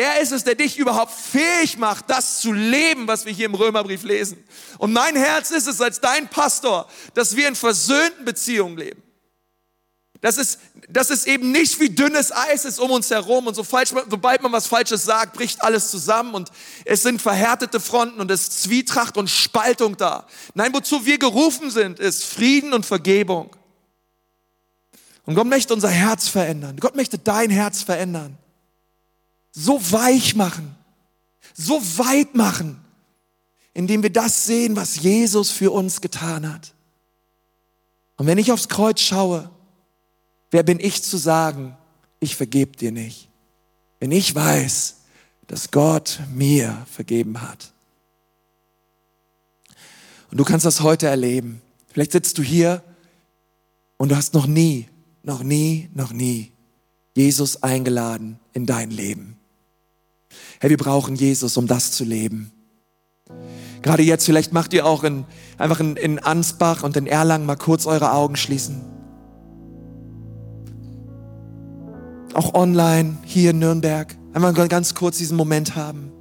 Er 0.00 0.18
ist 0.18 0.32
es, 0.32 0.44
der 0.44 0.54
dich 0.54 0.78
überhaupt 0.78 1.12
fähig 1.12 1.76
macht, 1.76 2.08
das 2.08 2.40
zu 2.40 2.54
leben, 2.54 3.06
was 3.06 3.26
wir 3.26 3.34
hier 3.34 3.44
im 3.44 3.54
Römerbrief 3.54 4.02
lesen. 4.02 4.42
Und 4.78 4.94
mein 4.94 5.14
Herz 5.14 5.50
ist 5.50 5.66
es 5.66 5.78
als 5.78 6.00
dein 6.00 6.26
Pastor, 6.26 6.88
dass 7.12 7.36
wir 7.36 7.46
in 7.46 7.54
versöhnten 7.54 8.24
Beziehungen 8.24 8.78
leben. 8.78 9.02
Dass 10.22 10.38
es, 10.38 10.56
dass 10.88 11.10
es 11.10 11.26
eben 11.26 11.52
nicht 11.52 11.78
wie 11.80 11.90
dünnes 11.90 12.32
Eis 12.32 12.64
ist 12.64 12.80
um 12.80 12.90
uns 12.92 13.10
herum 13.10 13.46
und 13.46 13.54
so 13.54 13.62
falsch, 13.62 13.90
sobald 14.08 14.40
man 14.40 14.52
was 14.52 14.68
Falsches 14.68 15.04
sagt, 15.04 15.34
bricht 15.34 15.62
alles 15.62 15.90
zusammen 15.90 16.32
und 16.32 16.50
es 16.86 17.02
sind 17.02 17.20
verhärtete 17.20 17.78
Fronten 17.78 18.22
und 18.22 18.30
es 18.30 18.44
ist 18.44 18.62
Zwietracht 18.62 19.18
und 19.18 19.28
Spaltung 19.28 19.98
da. 19.98 20.26
Nein, 20.54 20.72
wozu 20.72 21.04
wir 21.04 21.18
gerufen 21.18 21.70
sind, 21.70 21.98
ist 21.98 22.24
Frieden 22.24 22.72
und 22.72 22.86
Vergebung. 22.86 23.54
Und 25.26 25.34
Gott 25.34 25.46
möchte 25.46 25.74
unser 25.74 25.90
Herz 25.90 26.26
verändern. 26.26 26.78
Gott 26.80 26.96
möchte 26.96 27.18
dein 27.18 27.50
Herz 27.50 27.82
verändern 27.82 28.38
so 29.52 29.80
weich 29.92 30.34
machen, 30.34 30.74
so 31.54 31.80
weit 31.98 32.34
machen, 32.34 32.80
indem 33.74 34.02
wir 34.02 34.10
das 34.10 34.44
sehen, 34.44 34.76
was 34.76 34.96
Jesus 34.96 35.50
für 35.50 35.70
uns 35.70 36.00
getan 36.00 36.52
hat. 36.52 36.74
Und 38.16 38.26
wenn 38.26 38.38
ich 38.38 38.52
aufs 38.52 38.68
Kreuz 38.68 39.00
schaue, 39.00 39.50
wer 40.50 40.62
bin 40.62 40.78
ich 40.78 41.02
zu 41.02 41.16
sagen, 41.16 41.76
ich 42.18 42.36
vergebe 42.36 42.76
dir 42.76 42.92
nicht? 42.92 43.28
Wenn 43.98 44.12
ich 44.12 44.34
weiß, 44.34 44.96
dass 45.46 45.70
Gott 45.70 46.20
mir 46.32 46.86
vergeben 46.90 47.40
hat. 47.42 47.72
Und 50.30 50.38
du 50.38 50.44
kannst 50.44 50.64
das 50.64 50.80
heute 50.80 51.08
erleben. 51.08 51.60
Vielleicht 51.88 52.12
sitzt 52.12 52.38
du 52.38 52.42
hier 52.42 52.84
und 53.96 54.10
du 54.10 54.16
hast 54.16 54.32
noch 54.32 54.46
nie, 54.46 54.88
noch 55.22 55.42
nie, 55.42 55.90
noch 55.92 56.12
nie 56.12 56.52
Jesus 57.16 57.62
eingeladen 57.62 58.38
in 58.52 58.64
dein 58.64 58.90
Leben. 58.90 59.39
Hey, 60.62 60.68
wir 60.68 60.76
brauchen 60.76 61.16
Jesus, 61.16 61.56
um 61.56 61.66
das 61.66 61.92
zu 61.92 62.04
leben. 62.04 62.52
Gerade 63.80 64.02
jetzt, 64.02 64.26
vielleicht 64.26 64.52
macht 64.52 64.74
ihr 64.74 64.84
auch 64.84 65.04
in, 65.04 65.24
einfach 65.56 65.80
in, 65.80 65.96
in 65.96 66.18
Ansbach 66.18 66.82
und 66.82 66.98
in 66.98 67.06
Erlangen 67.06 67.46
mal 67.46 67.56
kurz 67.56 67.86
eure 67.86 68.12
Augen 68.12 68.36
schließen. 68.36 68.82
Auch 72.34 72.52
online, 72.52 73.16
hier 73.24 73.52
in 73.52 73.58
Nürnberg. 73.58 74.14
Einfach 74.34 74.68
ganz 74.68 74.94
kurz 74.94 75.16
diesen 75.16 75.38
Moment 75.38 75.76
haben. 75.76 76.12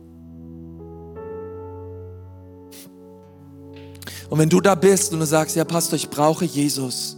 Und 4.29 4.39
wenn 4.39 4.49
du 4.49 4.61
da 4.61 4.75
bist 4.75 5.11
und 5.11 5.19
du 5.19 5.25
sagst, 5.25 5.57
ja 5.57 5.65
Pastor, 5.65 5.97
ich 5.97 6.09
brauche 6.09 6.45
Jesus. 6.45 7.17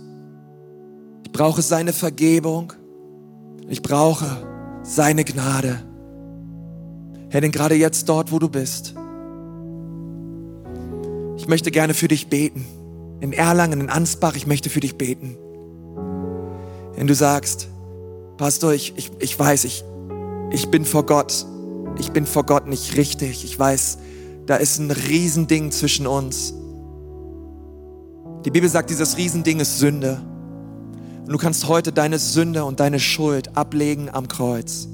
Ich 1.23 1.31
brauche 1.31 1.61
seine 1.61 1.93
Vergebung. 1.93 2.73
Ich 3.69 3.83
brauche 3.83 4.25
seine 4.81 5.23
Gnade. 5.23 5.90
Herr, 7.31 7.39
denn 7.39 7.53
gerade 7.53 7.75
jetzt 7.75 8.09
dort, 8.09 8.33
wo 8.33 8.39
du 8.39 8.49
bist, 8.49 8.93
ich 11.37 11.47
möchte 11.47 11.71
gerne 11.71 11.93
für 11.93 12.09
dich 12.09 12.27
beten. 12.27 12.65
In 13.21 13.31
Erlangen, 13.31 13.79
in 13.79 13.89
Ansbach, 13.89 14.35
ich 14.35 14.47
möchte 14.47 14.69
für 14.69 14.81
dich 14.81 14.97
beten. 14.97 15.37
Wenn 16.93 17.07
du 17.07 17.15
sagst, 17.15 17.69
Pastor, 18.35 18.73
ich, 18.73 18.97
ich, 18.97 19.11
ich 19.19 19.39
weiß, 19.39 19.63
ich, 19.63 19.85
ich 20.51 20.67
bin 20.67 20.83
vor 20.83 21.05
Gott. 21.05 21.45
Ich 21.99 22.11
bin 22.11 22.25
vor 22.25 22.43
Gott 22.43 22.67
nicht 22.67 22.97
richtig. 22.97 23.45
Ich 23.45 23.57
weiß, 23.57 23.99
da 24.45 24.57
ist 24.57 24.79
ein 24.79 24.91
Riesending 24.91 25.71
zwischen 25.71 26.07
uns. 26.07 26.53
Die 28.43 28.51
Bibel 28.51 28.67
sagt, 28.67 28.89
dieses 28.89 29.15
Riesending 29.15 29.61
ist 29.61 29.79
Sünde. 29.79 30.21
Und 31.21 31.31
du 31.31 31.37
kannst 31.37 31.69
heute 31.69 31.93
deine 31.93 32.19
Sünde 32.19 32.65
und 32.65 32.81
deine 32.81 32.99
Schuld 32.99 33.55
ablegen 33.55 34.09
am 34.09 34.27
Kreuz 34.27 34.89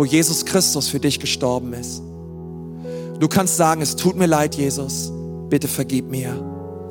wo 0.00 0.06
Jesus 0.06 0.46
Christus 0.46 0.88
für 0.88 0.98
dich 0.98 1.20
gestorben 1.20 1.74
ist. 1.74 2.00
Du 3.18 3.28
kannst 3.28 3.58
sagen, 3.58 3.82
es 3.82 3.96
tut 3.96 4.16
mir 4.16 4.24
leid, 4.24 4.54
Jesus, 4.54 5.12
bitte 5.50 5.68
vergib 5.68 6.08
mir. 6.08 6.42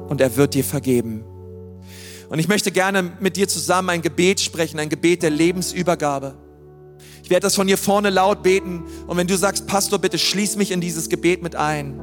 Und 0.09 0.21
er 0.21 0.35
wird 0.35 0.53
dir 0.53 0.63
vergeben. 0.63 1.23
Und 2.29 2.37
ich 2.37 2.47
möchte 2.47 2.71
gerne 2.71 3.11
mit 3.19 3.35
dir 3.35 3.47
zusammen 3.47 3.89
ein 3.89 4.03
Gebet 4.03 4.39
sprechen, 4.39 4.79
ein 4.79 4.89
Gebet 4.89 5.23
der 5.23 5.31
Lebensübergabe. 5.31 6.35
Ich 7.23 7.31
werde 7.31 7.47
das 7.47 7.55
von 7.55 7.65
hier 7.65 7.79
vorne 7.79 8.11
laut 8.11 8.43
beten. 8.43 8.83
Und 9.07 9.17
wenn 9.17 9.25
du 9.25 9.35
sagst, 9.39 9.65
Pastor, 9.65 9.97
bitte 9.97 10.19
schließ 10.19 10.57
mich 10.57 10.69
in 10.69 10.79
dieses 10.79 11.09
Gebet 11.09 11.41
mit 11.41 11.55
ein. 11.55 11.99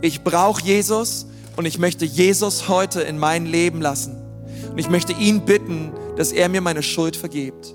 Ich 0.00 0.22
brauche 0.22 0.62
Jesus 0.62 1.26
und 1.56 1.66
ich 1.66 1.80
möchte 1.80 2.04
Jesus 2.04 2.68
heute 2.68 3.00
in 3.00 3.18
mein 3.18 3.46
Leben 3.46 3.82
lassen. 3.82 4.16
Und 4.70 4.78
ich 4.78 4.88
möchte 4.88 5.12
ihn 5.12 5.44
bitten, 5.44 5.90
dass 6.16 6.30
er 6.30 6.48
mir 6.48 6.60
meine 6.60 6.84
Schuld 6.84 7.16
vergibt. 7.16 7.74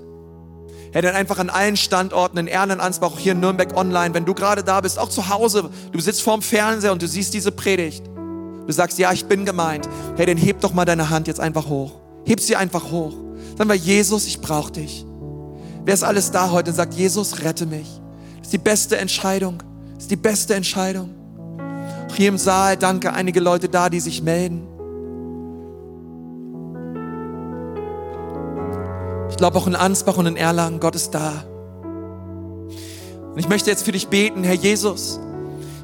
Herr, 0.96 1.02
dann 1.02 1.14
einfach 1.14 1.38
an 1.38 1.50
allen 1.50 1.76
Standorten 1.76 2.38
in 2.38 2.46
Erlen, 2.46 2.80
auch 2.80 3.18
hier 3.18 3.32
in 3.32 3.40
Nürnberg 3.40 3.76
online, 3.76 4.14
wenn 4.14 4.24
du 4.24 4.32
gerade 4.32 4.64
da 4.64 4.80
bist, 4.80 4.98
auch 4.98 5.10
zu 5.10 5.28
Hause, 5.28 5.68
du 5.92 6.00
sitzt 6.00 6.22
vorm 6.22 6.40
Fernseher 6.40 6.90
und 6.90 7.02
du 7.02 7.06
siehst 7.06 7.34
diese 7.34 7.52
Predigt. 7.52 8.02
Du 8.66 8.72
sagst, 8.72 8.98
ja, 8.98 9.12
ich 9.12 9.26
bin 9.26 9.44
gemeint. 9.44 9.86
Hey, 10.16 10.24
dann 10.24 10.38
heb 10.38 10.62
doch 10.62 10.72
mal 10.72 10.86
deine 10.86 11.10
Hand 11.10 11.26
jetzt 11.28 11.38
einfach 11.38 11.68
hoch. 11.68 12.00
Heb 12.24 12.40
sie 12.40 12.56
einfach 12.56 12.90
hoch. 12.90 13.12
Sagen 13.58 13.68
wir, 13.68 13.76
Jesus, 13.76 14.26
ich 14.26 14.40
brauche 14.40 14.72
dich. 14.72 15.04
Wer 15.84 15.92
ist 15.92 16.02
alles 16.02 16.30
da 16.30 16.50
heute 16.50 16.70
und 16.70 16.76
sagt, 16.76 16.94
Jesus, 16.94 17.42
rette 17.42 17.66
mich? 17.66 18.00
Das 18.38 18.46
ist 18.46 18.52
die 18.54 18.58
beste 18.58 18.96
Entscheidung. 18.96 19.58
Das 19.96 20.04
ist 20.04 20.10
die 20.10 20.16
beste 20.16 20.54
Entscheidung. 20.54 21.10
Auch 22.10 22.14
hier 22.14 22.28
im 22.28 22.38
Saal, 22.38 22.78
danke, 22.78 23.12
einige 23.12 23.40
Leute 23.40 23.68
da, 23.68 23.90
die 23.90 24.00
sich 24.00 24.22
melden. 24.22 24.66
Ich 29.36 29.38
glaube 29.38 29.58
auch 29.58 29.66
in 29.66 29.74
Ansbach 29.74 30.16
und 30.16 30.24
in 30.24 30.38
Erlangen, 30.38 30.80
Gott 30.80 30.94
ist 30.94 31.10
da. 31.10 31.44
Und 33.34 33.38
ich 33.38 33.50
möchte 33.50 33.68
jetzt 33.68 33.84
für 33.84 33.92
dich 33.92 34.08
beten, 34.08 34.42
Herr 34.44 34.54
Jesus. 34.54 35.20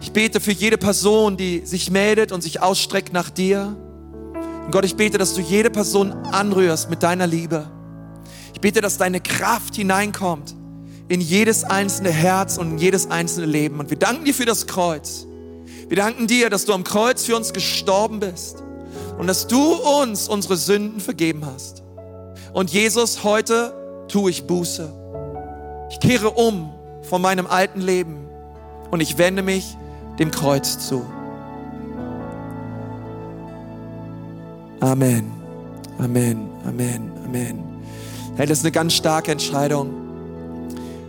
Ich 0.01 0.11
bete 0.11 0.41
für 0.41 0.53
jede 0.53 0.79
Person, 0.79 1.37
die 1.37 1.61
sich 1.67 1.91
meldet 1.91 2.33
und 2.33 2.41
sich 2.41 2.63
ausstreckt 2.63 3.13
nach 3.13 3.29
dir. 3.29 3.77
Und 4.65 4.71
Gott, 4.73 4.87
ich 4.87 4.97
bete, 4.97 5.19
dass 5.19 5.35
du 5.35 5.43
jede 5.43 5.69
Person 5.69 6.13
anrührst 6.13 6.89
mit 6.89 7.03
deiner 7.03 7.27
Liebe. 7.27 7.71
Ich 8.55 8.63
bete, 8.63 8.81
dass 8.81 8.97
deine 8.97 9.21
Kraft 9.21 9.77
hineinkommt 9.77 10.55
in 11.09 11.21
jedes 11.21 11.63
einzelne 11.63 12.11
Herz 12.11 12.57
und 12.57 12.71
in 12.71 12.79
jedes 12.79 13.11
einzelne 13.11 13.45
Leben. 13.45 13.81
Und 13.81 13.91
wir 13.91 13.99
danken 13.99 14.25
dir 14.25 14.33
für 14.33 14.47
das 14.47 14.67
Kreuz. 14.67 15.27
Wir 15.89 15.99
danken 15.99 16.27
dir, 16.27 16.49
dass 16.49 16.65
du 16.65 16.73
am 16.73 16.85
Kreuz 16.85 17.25
für 17.25 17.37
uns 17.37 17.53
gestorben 17.53 18.19
bist 18.19 18.63
und 19.19 19.27
dass 19.27 19.47
du 19.47 19.75
uns 19.75 20.27
unsere 20.27 20.57
Sünden 20.57 21.01
vergeben 21.01 21.45
hast. 21.45 21.82
Und 22.53 22.71
Jesus, 22.71 23.25
heute 23.25 23.73
tue 24.09 24.31
ich 24.31 24.47
Buße. 24.47 24.93
Ich 25.91 26.01
kehre 26.01 26.31
um 26.31 26.73
von 27.03 27.23
meinem 27.23 27.47
alten 27.47 27.81
Leben 27.81 28.29
und 28.91 29.01
ich 29.01 29.17
wende 29.17 29.43
mich 29.43 29.77
dem 30.19 30.31
Kreuz 30.31 30.87
zu. 30.87 31.05
Amen. 34.81 35.33
Amen. 35.99 36.51
Amen. 36.67 37.13
Amen. 37.25 37.65
Hey, 38.37 38.47
das 38.47 38.59
ist 38.59 38.65
eine 38.65 38.73
ganz 38.73 38.95
starke 38.95 39.33
Entscheidung. 39.33 39.91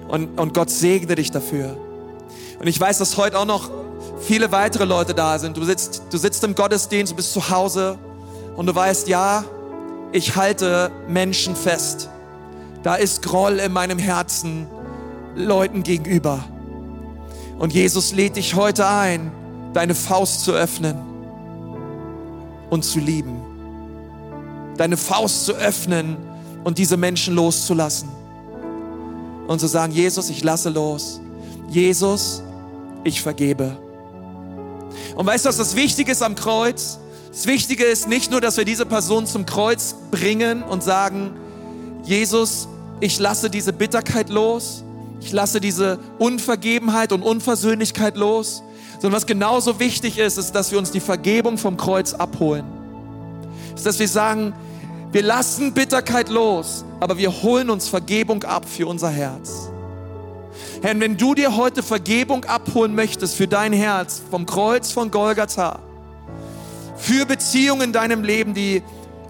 Und, 0.07 0.39
und 0.39 0.53
Gott 0.53 0.69
segne 0.69 1.15
dich 1.15 1.31
dafür. 1.31 1.75
Und 2.59 2.67
ich 2.67 2.79
weiß, 2.79 2.99
dass 2.99 3.17
heute 3.17 3.37
auch 3.37 3.45
noch 3.45 3.69
viele 4.21 4.51
weitere 4.51 4.85
Leute 4.85 5.13
da 5.13 5.39
sind. 5.39 5.57
Du 5.57 5.63
sitzt, 5.63 6.03
du 6.09 6.17
sitzt 6.17 6.43
im 6.43 6.55
Gottesdienst, 6.55 7.11
du 7.11 7.15
bist 7.17 7.33
zu 7.33 7.49
Hause 7.49 7.97
und 8.55 8.67
du 8.67 8.75
weißt, 8.75 9.07
ja, 9.07 9.43
ich 10.13 10.35
halte 10.35 10.91
Menschen 11.07 11.55
fest. 11.55 12.09
Da 12.83 12.95
ist 12.95 13.23
Groll 13.23 13.59
in 13.59 13.73
meinem 13.73 13.97
Herzen 13.97 14.67
Leuten 15.35 15.83
gegenüber. 15.83 16.43
Und 17.57 17.73
Jesus 17.73 18.13
lädt 18.13 18.35
dich 18.35 18.55
heute 18.55 18.87
ein, 18.87 19.31
deine 19.73 19.95
Faust 19.95 20.41
zu 20.41 20.51
öffnen 20.51 20.95
und 22.69 22.85
zu 22.85 22.99
lieben. 22.99 23.41
Deine 24.77 24.97
Faust 24.97 25.45
zu 25.45 25.53
öffnen 25.53 26.17
und 26.63 26.77
diese 26.77 26.95
Menschen 26.97 27.35
loszulassen. 27.35 28.09
Und 29.47 29.59
zu 29.59 29.67
sagen, 29.67 29.93
Jesus, 29.93 30.29
ich 30.29 30.43
lasse 30.43 30.69
los. 30.69 31.21
Jesus, 31.69 32.43
ich 33.03 33.21
vergebe. 33.21 33.77
Und 35.15 35.25
weißt 35.25 35.45
du, 35.45 35.49
was 35.49 35.57
das 35.57 35.75
Wichtige 35.75 36.11
ist 36.11 36.21
am 36.21 36.35
Kreuz? 36.35 36.99
Das 37.33 37.47
Wichtige 37.47 37.85
ist 37.85 38.07
nicht 38.07 38.29
nur, 38.29 38.41
dass 38.41 38.57
wir 38.57 38.63
diese 38.63 38.85
Person 38.85 39.25
zum 39.25 39.47
Kreuz 39.47 39.95
bringen 40.11 40.61
und 40.61 40.83
sagen, 40.83 41.31
Jesus, 42.03 42.67
ich 42.99 43.17
lasse 43.17 43.49
diese 43.49 43.73
Bitterkeit 43.73 44.29
los, 44.29 44.83
ich 45.19 45.31
lasse 45.31 45.59
diese 45.59 45.97
Unvergebenheit 46.19 47.11
und 47.11 47.23
Unversöhnlichkeit 47.23 48.17
los, 48.17 48.61
sondern 48.99 49.17
was 49.17 49.25
genauso 49.25 49.79
wichtig 49.79 50.19
ist, 50.19 50.37
ist, 50.37 50.51
dass 50.51 50.71
wir 50.71 50.77
uns 50.77 50.91
die 50.91 50.99
Vergebung 50.99 51.57
vom 51.57 51.75
Kreuz 51.75 52.13
abholen. 52.13 52.65
Ist, 53.73 53.87
dass 53.87 53.97
wir 53.97 54.07
sagen, 54.07 54.53
wir 55.11 55.23
lassen 55.23 55.73
Bitterkeit 55.73 56.29
los, 56.29 56.85
aber 56.99 57.17
wir 57.17 57.41
holen 57.41 57.71
uns 57.71 57.87
Vergebung 57.87 58.43
ab 58.43 58.65
für 58.69 58.85
unser 58.85 59.09
Herz. 59.09 59.69
Herr, 60.83 60.99
wenn 60.99 61.17
du 61.17 61.33
dir 61.33 61.57
heute 61.57 61.81
Vergebung 61.81 62.45
abholen 62.45 62.93
möchtest 62.93 63.35
für 63.35 63.47
dein 63.47 63.73
Herz 63.73 64.21
vom 64.29 64.45
Kreuz 64.45 64.91
von 64.91 65.09
Golgatha, 65.09 65.79
für 67.03 67.25
Beziehungen 67.25 67.81
in 67.81 67.93
deinem 67.93 68.23
Leben, 68.23 68.53
die 68.53 68.81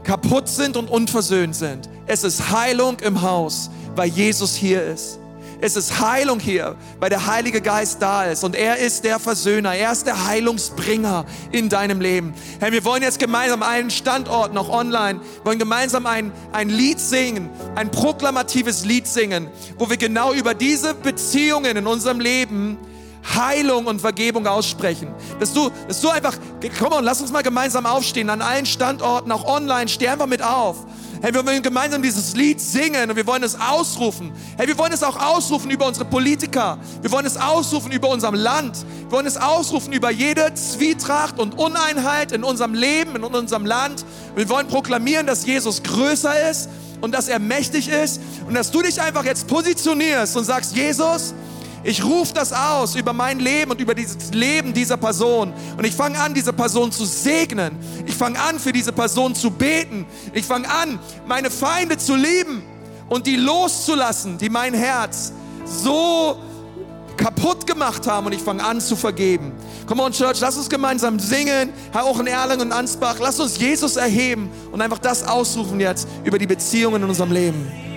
kaputt 0.04 0.48
sind 0.48 0.78
und 0.78 0.90
unversöhnt 0.90 1.56
sind, 1.56 1.90
es 2.06 2.24
ist 2.24 2.52
Heilung 2.52 3.00
im 3.00 3.22
Haus, 3.22 3.72
weil 3.96 4.10
Jesus 4.10 4.56
hier 4.56 4.84
ist. 4.84 5.20
Es 5.60 5.78
ist 5.78 6.02
Heilung 6.02 6.42
hier, 6.42 6.76
weil 7.00 7.10
der 7.10 7.26
Heilige 7.26 7.62
Geist 7.62 8.02
da 8.02 8.26
ist 8.26 8.44
und 8.44 8.54
er 8.54 8.78
ist 8.78 9.06
der 9.06 9.18
Versöhner, 9.18 9.74
er 9.74 9.94
ist 9.94 10.06
der 10.06 10.28
Heilungsbringer 10.28 11.26
in 11.52 11.70
deinem 11.70 12.02
Leben. 12.02 12.34
Herr, 12.60 12.74
wir 12.74 12.84
wollen 12.84 13.02
jetzt 13.02 13.18
gemeinsam 13.18 13.64
einen 13.64 13.90
Standort 13.90 14.54
noch 14.54 14.70
online, 14.70 15.22
wollen 15.46 15.60
gemeinsam 15.60 16.06
ein, 16.06 16.34
ein 16.52 16.70
Lied 16.70 17.00
singen, 17.00 17.50
ein 17.76 17.90
proklamatives 17.90 18.84
Lied 18.84 19.08
singen, 19.08 19.48
wo 19.80 19.90
wir 19.90 19.98
genau 19.98 20.34
über 20.34 20.54
diese 20.54 20.94
Beziehungen 20.94 21.78
in 21.78 21.88
unserem 21.88 22.20
Leben 22.20 22.78
Heilung 23.24 23.86
und 23.86 24.02
Vergebung 24.02 24.46
aussprechen. 24.48 25.14
Dass 25.40 25.54
du, 25.54 25.70
dass 25.88 26.02
du 26.02 26.10
einfach, 26.10 26.38
komm 26.80 26.94
und 26.94 27.04
lass 27.04 27.22
uns 27.22 27.32
mal 27.32 27.44
gemeinsam 27.44 27.86
aufstehen, 27.86 28.30
an 28.30 28.42
allen 28.42 28.66
Standorten, 28.66 29.32
auch 29.32 29.46
online, 29.46 29.88
steh 29.88 30.08
einfach 30.08 30.28
mit 30.28 30.42
auf. 30.42 30.86
Hey, 31.22 31.34
wir 31.34 31.46
wollen 31.46 31.64
gemeinsam 31.64 32.02
dieses 32.02 32.36
Lied 32.36 32.60
singen 32.60 33.10
und 33.10 33.16
wir 33.16 33.26
wollen 33.26 33.44
es 33.44 33.58
ausrufen. 33.58 34.34
Hey, 34.58 34.68
wir 34.68 34.78
wollen 34.78 34.92
es 34.92 35.04
auch 35.04 35.18
ausrufen 35.18 35.72
über 35.72 35.88
unsere 35.88 36.04
Politiker. 36.04 36.78
Wir 37.02 37.12
wollen 37.12 37.26
es 37.26 37.38
ausrufen 37.38 37.94
über 37.94 38.10
unser 38.10 38.34
Land. 38.34 38.86
Wir 39.04 39.12
wollen 39.12 39.26
es 39.26 39.38
ausrufen 39.38 39.94
über 39.94 40.12
jede 40.12 40.54
Zwietracht 40.54 41.40
und 41.40 41.58
Uneinheit 41.58 42.34
in 42.34 42.44
unserem 42.44 42.74
Leben, 42.74 43.16
in 43.16 43.24
unserem 43.24 43.66
Land. 43.66 44.04
Wir 44.36 44.50
wollen 44.50 44.68
proklamieren, 44.68 45.26
dass 45.26 45.46
Jesus 45.46 45.82
größer 45.82 46.50
ist 46.50 46.68
und 47.00 47.14
dass 47.14 47.30
er 47.30 47.40
mächtig 47.40 47.88
ist 47.88 48.20
und 48.46 48.54
dass 48.54 48.72
du 48.72 48.82
dich 48.82 49.02
einfach 49.02 49.24
jetzt 49.24 49.48
positionierst 49.48 50.36
und 50.36 50.44
sagst, 50.44 50.76
Jesus, 50.76 51.34
ich 51.84 52.04
rufe 52.04 52.34
das 52.34 52.54
aus 52.54 52.96
über 52.96 53.12
mein 53.12 53.40
Leben 53.40 53.72
und 53.72 53.82
über 53.82 53.94
dieses 53.94 54.32
Leben 54.34 54.74
dieser 54.74 54.98
Person. 54.98 55.54
Und 55.78 55.86
ich 55.86 55.94
fange 55.94 56.18
an, 56.18 56.34
diese 56.34 56.54
Person 56.54 56.92
zu 56.92 57.06
segnen. 57.06 57.78
Ich 58.06 58.16
fange 58.16 58.40
an, 58.40 58.60
für 58.60 58.72
diese 58.72 58.94
Person 58.94 59.36
zu 59.36 59.52
beten. 59.52 60.06
Ich 60.34 60.46
fange 60.46 60.70
an, 60.70 60.98
meine 61.28 61.52
Feinde 61.52 61.98
zu 61.98 62.16
lieben 62.16 62.64
und 63.10 63.28
die 63.28 63.36
loszulassen, 63.36 64.38
die 64.38 64.50
mein 64.50 64.74
Herz 64.74 65.34
so 65.66 66.38
kaputt 67.18 67.68
gemacht 67.68 68.08
haben. 68.08 68.28
Und 68.28 68.34
ich 68.34 68.42
fange 68.42 68.64
an 68.64 68.80
zu 68.80 68.96
vergeben. 68.96 69.52
Come 69.86 70.04
on, 70.04 70.14
Church, 70.14 70.40
lass 70.40 70.56
uns 70.56 70.70
gemeinsam 70.70 71.20
singen. 71.20 71.74
Herr, 71.92 72.06
auch 72.06 72.20
in 72.20 72.28
Erlangen 72.28 72.62
und 72.62 72.72
Ansbach. 72.72 73.18
Lass 73.20 73.40
uns 73.42 73.60
Jesus 73.60 73.98
erheben 73.98 74.50
und 74.72 74.82
einfach 74.82 75.00
das 75.00 75.28
ausrufen 75.28 75.82
jetzt 75.82 76.08
über 76.24 76.40
die 76.40 76.48
Beziehungen 76.48 77.04
in 77.04 77.10
unserem 77.10 77.34
Leben. 77.34 77.93